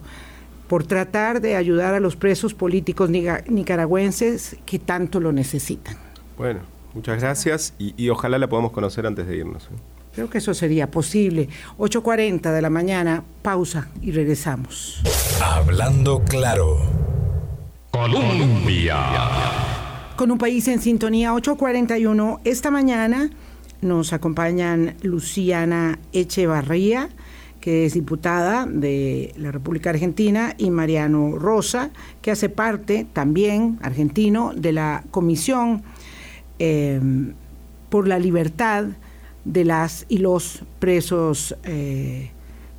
por 0.67 0.85
tratar 0.85 1.41
de 1.41 1.55
ayudar 1.55 1.93
a 1.93 1.99
los 1.99 2.15
presos 2.15 2.53
políticos 2.53 3.09
nicaragüenses 3.09 4.57
que 4.65 4.79
tanto 4.79 5.19
lo 5.19 5.31
necesitan. 5.31 5.97
Bueno, 6.37 6.61
muchas 6.93 7.19
gracias 7.19 7.73
y, 7.77 8.09
ojalá 8.09 8.37
la 8.37 8.47
podamos 8.47 8.71
conocer 8.71 9.05
antes 9.05 9.27
de 9.27 9.37
irnos. 9.37 9.65
¿eh? 9.65 9.75
Creo 10.13 10.29
que 10.29 10.37
eso 10.37 10.53
sería 10.53 10.89
posible. 10.89 11.49
8.40 11.77 12.53
de 12.53 12.61
la 12.61 12.69
mañana, 12.69 13.23
pausa 13.41 13.89
y 14.01 14.11
regresamos. 14.11 15.01
Hablando 15.41 16.21
claro. 16.23 16.79
Colombia 17.91 19.70
con 20.21 20.29
un 20.29 20.37
país 20.37 20.67
en 20.67 20.79
sintonía 20.79 21.33
841. 21.33 22.41
Esta 22.43 22.69
mañana 22.69 23.31
nos 23.81 24.13
acompañan 24.13 24.93
Luciana 25.01 25.97
Echevarría, 26.13 27.09
que 27.59 27.87
es 27.87 27.95
diputada 27.95 28.67
de 28.67 29.33
la 29.35 29.51
República 29.51 29.89
Argentina, 29.89 30.53
y 30.59 30.69
Mariano 30.69 31.39
Rosa, 31.39 31.89
que 32.21 32.29
hace 32.29 32.49
parte 32.49 33.07
también, 33.11 33.79
argentino, 33.81 34.53
de 34.55 34.73
la 34.73 35.03
Comisión 35.09 35.81
em, 36.59 37.33
por 37.89 38.07
la 38.07 38.19
Libertad 38.19 38.89
de 39.43 39.65
las 39.65 40.05
y 40.07 40.19
los 40.19 40.61
presos 40.77 41.55
eh, 41.63 42.29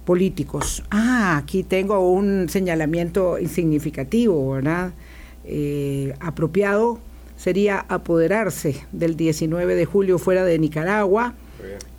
políticos. 0.05 0.85
Ah, 0.93 1.39
aquí 1.39 1.65
tengo 1.65 2.09
un 2.09 2.49
señalamiento 2.49 3.37
insignificativo, 3.41 4.53
¿verdad? 4.53 4.93
Eh, 5.45 6.15
apropiado 6.21 7.01
sería 7.43 7.85
apoderarse 7.89 8.87
del 8.93 9.17
19 9.17 9.75
de 9.75 9.85
julio 9.85 10.21
fuera 10.21 10.45
de 10.45 10.61
Nicaragua 10.61 11.35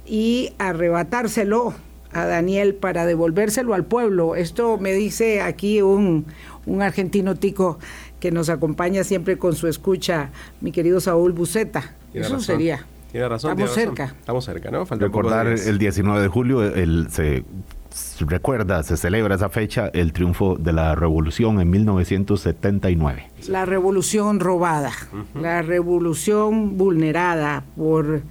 y 0.06 0.54
arrebatárselo 0.58 1.74
a 2.14 2.26
Daniel 2.26 2.76
para 2.76 3.06
devolvérselo 3.06 3.74
al 3.74 3.84
pueblo. 3.84 4.38
Esto 4.38 4.78
me 4.78 4.94
dice 4.94 5.42
aquí 5.42 5.82
un, 5.82 6.26
argentino 6.80 7.36
tico 7.36 7.78
que 8.22 8.32
nos 8.32 8.48
acompaña 8.48 9.04
siempre 9.04 9.38
con 9.38 9.54
su 9.54 9.68
escucha, 9.68 10.30
mi 10.62 10.72
querido 10.72 11.02
Saúl 11.02 11.34
Buceta. 11.34 11.94
Eso 12.14 12.40
sería. 12.40 12.86
Tiene 13.12 13.28
razón. 13.28 13.52
Estamos 13.52 13.76
cerca. 13.76 14.16
Estamos 14.18 14.46
cerca, 14.46 14.72
¿no? 14.72 14.86
Falta 14.86 15.04
Recordar 15.04 15.48
el 15.48 15.78
19 15.78 16.22
de 16.22 16.28
julio, 16.30 16.64
el, 16.64 17.10
se 17.12 17.44
recuerda, 18.26 18.84
se 18.84 18.98
celebra 18.98 19.36
esa 19.36 19.50
fecha, 19.50 19.90
el 19.94 20.14
triunfo 20.14 20.56
de 20.56 20.74
la 20.74 20.96
revolución 20.96 21.60
en 21.60 21.70
1979. 21.70 23.30
La 23.48 23.66
revolución 23.66 24.40
robada, 24.40 24.92
la 25.40 25.62
revolución 25.62 26.78
vulnerada 26.78 27.64
por 27.76 28.22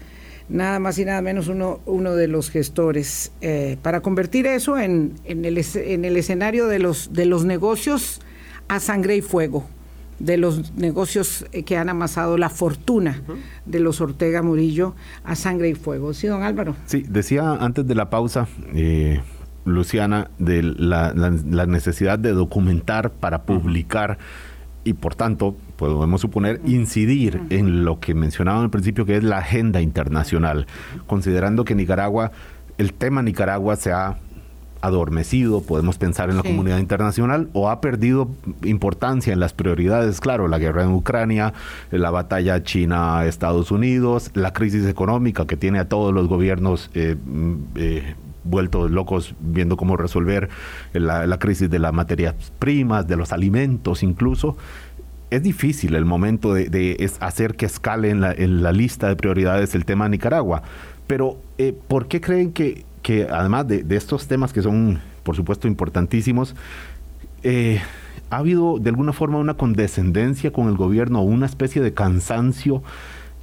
nada 0.49 0.79
más 0.79 0.99
y 0.99 1.05
nada 1.05 1.23
menos 1.23 1.49
uno, 1.49 1.81
uno 1.87 2.15
de 2.15 2.29
los 2.29 2.51
gestores, 2.51 3.33
eh, 3.41 3.79
para 3.83 4.01
convertir 4.01 4.47
eso 4.47 4.79
en, 4.79 5.15
en, 5.25 5.45
el, 5.45 5.65
en 5.75 6.05
el 6.05 6.17
escenario 6.17 6.67
de 6.67 6.79
los, 6.79 7.13
de 7.13 7.27
los 7.27 7.45
negocios 7.45 8.21
a 8.69 8.81
sangre 8.81 9.17
y 9.17 9.23
fuego 9.23 9.67
de 10.23 10.37
los 10.37 10.73
negocios 10.75 11.47
eh, 11.53 11.65
que 11.65 11.77
han 11.77 11.89
amasado 11.89 12.39
la 12.39 12.49
fortuna 12.49 13.23
de 13.67 13.81
los 13.81 14.01
Ortega 14.01 14.41
Murillo 14.41 14.95
a 15.25 15.35
sangre 15.35 15.69
y 15.69 15.75
fuego. 15.75 16.15
Sí, 16.15 16.29
don 16.29 16.43
Álvaro. 16.43 16.77
Sí, 16.87 17.05
decía 17.09 17.55
antes 17.55 17.87
de 17.87 17.95
la 17.95 18.09
pausa, 18.09 18.47
eh, 18.73 19.21
Luciana, 19.65 20.31
de 20.39 20.63
la, 20.63 21.13
necesidad 21.67 22.19
de 22.19 22.33
documentar 22.33 23.11
para 23.11 23.43
publicar 23.43 24.19
y 24.85 24.95
por 24.95 25.15
tanto, 25.15 25.57
podemos 25.77 26.21
suponer, 26.21 26.61
incidir 26.65 27.41
en 27.51 27.85
lo 27.85 28.01
que 28.01 28.15
mencionaba 28.15 28.63
al 28.63 28.71
principio, 28.71 29.07
que 29.07 29.17
es 29.17 29.23
la 29.23 29.39
agenda 29.39 29.81
internacional, 29.81 30.67
considerando 31.07 31.65
que 31.65 31.77
Nicaragua, 31.77 32.33
el 32.79 32.93
tema 32.93 33.23
Nicaragua 33.23 33.77
se 33.77 33.93
ha 33.93 34.19
adormecido, 34.81 35.63
podemos 35.63 35.97
pensar 35.97 36.29
en 36.29 36.37
la 36.37 36.43
comunidad 36.43 36.79
internacional, 36.79 37.49
o 37.53 37.71
ha 37.71 37.81
perdido 37.81 38.29
importancia 38.65 39.33
en 39.33 39.39
las 39.39 39.53
prioridades, 39.53 40.21
claro, 40.21 40.49
la 40.49 40.59
guerra 40.59 40.83
en 40.83 40.91
Ucrania, 40.91 41.55
la 41.93 42.11
batalla 42.11 42.65
China-Estados 42.65 43.71
Unidos, 43.71 44.33
la 44.35 44.53
crisis 44.53 44.87
económica 44.87 45.47
que 45.47 45.57
tiene 45.57 45.79
a 45.79 45.89
todos 45.89 46.13
los 46.13 46.27
gobiernos 46.27 46.91
eh, 46.95 47.15
mm, 47.25 47.55
eh, 47.77 48.15
vueltos 48.45 48.91
locos 48.91 49.35
viendo 49.41 49.77
cómo 49.77 49.97
resolver 49.97 50.49
la, 50.93 51.39
crisis 51.39 51.71
de 51.71 51.79
las 51.79 51.93
materias 51.93 52.35
primas, 52.59 53.07
de 53.07 53.17
los 53.17 53.33
alimentos 53.33 54.03
incluso. 54.03 54.57
Es 55.31 55.43
difícil 55.43 55.95
el 55.95 56.05
momento 56.05 56.53
de, 56.53 57.11
hacer 57.21 57.55
que 57.55 57.67
escale 57.67 58.11
en 58.11 58.21
la, 58.63 58.73
lista 58.73 59.09
de 59.09 59.17
prioridades 59.17 59.75
el 59.75 59.85
tema 59.85 60.09
Nicaragua. 60.09 60.63
Pero, 61.07 61.39
eh, 61.59 61.75
¿por 61.89 62.07
qué 62.07 62.21
creen 62.21 62.53
que, 62.53 62.85
que 63.03 63.27
además 63.31 63.67
de, 63.67 63.85
estos 63.91 64.27
temas 64.27 64.53
que 64.53 64.63
son, 64.63 65.01
por 65.23 65.35
supuesto, 65.37 65.69
importantísimos, 65.69 66.55
eh, 67.43 67.81
ha 68.31 68.39
habido 68.39 68.79
de 68.79 68.91
alguna 68.91 69.13
forma 69.13 69.39
una 69.39 69.55
condescendencia 69.55 70.53
con 70.53 70.69
el 70.69 70.77
gobierno, 70.77 71.23
una 71.23 71.47
especie 71.47 71.83
de 71.83 71.93
cansancio 71.93 72.83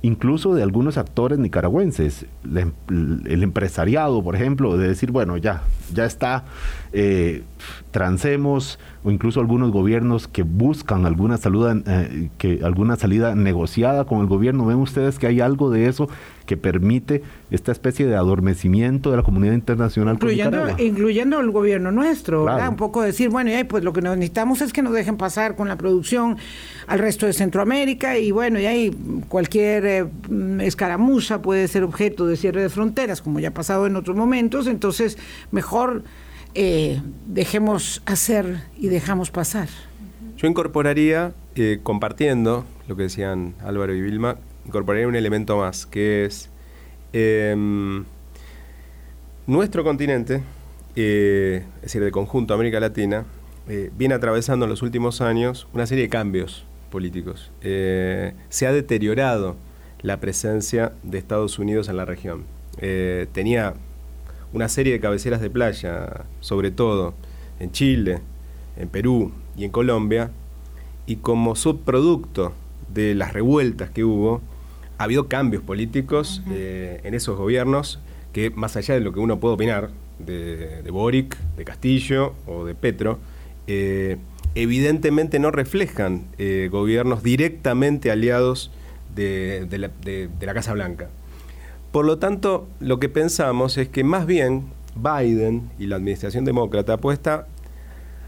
incluso 0.02 0.56
de 0.56 0.64
algunos 0.64 0.98
actores 0.98 1.40
nicaragüenses, 1.40 2.26
em, 2.46 2.72
el, 2.90 3.44
empresariado, 3.44 4.24
por 4.24 4.36
ejemplo, 4.36 4.78
de 4.78 4.88
decir, 4.88 5.12
bueno, 5.12 5.38
ya, 5.38 5.64
ya 5.94 6.06
está, 6.06 6.46
eh, 6.94 7.44
transemos, 7.92 8.80
o 9.04 9.12
incluso 9.12 9.40
algunos 9.40 9.72
gobiernos 9.72 10.28
que 10.28 10.44
buscan 10.44 11.06
alguna, 11.06 11.38
saluda, 11.38 11.76
eh, 11.86 12.30
que, 12.38 12.60
alguna 12.64 12.96
salida 12.96 13.36
negociada 13.36 14.06
con 14.06 14.22
el 14.22 14.28
gobierno. 14.28 14.66
¿Ven 14.66 14.78
ustedes 14.78 15.18
que 15.18 15.28
hay 15.28 15.42
algo 15.42 15.72
de 15.72 15.88
eso 15.88 16.08
que 16.46 16.58
permite 16.58 17.24
esta 17.52 17.72
especie 17.72 18.06
de 18.06 18.16
adormecimiento 18.16 19.12
de 19.12 19.18
la 19.18 19.24
comunidad 19.24 19.54
internacional? 19.54 20.16
Incluyendo, 20.16 20.68
incluyendo 20.78 21.40
el 21.40 21.52
gobierno 21.52 21.92
nuestro, 21.92 22.46
Un 22.46 22.76
poco 22.76 23.02
decir, 23.02 23.30
bueno, 23.30 23.50
pues 23.68 23.84
lo 23.84 23.94
que 23.94 24.02
necesitamos 24.02 24.62
es 24.62 24.72
que 24.74 24.82
nos 24.82 24.94
dejen 24.94 25.18
pasar 25.18 25.56
con 25.56 25.68
la 25.68 25.78
producción 25.78 26.38
al 26.88 27.00
resto 27.00 27.26
de 27.26 27.34
Centroamérica 27.34 28.18
y 28.18 28.32
bueno, 28.32 28.60
y 28.60 28.66
ahí 28.66 28.96
cualquier 29.28 29.86
eh, 29.86 30.06
escaramuza 30.62 31.42
puede 31.42 31.68
ser 31.68 31.84
objeto 31.84 32.28
de 32.28 32.38
cierre 32.38 32.62
de 32.62 32.70
fronteras, 32.70 33.22
como 33.22 33.40
ya 33.40 33.50
ha 33.50 33.54
pasado 33.54 33.88
en 33.88 33.96
otros 33.96 34.16
momentos, 34.16 34.68
entonces 34.68 35.18
mejor 35.52 36.04
eh, 36.56 37.02
dejemos 37.28 38.02
hacer 38.06 38.64
y 38.78 38.88
dejamos 38.88 39.32
pasar. 39.32 39.70
Yo 40.38 40.48
incorporaría, 40.48 41.34
eh, 41.56 41.80
compartiendo 41.84 42.66
lo 42.88 42.96
que 42.96 43.04
decían 43.04 43.54
Álvaro 43.64 43.94
y 43.94 44.02
Vilma, 44.02 44.38
incorporaría 44.66 45.08
un 45.08 45.16
elemento 45.16 45.58
más, 45.58 45.86
que 45.86 46.26
es 46.26 46.50
em, 47.14 48.06
nuestro 49.48 49.84
continente, 49.84 50.42
eh, 50.96 51.64
es 51.78 51.82
decir, 51.84 52.04
de 52.04 52.12
conjunto 52.12 52.54
América 52.54 52.80
Latina, 52.80 53.26
viene 53.96 54.16
atravesando 54.16 54.66
en 54.66 54.72
los 54.72 54.82
últimos 54.82 55.22
años 55.22 55.68
una 55.74 55.86
serie 55.86 56.06
de 56.06 56.10
cambios 56.10 56.66
políticos. 56.90 57.52
se 57.62 58.66
ha 58.66 58.72
deteriorado 58.74 59.58
la 60.02 60.20
presencia 60.20 60.94
de 61.04 61.20
Estados 61.20 61.60
Unidos 61.60 61.88
en 61.88 61.98
la 61.98 62.06
región. 62.06 62.46
tenía 63.32 63.76
una 64.54 64.70
serie 64.70 64.94
de 64.94 65.00
cabeceras 65.00 65.42
de 65.42 65.50
playa, 65.50 66.26
sobre 66.40 66.72
todo 66.72 67.14
en 67.60 67.72
Chile, 67.72 68.20
en 68.78 68.90
Perú 68.90 69.32
y 69.56 69.66
en 69.66 69.72
Colombia, 69.72 70.32
y 71.06 71.18
como 71.18 71.56
subproducto 71.56 72.54
de 72.94 73.16
las 73.16 73.34
revueltas 73.34 73.90
que 73.90 74.04
hubo, 74.04 74.42
ha 74.98 75.04
habido 75.04 75.28
cambios 75.28 75.64
políticos 75.64 76.42
eh, 76.52 77.02
en 77.04 77.14
esos 77.14 77.38
gobiernos 77.38 78.00
que, 78.34 78.50
más 78.50 78.76
allá 78.76 78.96
de 78.96 79.02
lo 79.02 79.14
que 79.14 79.20
uno 79.20 79.40
puede 79.40 79.56
opinar 79.56 79.90
de, 80.20 80.84
Boric, 80.92 81.38
de 81.56 81.66
Castillo 81.66 82.34
o 82.46 82.66
de 82.66 82.76
Petro, 82.76 83.20
eh, 83.68 84.18
evidentemente 84.56 85.40
no 85.40 85.52
reflejan 85.52 86.26
eh, 86.38 86.70
gobiernos 86.72 87.24
directamente 87.24 88.12
aliados 88.12 88.72
de 89.16 89.90
la 90.42 90.54
Casa 90.54 90.74
Blanca. 90.74 91.10
Por 91.92 92.06
lo 92.06 92.20
tanto, 92.20 92.68
lo 92.80 93.00
que 93.00 93.10
pensamos 93.10 93.78
es 93.78 93.90
que 93.90 94.04
más 94.04 94.26
bien 94.26 94.66
Biden 94.96 95.70
y 95.80 95.88
la 95.88 95.96
administración 95.96 96.46
demócrata 96.46 96.94
apuesta 96.94 97.48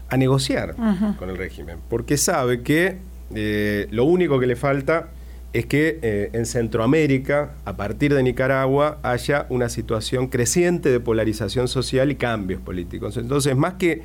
a 0.08 0.16
negociar 0.16 0.74
con 1.18 1.30
el 1.30 1.36
régimen, 1.36 1.78
porque 1.88 2.16
sabe 2.16 2.62
que 2.62 2.98
eh, 3.34 3.86
lo 3.90 4.04
único 4.04 4.38
que 4.38 4.46
le 4.46 4.56
falta 4.56 5.08
es 5.52 5.66
que 5.66 5.98
eh, 6.02 6.30
en 6.32 6.46
Centroamérica, 6.46 7.52
a 7.64 7.76
partir 7.76 8.14
de 8.14 8.22
Nicaragua, 8.22 8.98
haya 9.02 9.46
una 9.48 9.68
situación 9.68 10.28
creciente 10.28 10.90
de 10.90 11.00
polarización 11.00 11.68
social 11.68 12.10
y 12.10 12.16
cambios 12.16 12.60
políticos. 12.60 13.16
Entonces, 13.16 13.56
más 13.56 13.74
que 13.74 14.02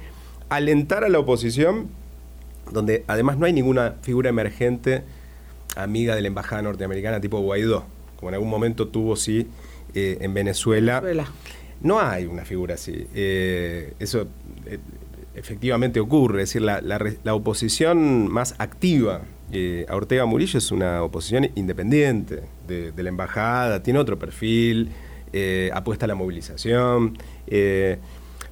alentar 0.49 1.03
a 1.03 1.09
la 1.09 1.19
oposición, 1.19 1.87
donde 2.71 3.03
además 3.07 3.37
no 3.37 3.45
hay 3.45 3.53
ninguna 3.53 3.95
figura 4.01 4.29
emergente 4.29 5.03
amiga 5.75 6.15
de 6.15 6.21
la 6.21 6.27
embajada 6.27 6.61
norteamericana 6.61 7.21
tipo 7.21 7.39
Guaidó, 7.39 7.85
como 8.18 8.30
en 8.30 8.36
algún 8.36 8.49
momento 8.49 8.88
tuvo 8.88 9.15
sí 9.15 9.47
eh, 9.93 10.18
en 10.22 10.34
Venezuela. 10.34 11.01
No 11.82 11.99
hay 11.99 12.26
una 12.26 12.43
figura 12.43 12.74
así. 12.76 13.07
Eh, 13.15 13.93
eso 13.99 14.28
eh, 14.65 14.80
efectivamente 15.36 15.99
ocurre. 15.99 16.43
Es 16.43 16.49
decir, 16.49 16.61
la, 16.61 17.34
oposición 17.34 18.28
más 18.28 18.55
activa 18.57 19.22
a 19.88 19.95
Ortega 19.95 20.26
Murillo 20.26 20.57
es 20.57 20.72
una 20.72 21.01
oposición 21.03 21.49
independiente 21.55 22.43
de, 22.68 22.91
la 23.03 23.09
embajada, 23.09 23.82
tiene 23.82 23.99
otro 23.99 24.20
perfil, 24.20 24.89
apuesta 25.72 26.05
a 26.05 26.07
la 26.07 26.15
movilización. 26.15 27.18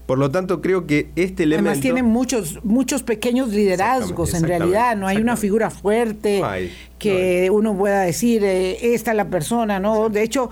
Por 0.06 0.20
lo 0.20 0.30
tanto, 0.30 0.62
creo 0.62 0.86
que 0.86 1.10
este 1.16 1.44
elemento... 1.44 1.70
Además 1.70 1.82
tiene 1.82 2.04
muchos, 2.04 2.64
muchos 2.64 3.02
pequeños 3.02 3.50
liderazgos, 3.50 4.36
en 4.36 4.44
realidad. 4.44 4.96
No 4.96 5.08
hay 5.08 5.18
una 5.18 5.36
figura 5.36 5.72
fuerte 5.72 6.44
que 7.00 7.50
uno 7.52 7.76
pueda 7.76 8.02
decir, 8.02 8.44
eh, 8.44 8.94
esta 8.94 9.12
es 9.12 9.18
la 9.18 9.30
persona, 9.30 9.80
¿no? 9.80 10.10
De 10.10 10.22
hecho, 10.22 10.52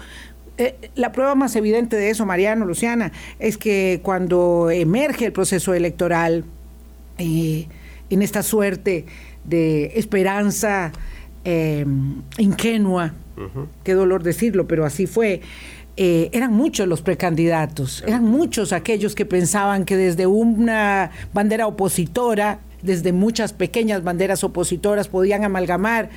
eh, 0.57 0.75
la 0.95 1.11
prueba 1.11 1.35
más 1.35 1.55
evidente 1.55 1.95
de 1.95 2.09
eso, 2.09 2.25
Mariano, 2.25 2.65
Luciana, 2.65 3.11
es 3.37 3.57
que 3.57 3.99
cuando 4.01 4.71
emerge 4.71 5.25
el 5.25 5.33
proceso 5.33 5.75
electoral, 5.75 6.45
eh, 7.19 7.67
en 8.09 8.21
esta 8.23 8.41
suerte 8.41 9.05
de 9.43 9.91
esperanza 9.95 10.91
ingenua, 12.37 13.13
qué 13.83 13.93
dolor 13.93 14.23
decirlo, 14.23 14.65
pero 14.65 14.85
así 14.85 15.07
fue, 15.07 15.41
eh, 15.95 16.29
eran 16.33 16.53
muchos 16.53 16.87
los 16.87 17.01
precandidatos, 17.01 18.03
eran 18.07 18.23
muchos 18.23 18.73
aquellos 18.73 19.13
que 19.13 19.25
pensaban 19.25 19.85
que 19.85 19.95
desde 19.95 20.25
una 20.25 21.11
bandera 21.33 21.67
opositora, 21.67 22.59
desde 22.81 23.13
muchas 23.13 23.53
pequeñas 23.53 24.03
banderas 24.03 24.43
opositoras, 24.43 25.07
podían 25.07 25.43
amalgamar 25.43 26.09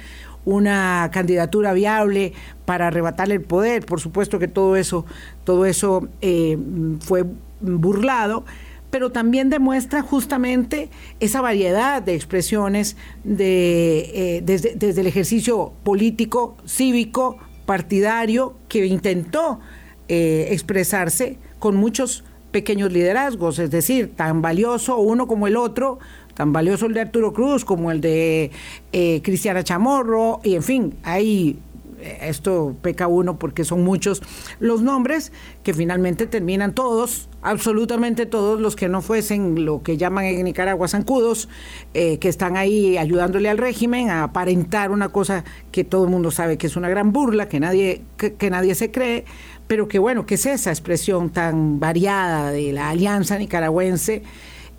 una 0.46 1.10
candidatura 1.12 1.74
viable 1.74 2.32
para 2.64 2.86
arrebatarle 2.86 3.34
el 3.34 3.42
poder. 3.42 3.84
Por 3.84 4.00
supuesto 4.00 4.38
que 4.38 4.48
todo 4.48 4.76
eso, 4.76 5.04
todo 5.44 5.66
eso 5.66 6.08
eh, 6.22 6.56
fue 7.00 7.26
burlado, 7.60 8.44
pero 8.90 9.10
también 9.10 9.50
demuestra 9.50 10.00
justamente 10.00 10.88
esa 11.20 11.42
variedad 11.42 12.00
de 12.00 12.14
expresiones 12.14 12.96
de, 13.24 14.10
eh, 14.14 14.42
desde, 14.42 14.74
desde 14.74 15.02
el 15.02 15.08
ejercicio 15.08 15.74
político, 15.82 16.56
cívico, 16.64 17.38
partidario 17.66 18.54
que 18.68 18.86
intentó 18.86 19.60
eh, 20.08 20.48
expresarse 20.52 21.38
con 21.58 21.76
muchos 21.76 22.24
pequeños 22.52 22.92
liderazgos, 22.92 23.58
es 23.58 23.70
decir, 23.70 24.12
tan 24.16 24.40
valioso 24.40 24.96
uno 24.96 25.26
como 25.26 25.46
el 25.46 25.56
otro, 25.56 25.98
tan 26.34 26.52
valioso 26.52 26.86
el 26.86 26.94
de 26.94 27.00
Arturo 27.00 27.32
Cruz 27.32 27.64
como 27.64 27.90
el 27.90 28.00
de 28.00 28.50
eh, 28.92 29.20
Cristiana 29.22 29.62
Chamorro, 29.62 30.40
y 30.42 30.54
en 30.54 30.62
fin, 30.62 30.94
hay 31.02 31.58
esto 32.00 32.76
peca 32.82 33.06
uno 33.06 33.38
porque 33.38 33.64
son 33.64 33.84
muchos 33.84 34.22
los 34.60 34.82
nombres 34.82 35.32
que 35.62 35.74
finalmente 35.74 36.26
terminan 36.26 36.74
todos, 36.74 37.28
absolutamente 37.42 38.26
todos 38.26 38.60
los 38.60 38.76
que 38.76 38.88
no 38.88 39.02
fuesen 39.02 39.64
lo 39.64 39.82
que 39.82 39.96
llaman 39.96 40.26
en 40.26 40.44
Nicaragua 40.44 40.88
zancudos, 40.88 41.48
eh, 41.94 42.18
que 42.18 42.28
están 42.28 42.56
ahí 42.56 42.98
ayudándole 42.98 43.48
al 43.48 43.58
régimen 43.58 44.10
a 44.10 44.24
aparentar 44.24 44.90
una 44.90 45.08
cosa 45.08 45.44
que 45.72 45.84
todo 45.84 46.04
el 46.04 46.10
mundo 46.10 46.30
sabe 46.30 46.58
que 46.58 46.66
es 46.66 46.76
una 46.76 46.88
gran 46.88 47.12
burla, 47.12 47.48
que 47.48 47.60
nadie, 47.60 48.02
que 48.16 48.50
nadie 48.50 48.74
se 48.74 48.90
cree, 48.90 49.24
pero 49.66 49.88
que 49.88 49.98
bueno, 49.98 50.26
que 50.26 50.34
es 50.34 50.46
esa 50.46 50.70
expresión 50.70 51.30
tan 51.30 51.80
variada 51.80 52.50
de 52.50 52.72
la 52.72 52.90
alianza 52.90 53.38
nicaragüense, 53.38 54.22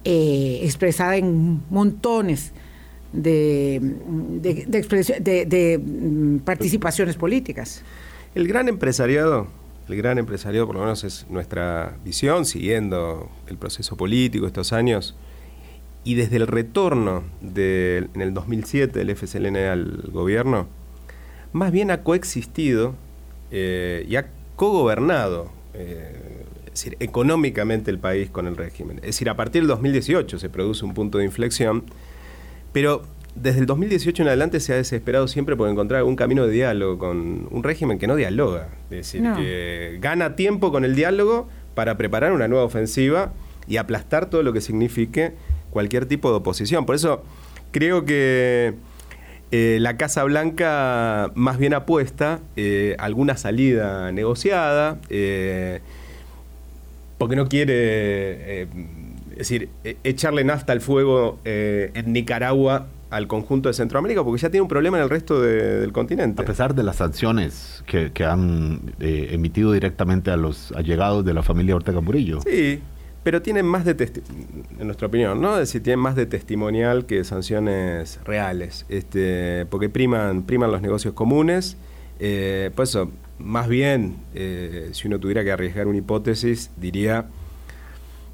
eh, 0.03 0.59
expresada 0.63 1.17
en 1.17 1.63
montones 1.69 2.53
de, 3.13 3.79
de, 4.41 5.45
de, 5.45 5.77
mm, 5.77 6.39
participaciones 6.39 7.15
políticas. 7.15 7.83
El 8.35 8.47
gran 8.47 8.67
empresariado, 8.67 9.47
el 9.87 9.95
gran 9.95 10.17
empresariado 10.17 10.67
por 10.67 10.75
lo 10.75 10.81
menos 10.81 11.03
es 11.03 11.25
nuestra 11.29 11.97
visión, 12.03 12.45
siguiendo 12.45 13.29
el 13.47 13.57
proceso 13.57 13.95
político 13.95 14.47
estos 14.47 14.73
años, 14.73 15.15
y 16.03 16.15
desde 16.15 16.37
el 16.37 16.47
retorno 16.47 17.23
de, 17.41 18.07
en 18.13 18.21
el 18.21 18.33
2007 18.33 18.97
del 19.03 19.15
FSLN 19.15 19.57
al 19.57 20.09
gobierno, 20.11 20.67
más 21.53 21.71
bien 21.71 21.91
ha 21.91 22.03
coexistido 22.03 22.95
eh, 23.51 24.05
y 24.07 24.15
ha 24.15 24.27
cogobernado, 24.55 25.51
eh, 25.73 26.45
económicamente 26.99 27.91
el 27.91 27.99
país 27.99 28.29
con 28.29 28.47
el 28.47 28.55
régimen. 28.55 28.97
Es 28.97 29.07
decir, 29.07 29.29
a 29.29 29.35
partir 29.35 29.61
del 29.63 29.67
2018 29.67 30.39
se 30.39 30.49
produce 30.49 30.85
un 30.85 30.93
punto 30.93 31.17
de 31.17 31.25
inflexión, 31.25 31.83
pero 32.77 33.01
desde 33.33 33.61
el 33.61 33.65
2018 33.65 34.21
en 34.21 34.27
adelante 34.27 34.59
se 34.59 34.71
ha 34.71 34.75
desesperado 34.75 35.27
siempre 35.27 35.55
por 35.55 35.67
encontrar 35.67 36.03
un 36.03 36.15
camino 36.15 36.45
de 36.45 36.53
diálogo 36.53 36.99
con 36.99 37.47
un 37.49 37.63
régimen 37.63 37.97
que 37.97 38.05
no 38.05 38.15
dialoga, 38.15 38.69
es 38.91 38.97
decir, 38.97 39.23
que 39.35 39.97
gana 39.99 40.35
tiempo 40.35 40.71
con 40.71 40.85
el 40.85 40.93
diálogo 40.93 41.49
para 41.73 41.97
preparar 41.97 42.33
una 42.33 42.47
nueva 42.47 42.65
ofensiva 42.65 43.33
y 43.67 43.77
aplastar 43.77 44.29
todo 44.29 44.43
lo 44.43 44.53
que 44.53 44.61
signifique 44.61 45.31
cualquier 45.71 46.05
tipo 46.05 46.29
de 46.29 46.35
oposición. 46.35 46.85
Por 46.85 46.93
eso 46.93 47.23
creo 47.71 48.05
que 48.05 48.75
eh, 49.49 49.79
la 49.81 49.97
Casa 49.97 50.23
Blanca 50.23 51.31
más 51.33 51.57
bien 51.57 51.73
apuesta 51.73 52.41
eh, 52.57 52.95
alguna 52.99 53.37
salida 53.37 54.11
negociada, 54.11 54.99
eh, 55.09 55.79
porque 57.17 57.35
no 57.35 57.49
quiere, 57.49 58.67
es 59.39 59.49
decir, 59.49 59.69
e, 59.83 59.97
echarle 60.03 60.43
nafta 60.43 60.73
al 60.73 60.81
fuego 60.81 61.39
en 61.43 62.13
Nicaragua 62.13 62.87
al 63.09 63.27
conjunto 63.27 63.69
de 63.69 63.73
Centroamérica, 63.73 64.23
porque 64.23 64.41
ya 64.41 64.49
tiene 64.49 64.63
un 64.63 64.67
problema 64.67 64.97
en 64.97 65.03
el 65.03 65.09
resto 65.09 65.41
del 65.41 65.93
continente. 65.93 66.41
A 66.41 66.45
pesar 66.45 66.75
de 66.75 66.83
las 66.83 66.97
sanciones 66.97 67.83
que, 67.87 68.11
que 68.11 68.25
han 68.25 68.93
emitido 68.99 69.71
directamente 69.71 70.29
a 70.29 70.35
los 70.35 70.73
allegados 70.73 71.23
de 71.23 71.33
la 71.33 71.41
familia 71.41 71.75
Ortega 71.75 72.01
Murillo. 72.01 72.41
Sí, 72.41 72.81
pero 73.27 73.41
tienen 73.41 73.65
más 73.65 73.83
de, 73.83 73.91
en 74.79 74.85
nuestra 74.85 75.07
opinión, 75.07 75.41
¿no? 75.41 75.55
Es 75.55 75.59
decir, 75.59 75.83
tienen 75.83 75.99
más 75.99 76.15
de 76.15 76.25
testimonial 76.27 77.05
que 77.05 77.25
sanciones 77.25 78.21
reales, 78.23 78.85
este, 78.87 79.65
porque 79.65 79.89
priman, 79.89 80.43
priman 80.43 80.71
los 80.71 80.81
negocios 80.81 81.13
comunes. 81.13 81.75
Eh, 82.19 82.71
por 82.73 82.83
eso, 82.83 83.11
más 83.37 83.67
bien, 83.67 84.15
eh, 84.33 84.91
si 84.93 85.09
uno 85.09 85.19
tuviera 85.19 85.43
que 85.43 85.51
arriesgar 85.51 85.87
una 85.87 85.97
hipótesis, 85.97 86.71
diría 86.77 87.25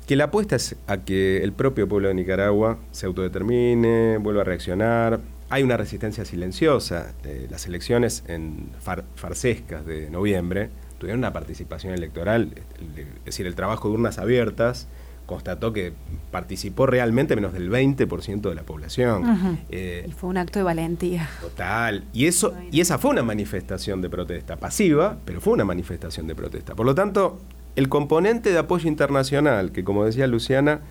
que 0.04 0.16
la 0.16 0.26
apuesta 0.26 0.56
es 0.56 0.76
a 0.88 0.98
que 0.98 1.44
el 1.44 1.54
propio 1.54 1.88
pueblo 1.88 2.08
de 2.08 2.14
Nicaragua 2.14 2.78
se 2.92 3.06
autodetermine, 3.06 4.18
vuelva 4.18 4.42
a 4.42 4.46
reaccionar. 4.46 5.20
Hay 5.50 5.64
una 5.64 5.78
resistencia 5.78 6.26
silenciosa. 6.26 7.14
Eh, 7.24 7.48
las 7.50 7.68
elecciones 7.68 8.24
en 8.28 8.70
farsescas 9.16 9.86
de 9.86 10.10
noviembre 10.10 10.70
tuvieron 10.98 11.20
una 11.20 11.34
participación 11.34 11.94
electoral, 11.94 12.54
es 12.80 13.26
decir, 13.26 13.46
el 13.46 13.56
trabajo 13.56 13.90
de 13.90 13.96
urnas 13.96 14.20
abiertas 14.20 14.88
constató 15.26 15.74
que 15.74 15.94
participó 16.32 16.86
realmente 16.86 17.36
menos 17.36 17.54
del 17.54 17.70
20% 17.70 18.42
de 18.42 18.56
la 18.56 18.64
población. 18.64 19.60
Eh, 19.70 20.06
y 20.08 20.12
fue 20.12 20.30
un 20.30 20.38
acto 20.38 20.60
de 20.60 20.64
valentía. 20.64 21.30
Total. 21.42 22.04
Y, 22.14 22.28
eso, 22.28 22.54
y 22.72 22.82
esa 22.82 22.98
fue 22.98 23.12
una 23.12 23.24
manifestación 23.24 24.02
de 24.02 24.10
protesta, 24.10 24.58
pasiva, 24.58 25.18
pero 25.26 25.42
fue 25.42 25.54
una 25.54 25.66
manifestación 25.66 26.28
de 26.28 26.36
protesta. 26.36 26.76
Por 26.76 26.86
lo 26.86 26.94
tanto, 26.94 27.40
el 27.76 27.90
componente 27.90 28.52
de 28.52 28.58
apoyo 28.58 28.88
internacional, 28.88 29.72
que 29.72 29.84
como 29.84 30.06
decía 30.06 30.28
Luciana, 30.28 30.82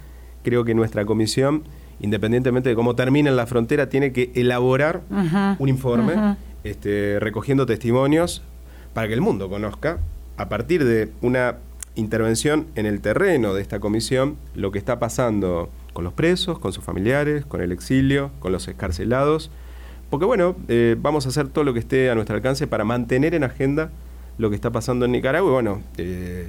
creo 0.42 0.64
que 0.64 0.74
nuestra 0.74 1.04
comisión, 1.04 1.64
independientemente 2.00 2.68
de 2.68 2.74
cómo 2.74 2.96
termine 2.96 3.30
en 3.30 3.36
la 3.36 3.46
frontera, 3.46 3.88
tiene 3.88 4.12
que 4.12 4.32
elaborar 4.34 5.02
un 5.58 5.68
informe 5.68 6.36
este, 6.64 7.18
recogiendo 7.20 7.66
testimonios 7.66 8.42
para 8.94 9.08
que 9.08 9.14
el 9.14 9.20
mundo 9.20 9.48
conozca, 9.48 9.98
a 10.36 10.48
partir 10.48 10.84
de 10.84 11.10
una 11.20 11.56
intervención 11.94 12.66
en 12.74 12.86
el 12.86 13.00
terreno 13.00 13.54
de 13.54 13.62
esta 13.62 13.78
comisión, 13.80 14.36
lo 14.54 14.72
que 14.72 14.78
está 14.78 14.98
pasando 14.98 15.70
con 15.92 16.04
los 16.04 16.12
presos, 16.12 16.58
con 16.58 16.72
sus 16.72 16.82
familiares, 16.82 17.44
con 17.44 17.60
el 17.60 17.70
exilio, 17.70 18.30
con 18.40 18.52
los 18.52 18.66
escarcelados, 18.66 19.50
porque 20.10 20.26
bueno, 20.26 20.56
eh, 20.68 20.96
vamos 20.98 21.26
a 21.26 21.30
hacer 21.30 21.48
todo 21.48 21.64
lo 21.64 21.72
que 21.72 21.80
esté 21.80 22.10
a 22.10 22.14
nuestro 22.14 22.36
alcance 22.36 22.66
para 22.66 22.84
mantener 22.84 23.34
en 23.34 23.44
agenda 23.44 23.90
lo 24.38 24.50
que 24.50 24.56
está 24.56 24.70
pasando 24.70 25.04
en 25.04 25.12
Nicaragua, 25.12 25.50
y 25.50 25.52
bueno, 25.52 25.82
eh, 25.98 26.48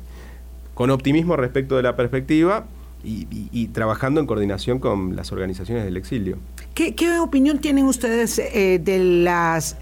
con 0.74 0.90
optimismo 0.90 1.36
respecto 1.36 1.76
de 1.78 1.84
la 1.84 1.96
perspectiva. 1.96 2.66
Y, 3.06 3.68
trabajando 3.74 4.22
en 4.22 4.28
coordinación 4.28 4.80
con 4.80 5.18
las 5.18 5.34
organizaciones 5.34 5.84
del 5.84 5.98
exilio. 5.98 6.38
¿Qué, 6.74 7.20
opinión 7.20 7.60
tienen 7.60 7.84
ustedes 7.84 8.40
eh, 8.40 8.80
de 8.82 9.00
las 9.00 9.76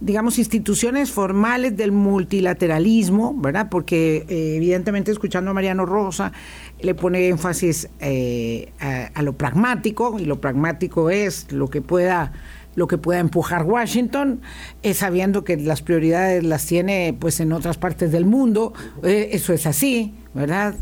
digamos, 0.00 0.38
instituciones 0.38 1.10
formales 1.10 1.76
del 1.76 1.92
multilateralismo, 1.92 3.34
¿verdad? 3.36 3.68
Porque 3.68 4.24
eh, 4.28 4.56
evidentemente 4.56 5.10
escuchando 5.10 5.50
a 5.50 5.54
Mariano 5.54 5.86
Rosa 5.86 6.32
le 6.80 6.94
pone 6.94 7.28
énfasis 7.28 7.88
eh, 7.98 8.72
a, 8.78 9.22
lo 9.22 9.36
pragmático 9.36 10.18
y 10.18 10.24
lo 10.24 10.40
pragmático 10.40 11.10
es 11.10 11.50
lo 11.50 11.68
que 11.68 11.82
pueda 11.82 12.32
lo 12.78 12.86
que 12.86 12.96
pueda 12.96 13.18
empujar 13.18 13.64
Washington, 13.64 14.40
es 14.82 14.98
sabiendo 14.98 15.42
que 15.42 15.56
las 15.56 15.82
prioridades 15.82 16.44
las 16.44 16.64
tiene 16.64 17.14
pues 17.18 17.40
en 17.40 17.52
otras 17.52 17.76
partes 17.76 18.12
del 18.12 18.24
mundo, 18.24 18.72
eh, 19.02 19.30
eso 19.32 19.52
es 19.52 19.66
así, 19.66 20.14
¿verdad? 20.32 20.76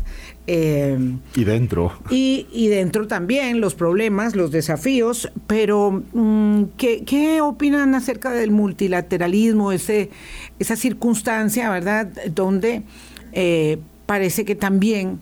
Eh, 0.45 1.17
y 1.35 1.43
dentro. 1.43 1.91
Y, 2.11 2.67
dentro 2.69 3.07
también 3.07 3.59
los 3.59 3.73
problemas, 3.73 4.35
los 4.35 4.51
desafíos, 4.51 5.31
pero 5.47 6.03
mm, 6.13 6.63
¿qué, 6.77 7.41
opinan 7.41 7.95
acerca 7.95 8.31
del 8.31 8.51
multilateralismo, 8.51 9.71
ese, 9.71 10.11
esa 10.59 10.75
circunstancia, 10.75 11.69
¿verdad? 11.71 12.09
Donde 12.33 12.83
eh, 13.33 13.79
parece 14.05 14.45
que 14.45 14.55
también 14.55 15.19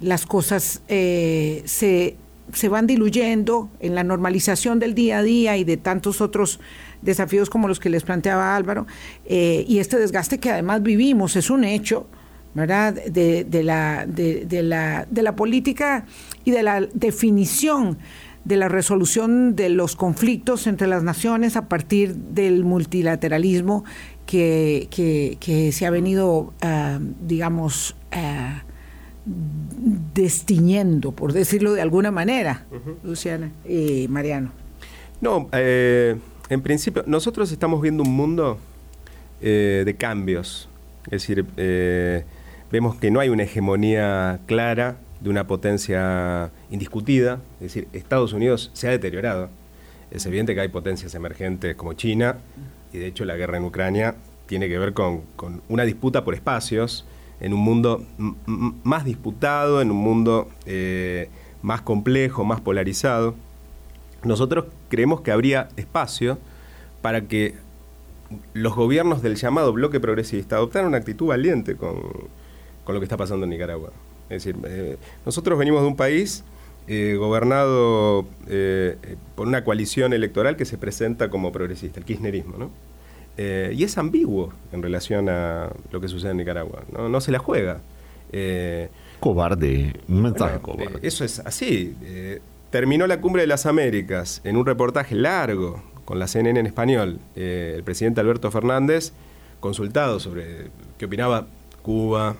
las 0.00 0.24
cosas 0.24 0.82
eh, 0.86 1.62
se, 1.64 2.16
se 2.52 2.68
van 2.68 2.86
diluyendo 2.86 3.70
en 3.80 3.94
la 3.94 4.04
normalización 4.04 4.78
del 4.78 4.94
día 4.94 5.18
a 5.18 5.22
día 5.22 5.56
y 5.56 5.64
de 5.64 5.76
tantos 5.76 6.20
otros 6.20 6.60
desafíos 7.00 7.50
como 7.50 7.68
los 7.68 7.80
que 7.80 7.90
les 7.90 8.02
planteaba 8.04 8.54
Álvaro, 8.54 8.86
y 9.26 9.78
este 9.78 9.98
desgaste 9.98 10.38
que 10.38 10.50
además 10.50 10.82
vivimos 10.82 11.36
es 11.36 11.50
un 11.50 11.64
hecho 11.64 12.06
¿verdad? 12.54 12.94
De, 12.94 13.44
de, 13.44 13.62
la, 13.62 14.04
de, 14.06 14.62
la, 14.62 15.06
de 15.10 15.22
la 15.22 15.34
política 15.36 16.04
y 16.44 16.50
de 16.50 16.62
la 16.62 16.80
definición 16.92 17.98
de 18.44 18.56
la 18.56 18.68
resolución 18.68 19.54
de 19.54 19.68
los 19.68 19.94
conflictos 19.94 20.66
entre 20.66 20.88
las 20.88 21.04
naciones 21.04 21.56
a 21.56 21.68
partir 21.68 22.14
del 22.14 22.64
multilateralismo 22.64 23.84
que, 24.26 24.88
que, 24.90 25.72
se 25.72 25.86
ha 25.86 25.90
venido, 25.90 26.52
uh, 26.64 26.98
digamos, 27.20 27.94
uh, 28.12 28.71
destiñendo, 29.24 31.12
por 31.12 31.32
decirlo 31.32 31.72
de 31.72 31.82
alguna 31.82 32.10
manera, 32.10 32.66
Luciana 33.04 33.50
y 33.68 34.06
Mariano. 34.08 34.52
No, 35.20 35.48
eh, 35.52 36.16
en 36.48 36.62
principio, 36.62 37.04
nosotros 37.06 37.52
estamos 37.52 37.80
viendo 37.80 38.02
un 38.02 38.14
mundo 38.14 38.58
eh, 39.40 39.82
de 39.84 39.94
cambios. 39.94 40.68
Es 41.06 41.22
decir, 41.22 41.44
eh, 41.56 42.24
vemos 42.70 42.96
que 42.96 43.10
no 43.10 43.20
hay 43.20 43.28
una 43.28 43.44
hegemonía 43.44 44.40
clara 44.46 44.96
de 45.20 45.30
una 45.30 45.46
potencia 45.46 46.50
indiscutida, 46.70 47.40
es 47.60 47.74
decir, 47.74 47.88
Estados 47.92 48.32
Unidos 48.32 48.70
se 48.72 48.88
ha 48.88 48.90
deteriorado. 48.90 49.50
Es 50.10 50.26
evidente 50.26 50.54
que 50.54 50.60
hay 50.60 50.68
potencias 50.68 51.14
emergentes 51.14 51.76
como 51.76 51.92
China, 51.94 52.38
y 52.92 52.98
de 52.98 53.06
hecho 53.06 53.24
la 53.24 53.36
guerra 53.36 53.58
en 53.58 53.64
Ucrania 53.64 54.16
tiene 54.46 54.68
que 54.68 54.78
ver 54.78 54.92
con, 54.92 55.22
una 55.68 55.84
disputa 55.84 56.24
por 56.24 56.34
espacios 56.34 57.04
en 57.40 57.52
un 57.52 57.60
mundo 57.60 58.04
más 58.84 59.04
disputado, 59.04 59.80
en 59.80 59.90
un 59.90 59.96
mundo 59.96 60.48
eh, 60.66 61.28
más 61.62 61.82
complejo, 61.82 62.44
más 62.44 62.60
polarizado. 62.60 63.34
Nosotros 64.24 64.66
creemos 64.88 65.22
que 65.22 65.32
habría 65.32 65.68
espacio 65.76 66.38
para 67.00 67.22
que 67.22 67.54
los 68.54 68.74
gobiernos 68.74 69.22
del 69.22 69.36
llamado 69.36 69.72
bloque 69.72 70.00
progresista 70.00 70.56
adoptaran 70.56 70.88
una 70.88 70.98
actitud 70.98 71.26
valiente 71.26 71.76
con, 71.76 71.96
con 72.84 72.94
lo 72.94 73.00
que 73.00 73.04
está 73.04 73.16
pasando 73.16 73.44
en 73.44 73.50
Nicaragua. 73.50 73.90
Es 74.30 74.44
decir, 74.44 74.56
eh, 74.64 74.96
nosotros 75.26 75.58
venimos 75.58 75.82
de 75.82 75.88
un 75.88 75.96
país 75.96 76.44
eh, 76.86 77.16
gobernado 77.18 78.24
por 79.34 79.46
una 79.48 79.64
coalición 79.64 80.12
electoral 80.12 80.56
que 80.56 80.64
se 80.64 80.78
presenta 80.78 81.28
como 81.28 81.52
progresista, 81.52 82.00
el 82.00 82.06
kirchnerismo, 82.06 82.56
¿no? 82.56 82.91
Eh, 83.36 83.72
y 83.74 83.84
es 83.84 83.98
ambiguo 83.98 84.52
en 84.72 84.82
relación 84.82 85.28
a 85.28 85.70
lo 85.90 86.00
que 86.00 86.08
sucede 86.08 86.32
en 86.32 86.38
Nicaragua. 86.38 86.82
No, 86.92 87.20
se 87.20 87.32
la 87.32 87.38
juega. 87.38 87.80
Eh, 88.32 88.88
cobarde, 89.20 90.00
un 90.08 90.22
mensaje 90.22 90.58
cobarde. 90.60 90.98
eso 91.02 91.24
es 91.24 91.38
así. 91.40 91.94
terminó 92.70 93.06
la 93.06 93.20
cumbre 93.20 93.42
de 93.42 93.48
las 93.48 93.66
Américas 93.66 94.40
en 94.44 94.56
un 94.56 94.66
reportaje 94.66 95.14
largo 95.14 95.82
con 96.04 96.18
la 96.18 96.26
CNN 96.26 96.58
en 96.60 96.66
español. 96.66 97.18
el 97.36 97.82
presidente 97.84 98.20
Alberto 98.20 98.50
Fernández, 98.50 99.12
consultado 99.60 100.18
sobre 100.18 100.70
qué 100.98 101.06
opinaba 101.06 101.46
Cuba, 101.82 102.36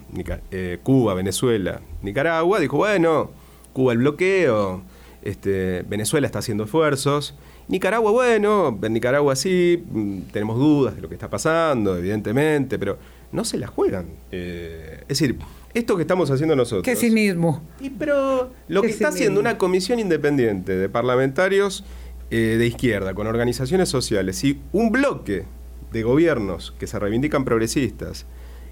Cuba, 0.82 1.14
Venezuela, 1.14 1.80
Nicaragua, 2.02 2.60
dijo, 2.60 2.76
bueno, 2.76 3.30
Cuba 3.72 3.92
el 3.92 3.98
bloqueo, 3.98 4.82
este, 5.22 5.82
Venezuela 5.88 6.26
está 6.26 6.40
haciendo 6.40 6.64
esfuerzos. 6.64 7.34
Nicaragua, 7.72 8.12
bueno, 8.12 8.78
en 8.82 8.92
Nicaragua 8.92 9.34
sí, 9.34 9.82
mm, 9.90 10.18
tenemos 10.30 10.58
dudas 10.58 10.94
de 10.94 11.00
lo 11.00 11.08
que 11.08 11.14
está 11.14 11.30
pasando, 11.30 11.96
evidentemente, 11.96 12.78
pero 12.78 12.98
no 13.32 13.46
se 13.46 13.56
la 13.56 13.66
juegan. 13.66 14.08
Eh, 14.30 14.98
es 15.00 15.08
decir, 15.08 15.38
esto 15.72 15.96
que 15.96 16.02
estamos 16.02 16.30
haciendo 16.30 16.54
nosotros. 16.54 16.84
Qué 16.84 16.96
cinismo. 16.96 17.66
Y, 17.80 17.88
pero 17.88 18.52
lo 18.68 18.82
que 18.82 18.88
está 18.88 19.08
haciendo 19.08 19.40
una 19.40 19.56
comisión 19.56 20.00
independiente 20.00 20.76
de 20.76 20.90
parlamentarios 20.90 21.82
eh, 22.30 22.56
de 22.58 22.66
izquierda, 22.66 23.14
con 23.14 23.26
organizaciones 23.26 23.88
sociales 23.88 24.44
y 24.44 24.60
un 24.72 24.92
bloque 24.92 25.46
de 25.92 26.02
gobiernos 26.02 26.74
que 26.78 26.86
se 26.86 26.98
reivindican 26.98 27.46
progresistas, 27.46 28.26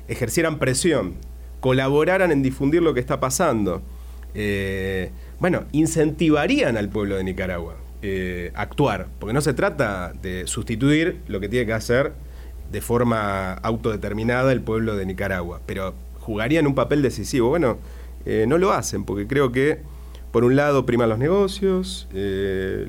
ejercieran 0.08 0.58
presión, 0.58 1.14
colaboraran 1.60 2.32
en 2.32 2.42
difundir 2.42 2.82
lo 2.82 2.92
que 2.92 3.00
está 3.00 3.18
pasando. 3.18 3.80
Eh, 4.34 5.10
bueno, 5.38 5.64
incentivarían 5.72 6.76
al 6.76 6.90
pueblo 6.90 7.16
de 7.16 7.24
Nicaragua 7.24 7.79
eh, 8.02 8.50
actuar, 8.54 9.08
porque 9.18 9.32
no 9.32 9.40
se 9.40 9.52
trata 9.52 10.12
de 10.22 10.46
sustituir 10.46 11.20
lo 11.28 11.40
que 11.40 11.48
tiene 11.48 11.66
que 11.66 11.72
hacer 11.72 12.12
de 12.72 12.80
forma 12.80 13.52
autodeterminada 13.54 14.52
el 14.52 14.62
pueblo 14.62 14.96
de 14.96 15.04
Nicaragua, 15.06 15.60
pero 15.66 15.94
jugarían 16.20 16.66
un 16.66 16.74
papel 16.74 17.02
decisivo. 17.02 17.48
Bueno, 17.48 17.78
eh, 18.24 18.46
no 18.48 18.58
lo 18.58 18.72
hacen, 18.72 19.04
porque 19.04 19.26
creo 19.26 19.52
que, 19.52 19.78
por 20.32 20.44
un 20.44 20.56
lado, 20.56 20.86
priman 20.86 21.08
los 21.08 21.18
negocios, 21.18 22.08
eh, 22.14 22.88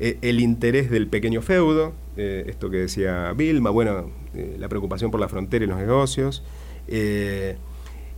e, 0.00 0.18
el 0.22 0.40
interés 0.40 0.90
del 0.90 1.06
pequeño 1.06 1.40
feudo, 1.42 1.94
esto 2.16 2.68
que 2.68 2.76
decía 2.76 3.32
Vilma, 3.32 3.70
bueno, 3.70 4.10
la 4.58 4.68
preocupación 4.68 5.10
por 5.10 5.18
la 5.18 5.28
frontera 5.28 5.64
y 5.64 5.68
los 5.68 5.78
negocios 5.78 6.42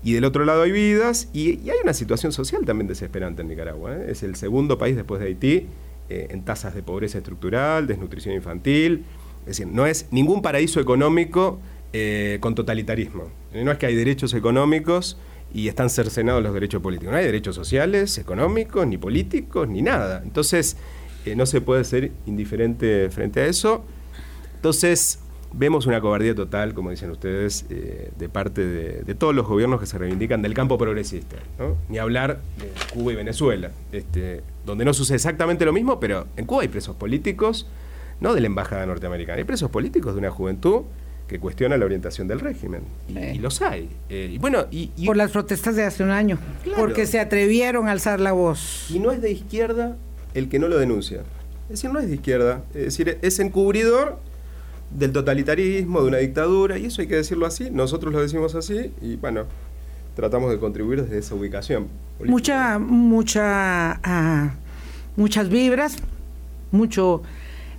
y 0.05 0.12
del 0.12 0.24
otro 0.24 0.45
lado 0.45 0.62
hay 0.62 0.70
vidas 0.70 1.30
y, 1.32 1.70
hay 1.70 1.78
una 1.82 1.95
situación 1.95 2.30
social 2.30 2.64
también 2.66 2.87
desesperante 2.87 3.41
en 3.41 3.49
Nicaragua. 3.49 3.97
Es 4.07 4.22
el 4.22 4.37
segundo 4.37 4.76
país 4.76 4.97
después 4.97 5.20
de 5.20 5.28
Haití 5.28 5.66
eh, 6.09 6.29
en 6.31 6.45
tasas 6.45 6.75
de 6.75 6.83
pobreza 6.83 7.19
estructural, 7.19 7.87
desnutrición 7.87 8.35
infantil. 8.35 9.05
Es 9.41 9.59
decir, 9.59 9.67
no 9.67 9.87
es 9.87 10.09
ningún 10.11 10.43
paraíso 10.43 10.81
económico 10.81 11.61
eh, 11.93 12.39
con 12.41 12.55
totalitarismo. 12.55 13.25
No 13.55 13.71
es 13.71 13.79
que 13.79 13.87
hay 13.87 13.95
derechos 13.95 14.35
económicos 14.35 15.19
y 15.53 15.69
están 15.69 15.91
cercenados 15.91 16.43
los 16.43 16.55
derechos 16.55 16.83
políticos. 16.83 17.13
No 17.13 17.19
hay 17.19 17.27
derechos 17.27 17.55
sociales, 17.55 18.19
económicos, 18.19 18.87
ni 18.87 18.99
políticos, 18.99 19.69
ni 19.69 19.83
nada. 19.83 20.23
Entonces, 20.25 20.77
no 21.37 21.47
se 21.47 21.61
puede 21.61 21.85
ser 21.85 22.13
indiferente 22.27 23.09
frente 23.11 23.41
a 23.41 23.47
eso. 23.47 23.85
Entonces, 24.57 25.21
Vemos 25.57 25.87
una 25.87 26.01
cobardía 26.01 26.35
total, 26.35 26.75
como 26.75 26.91
dicen 26.91 27.13
ustedes, 27.13 27.65
eh, 27.71 28.11
de 28.19 28.29
parte 28.29 28.67
de, 28.67 29.15
todos 29.15 29.33
los 29.33 29.47
gobiernos 29.47 29.79
que 29.79 29.87
se 29.87 29.97
reivindican 29.97 30.43
del 30.43 30.53
campo 30.53 30.77
progresista. 30.77 31.37
Ni 31.89 31.99
hablar 31.99 32.41
de 32.59 32.73
Cuba 32.93 33.13
y 33.13 33.15
Venezuela, 33.15 33.71
este, 33.93 34.43
donde 34.65 34.85
no 34.85 34.95
sucede 34.95 35.17
exactamente 35.17 35.65
lo 35.65 35.73
mismo, 35.73 36.01
pero 36.01 36.27
en 36.37 36.47
Cuba 36.47 36.62
hay 36.62 36.69
presos 36.69 36.97
políticos, 36.97 37.67
no 38.21 38.35
de 38.35 38.41
la 38.41 38.47
embajada 38.47 38.87
norteamericana, 38.87 39.39
hay 39.39 39.45
presos 39.45 39.71
políticos 39.71 40.15
de 40.15 40.21
una 40.21 40.31
juventud 40.31 40.83
que 41.29 41.39
cuestiona 41.39 41.77
la 41.77 41.85
orientación 41.85 42.29
del 42.29 42.41
régimen. 42.41 42.83
Y, 43.09 43.39
los 43.39 43.62
hay. 43.62 43.89
Eh, 44.11 44.31
y 44.33 44.39
bueno, 44.39 44.67
y, 44.71 44.89
Por 45.07 45.17
las 45.17 45.31
protestas 45.31 45.75
de 45.75 45.85
hace 45.85 46.03
un 46.03 46.11
año. 46.11 46.39
Porque 46.77 47.07
se 47.07 47.19
atrevieron 47.19 47.89
a 47.89 47.93
alzar 47.93 48.21
la 48.21 48.33
voz. 48.33 48.91
Y 48.91 48.99
no 48.99 49.11
es 49.11 49.23
de 49.23 49.31
izquierda 49.31 49.97
el 50.35 50.49
que 50.49 50.59
no 50.59 50.69
lo 50.69 50.79
denuncia. 50.79 51.23
Es 51.65 51.81
decir, 51.81 51.93
no 51.93 51.99
es 51.99 52.09
de 52.09 52.17
izquierda. 52.17 52.62
Es 52.75 52.85
decir, 52.85 53.19
es 53.23 53.39
encubridor 53.39 54.19
del 54.91 55.12
totalitarismo, 55.12 56.03
de 56.03 56.09
una 56.09 56.19
dictadura, 56.19 56.79
y 56.79 56.87
eso 56.87 57.01
hay 57.01 57.09
que 57.09 57.17
decirlo 57.17 57.47
así, 57.47 57.71
nosotros 57.71 58.12
lo 58.12 58.21
decimos 58.21 58.55
así, 58.55 58.93
y 59.01 59.17
bueno, 59.17 59.47
tratamos 60.15 60.51
de 60.51 60.59
contribuir 60.59 61.03
desde 61.03 61.19
esa 61.19 61.35
ubicación. 61.35 61.89
Mucha, 62.25 62.79
mucha, 62.79 64.01
ah, 64.03 64.55
muchas 65.17 65.49
vibras, 65.49 65.97
mucho, 66.71 67.23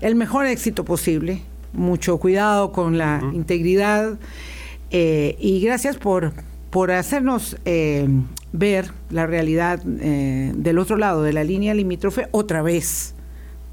el 0.02 0.16
mejor 0.16 0.46
éxito 0.46 0.84
posible, 0.84 1.42
mucho 1.74 2.18
cuidado 2.18 2.72
con 2.72 2.98
la 2.98 3.22
integridad, 3.34 4.18
eh, 4.92 5.36
y 5.40 5.62
gracias 5.62 5.98
por, 5.98 6.34
por 6.70 6.92
hacernos 6.92 7.58
eh, 7.66 8.08
ver 8.52 8.92
la 9.10 9.26
realidad 9.26 9.82
eh, 9.86 10.54
del 10.56 10.80
otro 10.80 10.98
lado 10.98 11.24
de 11.24 11.34
la 11.34 11.44
línea 11.44 11.74
limítrofe 11.74 12.28
otra 12.32 12.62
vez 12.62 13.16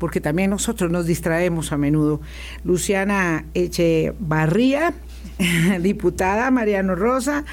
porque 0.03 0.21
también 0.21 0.51
nosotros 0.51 0.91
nos 0.91 1.07
distraemos 1.07 1.71
a 1.71 1.77
menudo. 1.77 2.21
Luciana 2.65 3.45
Echevarría, 3.55 4.95
diputada, 5.81 6.51
Mariano 6.51 6.97
Rosa, 6.97 7.45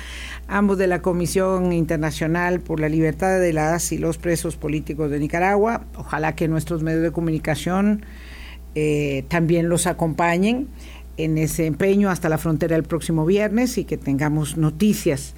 ambos 0.50 0.78
de 0.80 0.88
la 0.88 1.02
Comisión 1.02 1.72
Internacional 1.72 2.60
por 2.60 2.80
la 2.80 2.90
Libertad 2.90 3.40
de 3.40 3.54
las 3.54 3.92
y 3.92 3.98
los 3.98 4.18
Presos 4.18 4.56
Políticos 4.56 5.12
de 5.12 5.20
Nicaragua. 5.20 5.86
Ojalá 5.96 6.36
que 6.36 6.48
nuestros 6.48 6.82
medios 6.82 7.04
de 7.04 7.12
comunicación 7.12 8.04
eh, 8.76 9.26
también 9.28 9.70
los 9.70 9.86
acompañen 9.86 10.68
en 11.18 11.38
ese 11.38 11.68
empeño 11.68 12.10
hasta 12.10 12.30
la 12.30 12.38
frontera 12.38 12.76
el 12.76 12.84
próximo 12.84 13.26
viernes 13.26 13.78
y 13.78 13.86
que 13.86 13.98
tengamos 13.98 14.58
noticias 14.58 15.36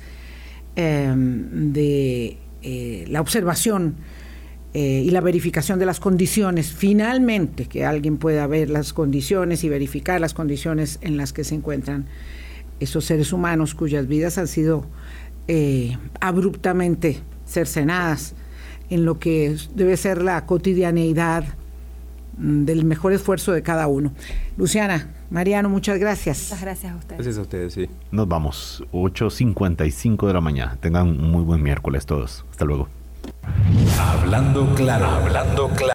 em, 0.76 1.74
de 1.74 2.38
eh, 2.62 3.05
la 3.09 3.20
observación 3.20 3.95
eh, 4.74 5.03
y 5.05 5.09
la 5.09 5.20
verificación 5.20 5.80
de 5.80 5.86
las 5.86 5.99
condiciones, 5.99 6.72
finalmente 6.72 7.66
que 7.66 7.84
alguien 7.84 8.18
pueda 8.18 8.47
ver 8.47 8.70
las 8.70 8.93
condiciones 8.93 9.66
y 9.66 9.70
verificar 9.70 10.22
las 10.22 10.34
condiciones 10.34 10.99
en 11.01 11.18
las 11.18 11.34
que 11.34 11.43
se 11.43 11.55
encuentran 11.55 12.05
esos 12.80 13.05
seres 13.05 13.32
humanos 13.32 13.76
cuyas 13.76 14.07
vidas 14.07 14.38
han 14.38 14.47
sido 14.47 14.86
eh, 15.53 15.97
abruptamente 16.21 17.21
cercenadas 17.45 18.35
en 18.89 19.03
lo 19.03 19.19
que 19.19 19.57
debe 19.75 19.97
ser 19.97 20.21
la 20.21 20.45
cotidianeidad 20.45 21.43
mm, 22.37 22.63
del 22.63 22.85
mejor 22.85 23.11
esfuerzo 23.11 23.51
de 23.51 23.61
cada 23.61 23.87
uno. 23.87 24.13
Luciana, 24.55 25.09
Mariano, 25.29 25.67
muchas 25.67 25.99
gracias. 25.99 26.43
Muchas 26.43 26.61
gracias 26.61 26.93
a 26.93 26.95
ustedes. 26.95 27.17
Gracias 27.17 27.37
a 27.37 27.41
ustedes, 27.41 27.73
sí. 27.73 27.89
Nos 28.11 28.29
vamos, 28.29 28.81
8.55 28.93 30.25
de 30.27 30.33
la 30.33 30.39
mañana. 30.39 30.77
Tengan 30.79 31.09
un 31.09 31.29
muy 31.31 31.43
buen 31.43 31.61
miércoles 31.61 32.05
todos. 32.05 32.45
Hasta 32.49 32.63
luego. 32.63 32.87
Hablando 33.99 34.73
claro, 34.75 35.05
hablando 35.05 35.67
claro. 35.67 35.87